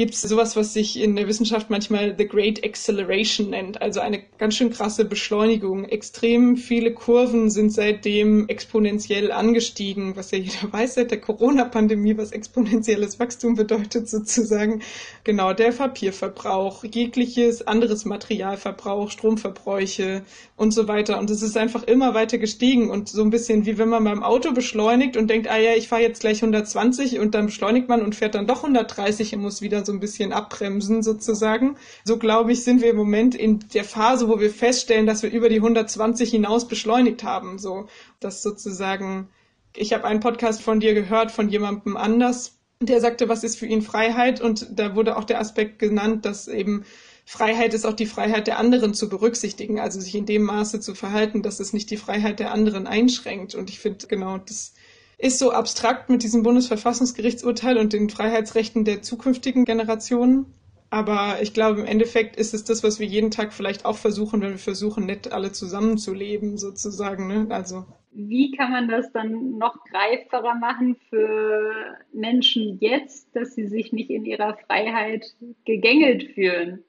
gibt 0.02 0.16
es 0.16 0.22
sowas, 0.24 0.56
was 0.56 0.74
sich 0.74 1.00
in 1.00 1.16
der 1.16 1.28
Wissenschaft 1.28 1.70
manchmal 1.70 2.16
The 2.18 2.28
Great 2.28 2.66
Acceleration 2.66 3.52
nennt, 3.52 3.84
also 3.84 4.00
eine 4.00 4.24
ganz 4.40 4.56
schön 4.56 4.72
krasse 4.72 5.06
Beschleunigung. 5.06 5.86
Extrem 5.86 6.58
viele 6.58 6.92
Kurven 6.92 7.52
sind 7.52 7.72
seitdem 7.72 8.50
exponentiell 8.50 9.32
angestiegen, 9.32 10.16
was 10.16 10.32
ja 10.32 10.40
jeder 10.40 10.56
weiß 10.74 10.96
seit 10.96 11.12
der 11.12 11.22
Corona-Pandemie, 11.22 12.18
was 12.18 12.32
exponentielles 12.32 13.20
Wachstum 13.20 13.54
bedeutet 13.54 14.10
sozusagen. 14.10 14.82
Genau, 15.24 15.54
der 15.54 15.72
Papierverbrauch, 15.72 16.84
jegliches 16.84 17.68
anderes 17.68 18.04
Materialverbrauch, 18.04 19.12
Stromverbräuche 19.12 20.24
und 20.58 20.72
so 20.72 20.88
weiter. 20.88 21.20
Und 21.20 21.30
es 21.30 21.44
ist 21.44 21.58
einfach 21.58 21.84
immer 21.84 22.16
weiter 22.16 22.40
gestiegen 22.40 22.90
und 22.90 23.08
so 23.08 23.22
ein 23.22 23.30
bisschen 23.30 23.68
wie 23.68 23.78
wenn 23.78 23.90
man 23.90 24.04
beim 24.04 24.24
Auto 24.24 24.52
beschleunigt 24.52 25.16
und 25.16 25.28
denkt, 25.28 25.48
ah 25.48 25.60
ja, 25.60 25.76
ich 25.76 25.90
fahre 25.90 26.02
jetzt 26.02 26.22
gleich 26.22 26.42
120 26.42 27.20
und 27.20 27.36
dann 27.36 27.46
beschleunigt 27.46 27.88
man 27.88 28.02
und 28.02 28.16
fährt 28.16 28.34
dann 28.34 28.48
doch 28.48 28.64
130 28.64 29.36
und 29.36 29.42
muss 29.42 29.62
wieder 29.62 29.86
so 29.86 29.91
ein 29.92 30.00
bisschen 30.00 30.34
abbremsen 30.34 31.04
sozusagen. 31.04 31.78
So 32.04 32.18
glaube 32.18 32.52
ich, 32.52 32.64
sind 32.64 32.82
wir 32.82 32.90
im 32.92 32.98
Moment 32.98 33.36
in 33.36 33.60
der 33.74 33.84
Phase, 33.84 34.28
wo 34.28 34.40
wir 34.40 34.50
feststellen, 34.50 35.06
dass 35.06 35.24
wir 35.24 35.32
über 35.32 35.50
die 35.50 35.58
120 35.58 36.30
hinaus 36.30 36.68
beschleunigt 36.68 37.24
haben. 37.24 37.58
So, 37.58 37.88
dass 38.20 38.44
sozusagen, 38.44 39.30
ich 39.76 39.94
habe 39.94 40.06
einen 40.06 40.20
Podcast 40.20 40.62
von 40.62 40.80
dir 40.80 40.94
gehört, 40.94 41.32
von 41.32 41.50
jemandem 41.50 41.98
anders, 41.98 42.58
der 42.80 43.00
sagte, 43.00 43.30
was 43.30 43.44
ist 43.44 43.58
für 43.58 43.68
ihn 43.68 43.82
Freiheit? 43.82 44.42
Und 44.42 44.68
da 44.72 44.96
wurde 44.96 45.18
auch 45.18 45.24
der 45.24 45.40
Aspekt 45.40 45.80
genannt, 45.80 46.26
dass 46.26 46.48
eben 46.48 46.84
Freiheit 47.26 47.74
ist 47.74 47.86
auch 47.86 47.94
die 47.94 48.08
Freiheit 48.08 48.48
der 48.48 48.58
anderen 48.58 48.94
zu 48.94 49.08
berücksichtigen, 49.08 49.80
also 49.80 50.00
sich 50.00 50.16
in 50.16 50.26
dem 50.26 50.44
Maße 50.44 50.80
zu 50.80 50.96
verhalten, 50.96 51.42
dass 51.44 51.60
es 51.60 51.72
nicht 51.72 51.90
die 51.90 51.98
Freiheit 51.98 52.40
der 52.40 52.52
anderen 52.52 52.88
einschränkt. 52.88 53.56
Und 53.56 53.70
ich 53.70 53.80
finde 53.80 54.08
genau, 54.08 54.38
das 54.40 54.74
ist 55.22 55.38
so 55.38 55.52
abstrakt 55.52 56.10
mit 56.10 56.24
diesem 56.24 56.42
Bundesverfassungsgerichtsurteil 56.42 57.78
und 57.78 57.94
den 57.94 58.10
Freiheitsrechten 58.10 58.86
der 58.86 59.04
zukünftigen 59.04 59.66
Generationen. 59.66 60.48
Aber 60.90 61.38
ich 61.42 61.54
glaube, 61.54 61.82
im 61.82 61.86
Endeffekt 61.86 62.36
ist 62.36 62.54
es 62.54 62.66
das, 62.66 62.84
was 62.84 63.00
wir 63.00 63.08
jeden 63.08 63.32
Tag 63.32 63.54
vielleicht 63.54 63.86
auch 63.86 63.98
versuchen, 63.98 64.42
wenn 64.42 64.52
wir 64.52 64.58
versuchen, 64.58 65.06
nett 65.06 65.32
alle 65.32 65.52
zusammenzuleben, 65.52 66.58
sozusagen. 66.58 67.28
Ne? 67.28 67.48
Also. 67.50 67.86
Wie 68.12 68.52
kann 68.52 68.72
man 68.72 68.90
das 68.90 69.12
dann 69.14 69.58
noch 69.58 69.78
greifbarer 69.86 70.56
machen 70.56 70.98
für 71.10 71.72
Menschen 72.12 72.78
jetzt, 72.82 73.34
dass 73.36 73.54
sie 73.54 73.68
sich 73.68 73.94
nicht 73.94 74.10
in 74.10 74.26
ihrer 74.26 74.58
Freiheit 74.68 75.24
gegängelt 75.66 76.34
fühlen? 76.34 76.84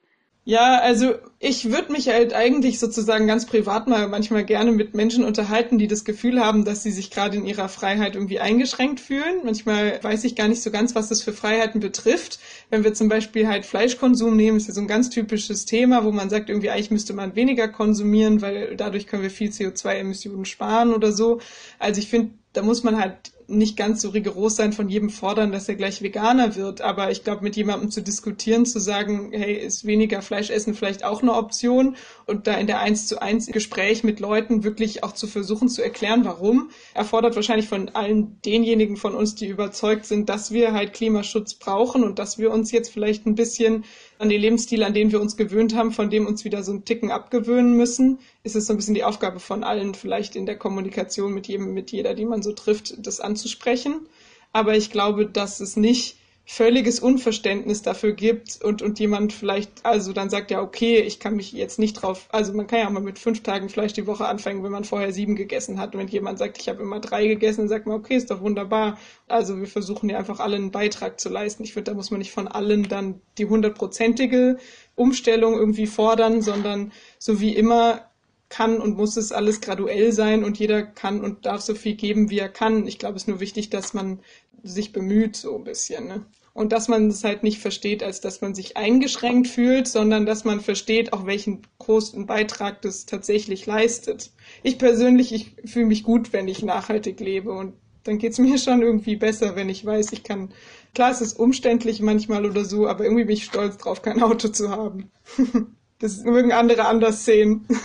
Ja, 0.44 0.80
also 0.80 1.14
ich 1.38 1.70
würde 1.70 1.92
mich 1.92 2.08
halt 2.08 2.34
eigentlich 2.34 2.80
sozusagen 2.80 3.28
ganz 3.28 3.46
privat 3.46 3.86
mal 3.86 4.08
manchmal 4.08 4.44
gerne 4.44 4.72
mit 4.72 4.92
Menschen 4.92 5.22
unterhalten, 5.24 5.78
die 5.78 5.86
das 5.86 6.04
Gefühl 6.04 6.40
haben, 6.40 6.64
dass 6.64 6.82
sie 6.82 6.90
sich 6.90 7.12
gerade 7.12 7.36
in 7.36 7.46
ihrer 7.46 7.68
Freiheit 7.68 8.16
irgendwie 8.16 8.40
eingeschränkt 8.40 8.98
fühlen. 8.98 9.42
Manchmal 9.44 10.02
weiß 10.02 10.24
ich 10.24 10.34
gar 10.34 10.48
nicht 10.48 10.60
so 10.60 10.72
ganz, 10.72 10.96
was 10.96 11.08
das 11.08 11.22
für 11.22 11.32
Freiheiten 11.32 11.80
betrifft. 11.80 12.40
Wenn 12.70 12.82
wir 12.82 12.92
zum 12.92 13.08
Beispiel 13.08 13.46
halt 13.46 13.64
Fleischkonsum 13.64 14.36
nehmen, 14.36 14.56
ist 14.56 14.66
ja 14.66 14.74
so 14.74 14.80
ein 14.80 14.88
ganz 14.88 15.10
typisches 15.10 15.64
Thema, 15.64 16.04
wo 16.04 16.10
man 16.10 16.28
sagt, 16.28 16.48
irgendwie 16.48 16.70
eigentlich 16.70 16.90
müsste 16.90 17.12
man 17.12 17.36
weniger 17.36 17.68
konsumieren, 17.68 18.42
weil 18.42 18.74
dadurch 18.76 19.06
können 19.06 19.22
wir 19.22 19.30
viel 19.30 19.50
CO2-Emissionen 19.50 20.44
sparen 20.44 20.92
oder 20.92 21.12
so. 21.12 21.40
Also 21.78 22.00
ich 22.00 22.08
finde, 22.08 22.32
da 22.52 22.62
muss 22.62 22.82
man 22.82 22.98
halt 22.98 23.32
nicht 23.46 23.76
ganz 23.76 24.02
so 24.02 24.10
rigoros 24.10 24.56
sein 24.56 24.72
von 24.72 24.88
jedem 24.88 25.10
fordern, 25.10 25.52
dass 25.52 25.68
er 25.68 25.74
gleich 25.74 26.02
Veganer 26.02 26.56
wird. 26.56 26.80
Aber 26.80 27.10
ich 27.10 27.24
glaube, 27.24 27.42
mit 27.42 27.56
jemandem 27.56 27.90
zu 27.90 28.02
diskutieren, 28.02 28.66
zu 28.66 28.78
sagen, 28.78 29.30
hey, 29.32 29.54
ist 29.54 29.86
weniger 29.86 30.22
Fleisch 30.22 30.50
essen 30.50 30.74
vielleicht 30.74 31.04
auch 31.04 31.22
eine 31.22 31.34
Option 31.34 31.96
und 32.26 32.46
da 32.46 32.54
in 32.54 32.66
der 32.66 32.80
eins 32.80 33.06
zu 33.06 33.20
eins 33.20 33.46
Gespräch 33.46 34.04
mit 34.04 34.20
Leuten 34.20 34.64
wirklich 34.64 35.04
auch 35.04 35.12
zu 35.12 35.26
versuchen 35.26 35.68
zu 35.68 35.82
erklären, 35.82 36.24
warum, 36.24 36.70
erfordert 36.94 37.36
wahrscheinlich 37.36 37.68
von 37.68 37.88
allen 37.90 38.40
denjenigen 38.42 38.96
von 38.96 39.14
uns, 39.14 39.34
die 39.34 39.46
überzeugt 39.46 40.06
sind, 40.06 40.28
dass 40.28 40.52
wir 40.52 40.72
halt 40.72 40.92
Klimaschutz 40.92 41.54
brauchen 41.54 42.04
und 42.04 42.18
dass 42.18 42.38
wir 42.38 42.50
uns 42.50 42.72
jetzt 42.72 42.92
vielleicht 42.92 43.26
ein 43.26 43.34
bisschen 43.34 43.84
an 44.18 44.28
den 44.28 44.40
Lebensstil, 44.40 44.84
an 44.84 44.94
den 44.94 45.10
wir 45.10 45.20
uns 45.20 45.36
gewöhnt 45.36 45.74
haben, 45.74 45.90
von 45.90 46.08
dem 46.08 46.26
uns 46.26 46.44
wieder 46.44 46.62
so 46.62 46.70
einen 46.70 46.84
Ticken 46.84 47.10
abgewöhnen 47.10 47.76
müssen, 47.76 48.20
ist 48.44 48.54
es 48.54 48.66
so 48.66 48.72
ein 48.72 48.76
bisschen 48.76 48.94
die 48.94 49.02
Aufgabe 49.02 49.40
von 49.40 49.64
allen, 49.64 49.94
vielleicht 49.94 50.36
in 50.36 50.46
der 50.46 50.56
Kommunikation 50.56 51.34
mit 51.34 51.48
jedem, 51.48 51.74
mit 51.74 51.90
jeder, 51.90 52.14
die 52.14 52.24
man 52.24 52.40
so 52.40 52.52
trifft, 52.52 53.04
das 53.04 53.20
anzusprechen. 53.32 54.06
Aber 54.52 54.76
ich 54.76 54.90
glaube, 54.90 55.26
dass 55.26 55.60
es 55.60 55.76
nicht 55.76 56.16
völliges 56.44 56.98
Unverständnis 56.98 57.82
dafür 57.82 58.12
gibt 58.12 58.60
und, 58.62 58.82
und 58.82 58.98
jemand 58.98 59.32
vielleicht 59.32 59.86
also 59.86 60.12
dann 60.12 60.28
sagt, 60.28 60.50
ja, 60.50 60.60
okay, 60.60 60.98
ich 60.98 61.20
kann 61.20 61.36
mich 61.36 61.52
jetzt 61.52 61.78
nicht 61.78 61.94
drauf, 61.94 62.28
also 62.30 62.52
man 62.52 62.66
kann 62.66 62.80
ja 62.80 62.88
auch 62.88 62.90
mal 62.90 63.00
mit 63.00 63.18
fünf 63.18 63.42
Tagen 63.42 63.68
Fleisch 63.68 63.92
die 63.92 64.08
Woche 64.08 64.26
anfangen, 64.26 64.62
wenn 64.64 64.72
man 64.72 64.84
vorher 64.84 65.12
sieben 65.12 65.36
gegessen 65.36 65.78
hat. 65.78 65.94
Und 65.94 66.00
wenn 66.00 66.08
jemand 66.08 66.38
sagt, 66.38 66.58
ich 66.60 66.68
habe 66.68 66.82
immer 66.82 66.98
drei 66.98 67.28
gegessen, 67.28 67.62
dann 67.62 67.68
sagt 67.68 67.86
man, 67.86 67.96
okay, 67.96 68.16
ist 68.16 68.30
doch 68.30 68.40
wunderbar. 68.40 68.98
Also 69.28 69.58
wir 69.58 69.68
versuchen 69.68 70.10
ja 70.10 70.18
einfach 70.18 70.40
alle 70.40 70.56
einen 70.56 70.72
Beitrag 70.72 71.20
zu 71.20 71.28
leisten. 71.28 71.62
Ich 71.62 71.72
finde, 71.74 71.92
da 71.92 71.94
muss 71.96 72.10
man 72.10 72.18
nicht 72.18 72.32
von 72.32 72.48
allen 72.48 72.88
dann 72.88 73.20
die 73.38 73.46
hundertprozentige 73.46 74.58
Umstellung 74.96 75.54
irgendwie 75.54 75.86
fordern, 75.86 76.42
sondern 76.42 76.92
so 77.18 77.40
wie 77.40 77.54
immer 77.54 78.11
kann 78.52 78.80
und 78.80 78.98
muss 78.98 79.16
es 79.16 79.32
alles 79.32 79.62
graduell 79.62 80.12
sein 80.12 80.44
und 80.44 80.58
jeder 80.58 80.82
kann 80.82 81.24
und 81.24 81.46
darf 81.46 81.62
so 81.62 81.74
viel 81.74 81.94
geben, 81.94 82.28
wie 82.28 82.38
er 82.38 82.50
kann. 82.50 82.86
Ich 82.86 82.98
glaube, 82.98 83.16
es 83.16 83.22
ist 83.22 83.28
nur 83.28 83.40
wichtig, 83.40 83.70
dass 83.70 83.94
man 83.94 84.20
sich 84.62 84.92
bemüht, 84.92 85.36
so 85.36 85.56
ein 85.56 85.64
bisschen. 85.64 86.06
Ne? 86.06 86.26
Und 86.52 86.70
dass 86.70 86.86
man 86.86 87.08
es 87.08 87.24
halt 87.24 87.44
nicht 87.44 87.60
versteht, 87.60 88.02
als 88.02 88.20
dass 88.20 88.42
man 88.42 88.54
sich 88.54 88.76
eingeschränkt 88.76 89.48
fühlt, 89.48 89.88
sondern 89.88 90.26
dass 90.26 90.44
man 90.44 90.60
versteht, 90.60 91.14
auch 91.14 91.24
welchen 91.24 91.62
großen 91.78 92.26
Beitrag 92.26 92.82
das 92.82 93.06
tatsächlich 93.06 93.64
leistet. 93.64 94.32
Ich 94.62 94.76
persönlich, 94.76 95.32
ich 95.32 95.56
fühle 95.64 95.86
mich 95.86 96.02
gut, 96.02 96.34
wenn 96.34 96.46
ich 96.46 96.62
nachhaltig 96.62 97.20
lebe 97.20 97.52
und 97.52 97.72
dann 98.04 98.18
geht 98.18 98.32
es 98.32 98.38
mir 98.38 98.58
schon 98.58 98.82
irgendwie 98.82 99.16
besser, 99.16 99.56
wenn 99.56 99.70
ich 99.70 99.84
weiß, 99.84 100.12
ich 100.12 100.24
kann. 100.24 100.52
Klar, 100.94 101.10
es 101.10 101.22
ist 101.22 101.38
umständlich 101.38 102.02
manchmal 102.02 102.44
oder 102.44 102.66
so, 102.66 102.86
aber 102.86 103.04
irgendwie 103.04 103.24
bin 103.24 103.36
ich 103.36 103.44
stolz 103.44 103.78
drauf, 103.78 104.02
kein 104.02 104.22
Auto 104.22 104.48
zu 104.48 104.68
haben. 104.68 105.10
das 105.98 106.22
mögen 106.22 106.52
andere 106.52 106.84
anders 106.84 107.24
sehen. 107.24 107.66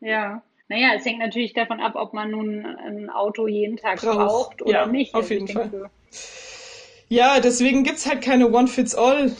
ja. 0.00 0.42
Naja, 0.68 0.92
es 0.96 1.04
hängt 1.04 1.18
natürlich 1.18 1.52
davon 1.52 1.80
ab, 1.80 1.94
ob 1.96 2.14
man 2.14 2.30
nun 2.30 2.64
ein 2.64 3.10
Auto 3.10 3.48
jeden 3.48 3.76
Tag 3.76 4.00
braucht, 4.00 4.16
braucht 4.16 4.62
oder 4.62 4.72
ja, 4.72 4.86
nicht. 4.86 5.14
Auf 5.14 5.22
also 5.22 5.34
jeden 5.34 5.48
Fall. 5.48 5.68
Denke, 5.68 5.90
ja, 7.08 7.40
deswegen 7.40 7.82
gibt's 7.82 8.08
halt 8.08 8.22
keine 8.22 8.52
One-Fits-All 8.52 9.32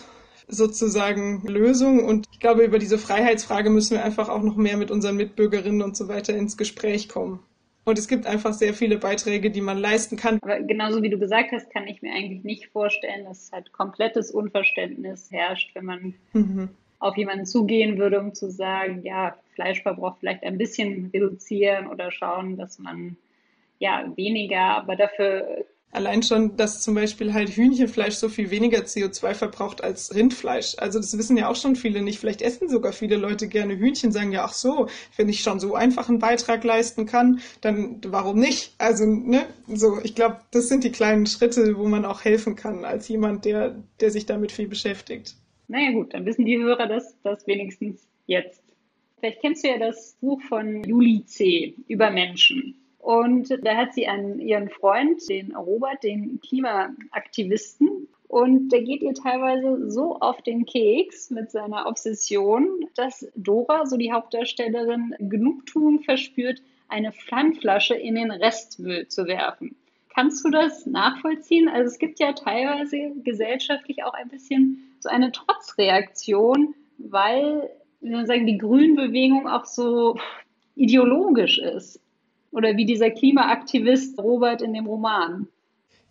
sozusagen 0.49 1.47
Lösung. 1.47 2.05
Und 2.05 2.27
ich 2.33 2.41
glaube, 2.41 2.65
über 2.65 2.81
diese 2.81 2.99
Freiheitsfrage 2.99 3.71
müssen 3.71 3.97
wir 3.97 4.05
einfach 4.05 4.29
auch 4.29 4.43
noch 4.43 4.57
mehr 4.57 4.77
mit 4.77 4.91
unseren 4.91 5.17
Mitbürgerinnen 5.17 5.83
und 5.83 5.97
so 5.97 6.09
weiter 6.09 6.35
ins 6.35 6.57
Gespräch 6.57 7.09
kommen. 7.09 7.41
Und 7.85 7.99
es 7.99 8.09
gibt 8.09 8.27
einfach 8.27 8.53
sehr 8.53 8.75
viele 8.75 8.99
Beiträge, 8.99 9.51
die 9.51 9.61
man 9.61 9.79
leisten 9.79 10.17
kann. 10.17 10.39
Aber 10.43 10.61
genauso 10.61 11.03
wie 11.03 11.11
du 11.11 11.19
gesagt 11.19 11.53
hast, 11.53 11.71
kann 11.71 11.87
ich 11.87 12.03
mir 12.03 12.13
eigentlich 12.13 12.45
nicht 12.45 12.67
vorstellen, 12.67 13.25
dass 13.25 13.51
halt 13.53 13.73
komplettes 13.73 14.31
Unverständnis 14.31 15.31
herrscht, 15.31 15.75
wenn 15.75 15.85
man 15.85 16.15
mhm. 16.33 16.69
Auf 17.01 17.17
jemanden 17.17 17.47
zugehen 17.47 17.99
würde, 17.99 18.21
um 18.21 18.35
zu 18.35 18.51
sagen, 18.51 19.03
ja, 19.03 19.37
Fleischverbrauch 19.55 20.17
vielleicht 20.19 20.45
ein 20.45 20.59
bisschen 20.59 21.11
reduzieren 21.13 21.89
oder 21.89 22.13
schauen, 22.13 22.57
dass 22.57 22.79
man 22.79 23.17
ja 23.79 24.13
weniger, 24.17 24.61
aber 24.61 24.97
dafür 24.97 25.65
Allein 25.93 26.23
schon, 26.23 26.57
dass 26.57 26.83
zum 26.83 26.95
Beispiel 26.95 27.35
halt 27.35 27.51
Hühnchenfleisch 27.51 28.15
so 28.15 28.29
viel 28.29 28.53
weniger 28.53 28.79
CO2 28.79 29.35
verbraucht 29.35 29.83
als 29.83 30.15
Rindfleisch. 30.15 30.77
Also 30.79 31.01
das 31.01 31.19
wissen 31.19 31.37
ja 31.37 31.49
auch 31.49 31.57
schon 31.57 31.75
viele 31.75 32.01
nicht. 32.01 32.21
Vielleicht 32.21 32.43
essen 32.43 32.69
sogar 32.69 32.93
viele 32.93 33.17
Leute 33.17 33.49
gerne 33.49 33.77
Hühnchen, 33.77 34.13
sagen 34.13 34.31
ja, 34.31 34.45
ach 34.45 34.53
so, 34.53 34.89
wenn 35.17 35.29
ich 35.29 35.41
schon 35.43 35.59
so 35.59 35.75
einfach 35.75 36.09
einen 36.09 36.21
Beitrag 36.21 36.63
leisten 36.63 37.07
kann, 37.07 37.41
dann 37.61 38.01
warum 38.07 38.39
nicht? 38.39 38.75
Also, 38.79 39.05
ne, 39.05 39.47
so, 39.67 39.99
ich 40.05 40.15
glaube, 40.15 40.37
das 40.53 40.69
sind 40.69 40.85
die 40.85 40.93
kleinen 40.93 41.27
Schritte, 41.27 41.77
wo 41.77 41.89
man 41.89 42.05
auch 42.05 42.25
helfen 42.25 42.55
kann, 42.55 42.85
als 42.85 43.09
jemand, 43.09 43.45
der, 43.45 43.75
der 44.01 44.13
sich 44.13 44.27
damit 44.27 44.53
viel 44.53 44.69
beschäftigt. 44.69 45.35
Naja 45.71 45.93
gut, 45.93 46.15
dann 46.15 46.27
wissen 46.27 46.47
die 46.47 46.59
Hörer 46.59 46.89
das, 46.89 47.17
das 47.23 47.47
wenigstens 47.47 48.05
jetzt. 48.27 48.61
Vielleicht 49.21 49.41
kennst 49.41 49.63
du 49.63 49.69
ja 49.69 49.79
das 49.79 50.17
Buch 50.21 50.43
von 50.43 50.83
Juli 50.83 51.25
C. 51.27 51.75
über 51.87 52.11
Menschen. 52.11 52.75
Und 52.99 53.57
da 53.63 53.77
hat 53.77 53.95
sie 53.95 54.09
einen, 54.09 54.41
ihren 54.41 54.69
Freund, 54.69 55.23
den 55.29 55.55
Robert, 55.55 56.03
den 56.03 56.41
Klimaaktivisten. 56.41 58.09
Und 58.27 58.71
der 58.71 58.83
geht 58.83 59.03
ihr 59.03 59.15
teilweise 59.15 59.89
so 59.93 60.17
auf 60.17 60.43
den 60.43 60.67
Keks 60.67 61.31
mit 61.31 61.53
seiner 61.53 61.87
Obsession, 61.87 62.87
dass 62.97 63.31
Dora, 63.37 63.87
so 63.87 63.97
die 63.97 64.13
Hauptdarstellerin, 64.13 65.15
Genugtuung 65.21 66.01
verspürt, 66.01 66.63
eine 66.89 67.13
Pfandflasche 67.13 67.95
in 67.95 68.17
den 68.17 68.33
Restmüll 68.33 69.07
zu 69.07 69.27
werfen. 69.27 69.77
Kannst 70.13 70.45
du 70.45 70.51
das 70.51 70.87
nachvollziehen? 70.87 71.69
Also 71.69 71.87
es 71.93 72.01
gibt 72.01 72.19
ja 72.19 72.33
teilweise 72.33 73.13
gesellschaftlich 73.23 74.03
auch 74.03 74.15
ein 74.15 74.29
bisschen 74.29 74.90
so 75.01 75.09
eine 75.09 75.33
Trotzreaktion, 75.33 76.75
weil, 76.99 77.71
sagen, 78.01 78.47
die 78.47 78.59
Grünbewegung 78.59 79.49
auch 79.49 79.65
so 79.65 80.19
ideologisch 80.75 81.59
ist. 81.59 82.01
Oder 82.53 82.77
wie 82.77 82.85
dieser 82.85 83.11
Klimaaktivist 83.11 84.19
Robert 84.19 84.63
in 84.63 84.75
dem 84.75 84.87
Roman. 84.87 85.49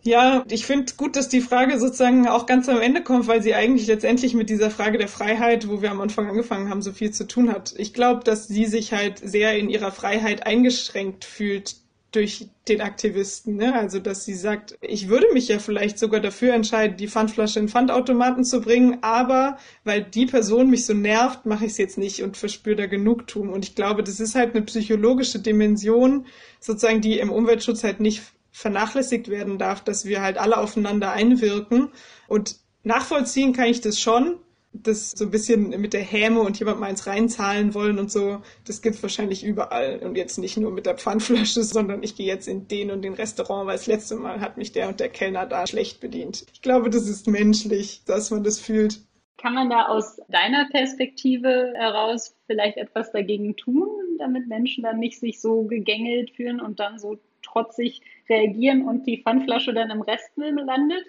Ja, 0.04 0.46
ich 0.50 0.66
finde 0.66 0.94
gut, 0.96 1.18
dass 1.18 1.28
die 1.28 1.42
Frage 1.42 1.78
sozusagen 1.78 2.26
auch 2.28 2.46
ganz 2.46 2.70
am 2.70 2.80
Ende 2.80 3.04
kommt, 3.04 3.28
weil 3.28 3.42
sie 3.42 3.54
eigentlich 3.54 3.88
letztendlich 3.88 4.34
mit 4.34 4.50
dieser 4.50 4.72
Frage 4.72 4.98
der 4.98 5.10
Freiheit, 5.10 5.68
wo 5.68 5.82
wir 5.82 5.92
am 5.92 6.00
Anfang 6.00 6.30
angefangen 6.30 6.70
haben, 6.70 6.82
so 6.82 6.94
viel 6.94 7.12
zu 7.12 7.28
tun 7.28 7.52
hat. 7.52 7.74
Ich 7.78 7.94
glaube, 7.94 8.24
dass 8.24 8.48
sie 8.48 8.66
sich 8.66 8.94
halt 8.94 9.20
sehr 9.20 9.58
in 9.58 9.70
ihrer 9.70 9.92
Freiheit 9.92 10.48
eingeschränkt 10.48 11.26
fühlt 11.26 11.76
durch 12.12 12.48
den 12.68 12.82
Aktivisten. 12.82 13.56
Ne? 13.56 13.74
Also, 13.76 14.00
dass 14.00 14.26
sie 14.26 14.34
sagt, 14.34 14.78
ich 14.82 15.10
würde 15.10 15.28
mich 15.34 15.48
ja 15.48 15.60
vielleicht 15.60 16.00
sogar 16.00 16.20
dafür 16.20 16.54
entscheiden, 16.54 16.98
die 16.98 17.08
Pfandflasche 17.08 17.60
in 17.60 17.70
Pfandautomaten 17.70 18.44
zu 18.44 18.62
bringen, 18.62 18.98
aber 19.02 19.58
weil 19.84 20.04
die 20.04 20.26
Person 20.26 20.70
mich 20.70 20.86
so 20.86 20.94
nervt, 20.94 21.46
mache 21.46 21.66
ich 21.66 21.72
es 21.72 21.78
jetzt 21.78 21.98
nicht 21.98 22.24
und 22.24 22.38
verspüre 22.38 22.76
da 22.76 22.86
Genugtuung. 22.88 23.50
Und 23.50 23.66
ich 23.66 23.76
glaube, 23.76 24.04
das 24.04 24.20
ist 24.20 24.36
halt 24.36 24.56
eine 24.56 24.66
psychologische 24.66 25.40
Dimension, 25.40 26.26
sozusagen, 26.60 27.02
die 27.02 27.20
im 27.20 27.32
Umweltschutz 27.32 27.84
halt 27.84 28.00
nicht 28.00 28.22
vernachlässigt 28.52 29.30
werden 29.30 29.58
darf, 29.58 29.84
dass 29.84 30.06
wir 30.06 30.22
halt 30.22 30.38
alle 30.38 30.58
aufeinander 30.58 31.12
einwirken. 31.12 31.90
Und 32.28 32.58
nachvollziehen 32.84 33.54
kann 33.54 33.68
ich 33.68 33.82
das 33.82 34.00
schon, 34.00 34.40
das 34.72 35.12
so 35.12 35.26
ein 35.26 35.32
bisschen 35.32 35.70
mit 35.82 35.94
der 35.94 36.02
Häme 36.02 36.42
und 36.42 36.60
jemand 36.60 36.80
mal 36.80 36.88
eins 36.88 37.08
reinzahlen 37.08 37.74
wollen 37.74 38.00
und 38.00 38.12
so, 38.12 38.42
das 38.66 38.82
gibt's 38.82 39.02
wahrscheinlich 39.02 39.44
überall 39.44 40.00
und 40.00 40.16
jetzt 40.16 40.38
nicht 40.38 40.58
nur 40.58 40.72
mit 40.72 40.86
der 40.86 40.98
Pfandflasche, 40.98 41.64
sondern 41.64 42.04
ich 42.04 42.16
gehe 42.16 42.28
jetzt 42.28 42.48
in 42.48 42.68
den 42.68 42.92
und 42.92 43.02
den 43.02 43.14
Restaurant, 43.14 43.68
weil 43.68 43.78
das 43.78 43.88
letzte 43.88 44.16
Mal 44.16 44.42
hat 44.42 44.58
mich 44.58 44.72
der 44.72 44.88
und 44.88 45.00
der 45.00 45.10
Kellner 45.10 45.46
da 45.46 45.66
schlecht 45.66 46.00
bedient. 46.00 46.46
Ich 46.54 46.62
glaube, 46.62 46.90
das 46.90 47.08
ist 47.08 47.28
menschlich, 47.28 48.04
dass 48.06 48.32
man 48.32 48.44
das 48.44 48.60
fühlt. 48.60 49.00
Kann 49.38 49.54
man 49.54 49.70
da 49.70 49.88
aus 49.88 50.20
deiner 50.28 50.68
Perspektive 50.70 51.74
heraus 51.76 52.36
vielleicht 52.46 52.78
etwas 52.78 53.12
dagegen 53.12 53.56
tun, 53.56 53.88
damit 54.18 54.48
Menschen 54.48 54.84
dann 54.84 55.00
nicht 55.00 55.20
sich 55.20 55.40
so 55.40 55.64
gegängelt 55.64 56.32
fühlen 56.32 56.60
und 56.60 56.80
dann 56.80 57.00
so 57.00 57.18
trotzig 57.42 58.02
reagieren 58.30 58.88
und 58.88 59.08
die 59.08 59.22
Pfandflasche 59.24 59.74
dann 59.74 59.92
im 59.92 60.02
Restmüll 60.02 60.54
landet? 60.54 61.06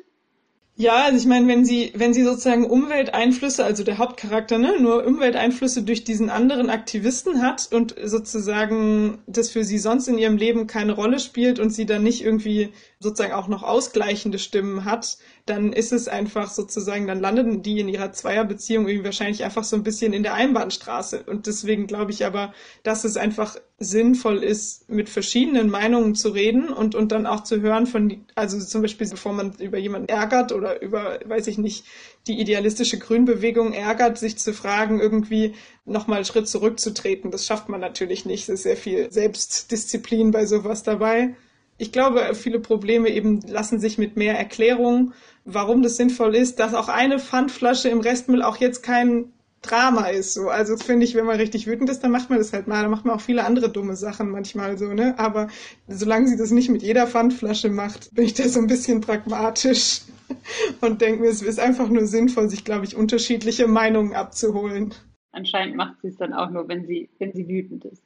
Ja, 0.77 1.05
also 1.05 1.19
ich 1.19 1.27
meine, 1.27 1.47
wenn 1.47 1.67
sie, 1.67 1.93
wenn 1.95 2.15
sie 2.15 2.25
sozusagen 2.25 2.65
Umwelteinflüsse, 2.65 3.63
also 3.65 3.85
der 3.85 3.99
Hauptcharakter, 3.99 4.57
ne, 4.57 4.81
nur 4.81 5.05
Umwelteinflüsse 5.05 5.83
durch 5.83 6.05
diesen 6.05 6.31
anderen 6.31 6.71
Aktivisten 6.71 7.43
hat 7.43 7.69
und 7.71 7.95
sozusagen 8.03 9.19
das 9.27 9.51
für 9.51 9.63
sie 9.63 9.79
sonst 9.79 10.09
in 10.09 10.17
ihrem 10.17 10.39
Leben 10.39 10.67
keine 10.67 10.93
Rolle 10.93 11.21
spielt 11.21 11.59
und 11.59 11.69
sie 11.69 11.85
dann 11.85 12.03
nicht 12.03 12.25
irgendwie 12.25 12.71
sozusagen 12.99 13.35
auch 13.35 13.49
noch 13.49 13.63
ausgleichende 13.63 14.39
Stimmen 14.39 14.87
hat, 14.87 15.19
dann 15.51 15.73
ist 15.73 15.93
es 15.93 16.07
einfach 16.07 16.49
sozusagen, 16.49 17.09
dann 17.09 17.21
landen 17.21 17.63
die 17.63 17.81
in 17.81 17.89
ihrer 17.89 18.13
Zweierbeziehung 18.13 18.87
irgendwie 18.87 19.07
wahrscheinlich 19.07 19.43
einfach 19.43 19.65
so 19.65 19.75
ein 19.75 19.83
bisschen 19.83 20.13
in 20.13 20.23
der 20.23 20.35
Einbahnstraße. 20.35 21.25
Und 21.25 21.49
deswegen 21.49 21.89
glaube 21.89 22.13
ich 22.13 22.25
aber, 22.25 22.55
dass 22.85 23.03
es 23.03 23.17
einfach 23.17 23.57
sinnvoll 23.79 24.45
ist, 24.45 24.89
mit 24.89 25.09
verschiedenen 25.09 25.69
Meinungen 25.69 26.15
zu 26.15 26.29
reden 26.29 26.69
und, 26.69 26.95
und 26.95 27.11
dann 27.11 27.27
auch 27.27 27.43
zu 27.43 27.61
hören 27.61 27.87
von, 27.87 28.25
also 28.37 28.61
zum 28.61 28.83
Beispiel, 28.83 29.09
bevor 29.09 29.33
man 29.33 29.55
über 29.59 29.79
jemanden 29.79 30.09
ärgert 30.09 30.53
oder 30.53 30.81
über, 30.81 31.19
weiß 31.25 31.49
ich 31.49 31.59
nicht, 31.59 31.85
die 32.29 32.39
idealistische 32.39 32.99
Grünbewegung 32.99 33.73
ärgert, 33.73 34.19
sich 34.19 34.39
zu 34.39 34.55
fragen, 34.55 35.01
irgendwie 35.01 35.55
nochmal 35.85 36.19
einen 36.19 36.27
Schritt 36.27 36.49
zurückzutreten. 36.49 37.33
Das 37.33 37.45
schafft 37.45 37.69
man 37.69 37.81
natürlich 37.81 38.25
nicht. 38.25 38.45
Es 38.45 38.49
ist 38.51 38.63
sehr 38.63 38.77
viel 38.77 39.11
Selbstdisziplin 39.11 40.31
bei 40.31 40.47
sowas 40.47 40.85
dabei 40.85 41.35
ich 41.81 41.93
glaube, 41.93 42.35
viele 42.35 42.61
Probleme 42.61 43.09
eben 43.09 43.41
lassen 43.41 43.81
sich 43.81 43.97
mit 43.97 44.15
mehr 44.15 44.37
Erklärung, 44.37 45.15
warum 45.45 45.83
das 45.83 45.97
sinnvoll 45.97 46.35
ist, 46.35 46.59
dass 46.59 46.75
auch 46.75 46.89
eine 46.89 47.19
Pfandflasche 47.19 47.89
im 47.89 48.01
Restmüll 48.01 48.43
auch 48.43 48.57
jetzt 48.57 48.83
kein 48.83 49.33
Drama 49.63 50.07
ist. 50.07 50.35
So. 50.35 50.49
Also 50.49 50.77
finde 50.77 51.05
ich, 51.05 51.15
wenn 51.15 51.27
man 51.27 51.37
richtig 51.37 51.67
wütend 51.67 51.91
ist, 51.91 52.01
dann 52.01 52.11
macht 52.11 52.31
man 52.31 52.39
das 52.39 52.53
halt 52.53 52.67
mal. 52.67 52.83
Dann 52.83 52.91
macht 52.91 53.05
man 53.05 53.17
auch 53.17 53.21
viele 53.21 53.45
andere 53.45 53.71
dumme 53.71 53.95
Sachen 53.95 54.31
manchmal 54.31 54.79
so, 54.79 54.93
ne? 54.95 55.19
Aber 55.19 55.49
solange 55.87 56.29
sie 56.29 56.37
das 56.37 56.51
nicht 56.51 56.71
mit 56.71 56.83
jeder 56.83 57.07
Pfandflasche 57.07 57.69
macht, 57.69 58.15
bin 58.15 58.25
ich 58.25 58.35
da 58.35 58.49
so 58.49 58.61
ein 58.61 58.67
bisschen 58.67 59.01
pragmatisch 59.03 60.01
und 60.81 61.01
denke 61.03 61.21
mir, 61.21 61.29
es 61.29 61.43
ist 61.43 61.61
einfach 61.61 61.89
nur 61.89 62.07
sinnvoll, 62.07 62.49
sich, 62.49 62.65
glaube 62.65 62.87
ich, 62.87 62.97
unterschiedliche 62.97 63.67
Meinungen 63.67 64.15
abzuholen. 64.15 64.95
Anscheinend 65.33 65.77
macht 65.77 66.01
sie 66.01 66.09
es 66.09 66.17
dann 66.17 66.33
auch 66.33 66.51
nur, 66.51 66.67
wenn 66.69 66.87
sie, 66.87 67.11
wenn 67.19 67.33
sie 67.33 67.47
wütend 67.47 67.85
ist. 67.85 68.03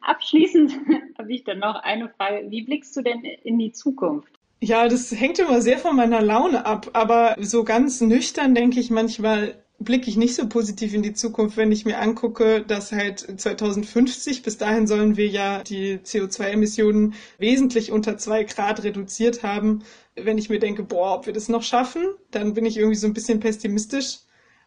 Abschließend 0.00 0.72
habe 1.18 1.32
ich 1.32 1.44
dann 1.44 1.58
noch 1.58 1.76
eine 1.76 2.08
Frage. 2.08 2.46
Wie 2.48 2.64
blickst 2.64 2.96
du 2.96 3.02
denn 3.02 3.24
in 3.24 3.58
die 3.58 3.72
Zukunft? 3.72 4.32
Ja, 4.64 4.88
das 4.88 5.10
hängt 5.12 5.38
immer 5.38 5.60
sehr 5.60 5.78
von 5.78 5.94
meiner 5.94 6.22
Laune 6.22 6.64
ab, 6.64 6.88
aber 6.94 7.36
so 7.38 7.64
ganz 7.64 8.00
nüchtern 8.00 8.54
denke 8.54 8.80
ich 8.80 8.88
manchmal, 8.88 9.62
blicke 9.78 10.08
ich 10.08 10.16
nicht 10.16 10.34
so 10.34 10.48
positiv 10.48 10.94
in 10.94 11.02
die 11.02 11.12
Zukunft, 11.12 11.58
wenn 11.58 11.70
ich 11.70 11.84
mir 11.84 11.98
angucke, 11.98 12.62
dass 12.66 12.90
halt 12.90 13.20
2050, 13.38 14.42
bis 14.42 14.56
dahin 14.56 14.86
sollen 14.86 15.18
wir 15.18 15.28
ja 15.28 15.62
die 15.62 15.98
CO2-Emissionen 15.98 17.12
wesentlich 17.36 17.92
unter 17.92 18.16
zwei 18.16 18.44
Grad 18.44 18.82
reduziert 18.84 19.42
haben. 19.42 19.82
Wenn 20.14 20.38
ich 20.38 20.48
mir 20.48 20.60
denke, 20.60 20.82
boah, 20.82 21.16
ob 21.16 21.26
wir 21.26 21.34
das 21.34 21.50
noch 21.50 21.62
schaffen, 21.62 22.02
dann 22.30 22.54
bin 22.54 22.64
ich 22.64 22.78
irgendwie 22.78 22.96
so 22.96 23.06
ein 23.06 23.12
bisschen 23.12 23.40
pessimistisch. 23.40 24.20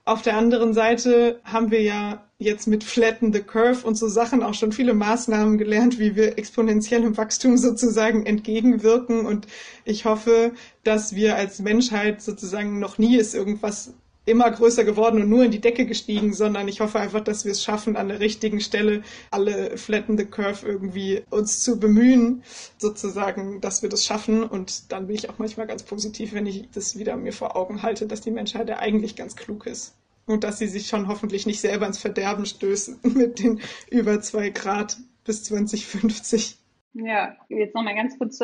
Auf 0.07 0.21
der 0.21 0.37
anderen 0.37 0.73
Seite 0.73 1.41
haben 1.43 1.69
wir 1.69 1.81
ja 1.81 2.23
jetzt 2.37 2.65
mit 2.65 2.85
Flatten 2.85 3.33
the 3.33 3.41
Curve 3.41 3.85
und 3.85 3.95
so 3.95 4.07
Sachen 4.07 4.41
auch 4.41 4.53
schon 4.53 4.71
viele 4.71 4.93
Maßnahmen 4.93 5.57
gelernt, 5.57 5.99
wie 5.99 6.15
wir 6.15 6.37
exponentiellem 6.37 7.17
Wachstum 7.17 7.57
sozusagen 7.57 8.25
entgegenwirken. 8.25 9.25
Und 9.25 9.47
ich 9.83 10.05
hoffe, 10.05 10.53
dass 10.85 11.13
wir 11.13 11.35
als 11.35 11.59
Menschheit 11.59 12.21
sozusagen 12.21 12.79
noch 12.79 12.97
nie 12.97 13.17
ist 13.17 13.35
irgendwas 13.35 13.95
immer 14.27 14.51
größer 14.51 14.83
geworden 14.83 15.21
und 15.21 15.29
nur 15.29 15.45
in 15.45 15.51
die 15.51 15.61
Decke 15.61 15.85
gestiegen, 15.85 16.33
sondern 16.33 16.67
ich 16.67 16.81
hoffe 16.81 16.99
einfach, 16.99 17.21
dass 17.21 17.45
wir 17.45 17.53
es 17.53 17.63
schaffen, 17.63 17.95
an 17.95 18.09
der 18.09 18.19
richtigen 18.19 18.59
Stelle 18.59 19.01
alle 19.31 19.77
Flatten 19.77 20.17
the 20.17 20.25
Curve 20.25 20.67
irgendwie 20.67 21.23
uns 21.29 21.63
zu 21.63 21.79
bemühen, 21.79 22.43
sozusagen, 22.77 23.61
dass 23.61 23.81
wir 23.81 23.89
das 23.89 24.05
schaffen. 24.05 24.43
Und 24.43 24.91
dann 24.91 25.07
bin 25.07 25.15
ich 25.15 25.29
auch 25.29 25.39
manchmal 25.39 25.65
ganz 25.65 25.83
positiv, 25.83 26.33
wenn 26.33 26.45
ich 26.45 26.69
das 26.73 26.99
wieder 26.99 27.15
mir 27.15 27.31
vor 27.31 27.55
Augen 27.55 27.81
halte, 27.83 28.05
dass 28.05 28.19
die 28.19 28.31
Menschheit 28.31 28.67
ja 28.67 28.79
eigentlich 28.79 29.15
ganz 29.15 29.37
klug 29.37 29.65
ist. 29.65 29.95
Und 30.25 30.43
dass 30.43 30.59
sie 30.59 30.67
sich 30.67 30.87
schon 30.87 31.07
hoffentlich 31.07 31.45
nicht 31.45 31.61
selber 31.61 31.87
ins 31.87 31.97
Verderben 31.97 32.45
stößt 32.45 33.05
mit 33.15 33.39
den 33.39 33.61
über 33.89 34.19
zwei 34.19 34.49
Grad 34.49 34.97
bis 35.23 35.45
2050. 35.45 36.57
Ja, 36.93 37.37
jetzt 37.47 37.75
nochmal 37.75 37.95
ganz 37.95 38.17
kurz, 38.17 38.41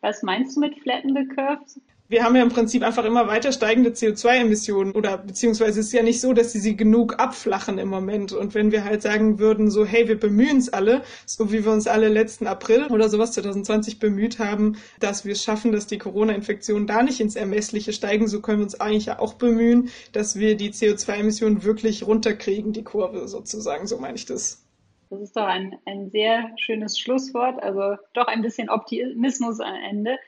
was 0.00 0.22
meinst 0.22 0.56
du 0.56 0.60
mit 0.60 0.78
Flatten 0.78 1.14
the 1.14 1.28
Curve? 1.34 1.60
Wir 2.08 2.22
haben 2.22 2.36
ja 2.36 2.42
im 2.42 2.50
Prinzip 2.50 2.82
einfach 2.84 3.04
immer 3.04 3.26
weiter 3.26 3.50
steigende 3.50 3.90
CO2-Emissionen 3.90 4.92
oder 4.92 5.18
beziehungsweise 5.18 5.80
es 5.80 5.86
ist 5.86 5.92
ja 5.92 6.02
nicht 6.02 6.20
so, 6.20 6.32
dass 6.32 6.52
sie 6.52 6.60
sie 6.60 6.76
genug 6.76 7.18
abflachen 7.18 7.78
im 7.78 7.88
Moment. 7.88 8.32
Und 8.32 8.54
wenn 8.54 8.70
wir 8.70 8.84
halt 8.84 9.02
sagen 9.02 9.38
würden, 9.38 9.70
so, 9.70 9.84
hey, 9.84 10.06
wir 10.06 10.18
bemühen 10.18 10.58
es 10.58 10.72
alle, 10.72 11.02
so 11.24 11.52
wie 11.52 11.64
wir 11.64 11.72
uns 11.72 11.88
alle 11.88 12.08
letzten 12.08 12.46
April 12.46 12.86
oder 12.86 13.08
sowas 13.08 13.32
2020 13.32 13.98
bemüht 13.98 14.38
haben, 14.38 14.76
dass 15.00 15.24
wir 15.24 15.32
es 15.32 15.42
schaffen, 15.42 15.72
dass 15.72 15.86
die 15.86 15.98
Corona-Infektionen 15.98 16.86
da 16.86 17.02
nicht 17.02 17.20
ins 17.20 17.34
Ermessliche 17.34 17.92
steigen, 17.92 18.28
so 18.28 18.40
können 18.40 18.58
wir 18.58 18.64
uns 18.64 18.80
eigentlich 18.80 19.06
ja 19.06 19.18
auch 19.18 19.34
bemühen, 19.34 19.90
dass 20.12 20.38
wir 20.38 20.56
die 20.56 20.70
CO2-Emissionen 20.70 21.64
wirklich 21.64 22.06
runterkriegen, 22.06 22.72
die 22.72 22.84
Kurve 22.84 23.26
sozusagen, 23.26 23.86
so 23.86 23.98
meine 23.98 24.14
ich 24.14 24.26
das. 24.26 24.62
Das 25.10 25.20
ist 25.20 25.36
doch 25.36 25.46
ein, 25.46 25.76
ein 25.86 26.10
sehr 26.10 26.50
schönes 26.56 26.98
Schlusswort, 26.98 27.62
also 27.62 27.96
doch 28.14 28.26
ein 28.26 28.42
bisschen 28.42 28.68
Optimismus 28.68 29.60
am 29.60 29.74
Ende. 29.88 30.18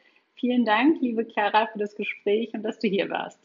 Vielen 0.41 0.65
Dank, 0.65 1.01
liebe 1.01 1.25
Clara, 1.25 1.67
für 1.73 1.81
das 1.81 1.97
Gespräch 1.97 2.55
und 2.55 2.63
dass 2.63 2.79
du 2.79 2.87
hier 2.87 3.11
warst. 3.11 3.41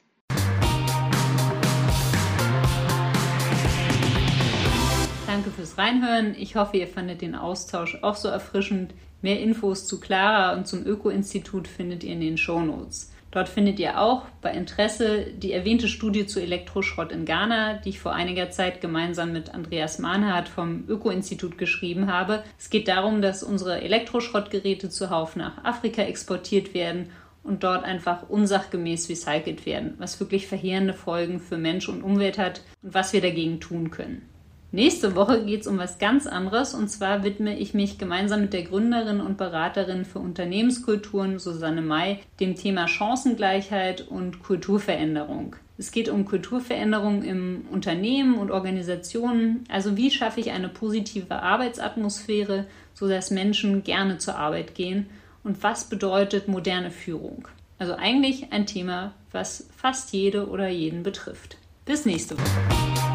Danke 5.25 5.49
fürs 5.49 5.75
Reinhören. 5.79 6.35
Ich 6.37 6.55
hoffe, 6.55 6.77
ihr 6.77 6.87
fandet 6.87 7.21
den 7.21 7.33
Austausch 7.33 7.97
auch 8.03 8.15
so 8.15 8.27
erfrischend. 8.27 8.93
Mehr 9.23 9.39
Infos 9.39 9.87
zu 9.87 9.99
Clara 9.99 10.55
und 10.55 10.67
zum 10.67 10.85
Öko-Institut 10.85 11.67
findet 11.67 12.03
ihr 12.03 12.13
in 12.13 12.21
den 12.21 12.37
Show 12.37 12.59
Notes. 12.59 13.11
Dort 13.33 13.49
findet 13.49 13.79
ihr 13.79 13.99
auch 13.99 14.25
bei 14.41 14.51
Interesse 14.51 15.25
die 15.25 15.53
erwähnte 15.53 15.87
Studie 15.87 16.27
zu 16.27 16.39
Elektroschrott 16.39 17.11
in 17.11 17.25
Ghana, 17.25 17.79
die 17.83 17.89
ich 17.89 17.99
vor 17.99 18.13
einiger 18.13 18.51
Zeit 18.51 18.79
gemeinsam 18.79 19.33
mit 19.33 19.55
Andreas 19.55 19.97
Mahnhardt 19.97 20.47
vom 20.47 20.83
Öko-Institut 20.87 21.57
geschrieben 21.57 22.13
habe. 22.13 22.43
Es 22.59 22.69
geht 22.69 22.87
darum, 22.87 23.23
dass 23.23 23.41
unsere 23.41 23.81
Elektroschrottgeräte 23.81 24.91
zuhauf 24.91 25.35
nach 25.35 25.63
Afrika 25.63 26.03
exportiert 26.03 26.75
werden 26.75 27.09
und 27.41 27.63
dort 27.63 27.83
einfach 27.85 28.29
unsachgemäß 28.29 29.09
recycelt 29.09 29.65
werden, 29.65 29.95
was 29.97 30.19
wirklich 30.19 30.45
verheerende 30.45 30.93
Folgen 30.93 31.39
für 31.39 31.57
Mensch 31.57 31.89
und 31.89 32.03
Umwelt 32.03 32.37
hat 32.37 32.61
und 32.83 32.93
was 32.93 33.13
wir 33.13 33.21
dagegen 33.21 33.59
tun 33.59 33.89
können. 33.89 34.29
Nächste 34.73 35.15
Woche 35.15 35.45
geht 35.45 35.61
es 35.61 35.67
um 35.67 35.77
was 35.77 35.99
ganz 35.99 36.25
anderes 36.25 36.73
und 36.73 36.87
zwar 36.87 37.23
widme 37.23 37.59
ich 37.59 37.75
mich 37.75 37.99
gemeinsam 37.99 38.41
mit 38.41 38.53
der 38.53 38.63
Gründerin 38.63 39.21
und 39.21 39.37
Beraterin 39.37 40.03
für 40.03 40.17
Unternehmenskulturen 40.17 41.37
Susanne 41.37 41.83
May 41.83 42.17
dem 42.39 42.55
Thema 42.55 42.87
Chancengleichheit 42.87 44.07
und 44.09 44.41
Kulturveränderung. 44.41 45.55
Es 45.77 45.91
geht 45.91 46.09
um 46.09 46.25
Kulturveränderung 46.25 47.21
im 47.21 47.67
Unternehmen 47.69 48.39
und 48.39 48.49
Organisationen. 48.49 49.63
Also 49.69 49.95
wie 49.95 50.09
schaffe 50.09 50.39
ich 50.39 50.49
eine 50.49 50.69
positive 50.69 51.43
Arbeitsatmosphäre, 51.43 52.65
sodass 52.95 53.29
Menschen 53.29 53.83
gerne 53.83 54.17
zur 54.17 54.37
Arbeit 54.37 54.73
gehen? 54.73 55.05
Und 55.43 55.61
was 55.61 55.87
bedeutet 55.87 56.47
moderne 56.47 56.89
Führung? 56.89 57.47
Also 57.77 57.93
eigentlich 57.93 58.51
ein 58.51 58.65
Thema, 58.65 59.13
was 59.31 59.67
fast 59.77 60.13
jede 60.13 60.49
oder 60.49 60.67
jeden 60.67 61.03
betrifft. 61.03 61.57
Bis 61.85 62.07
nächste 62.07 62.39
Woche. 62.39 63.12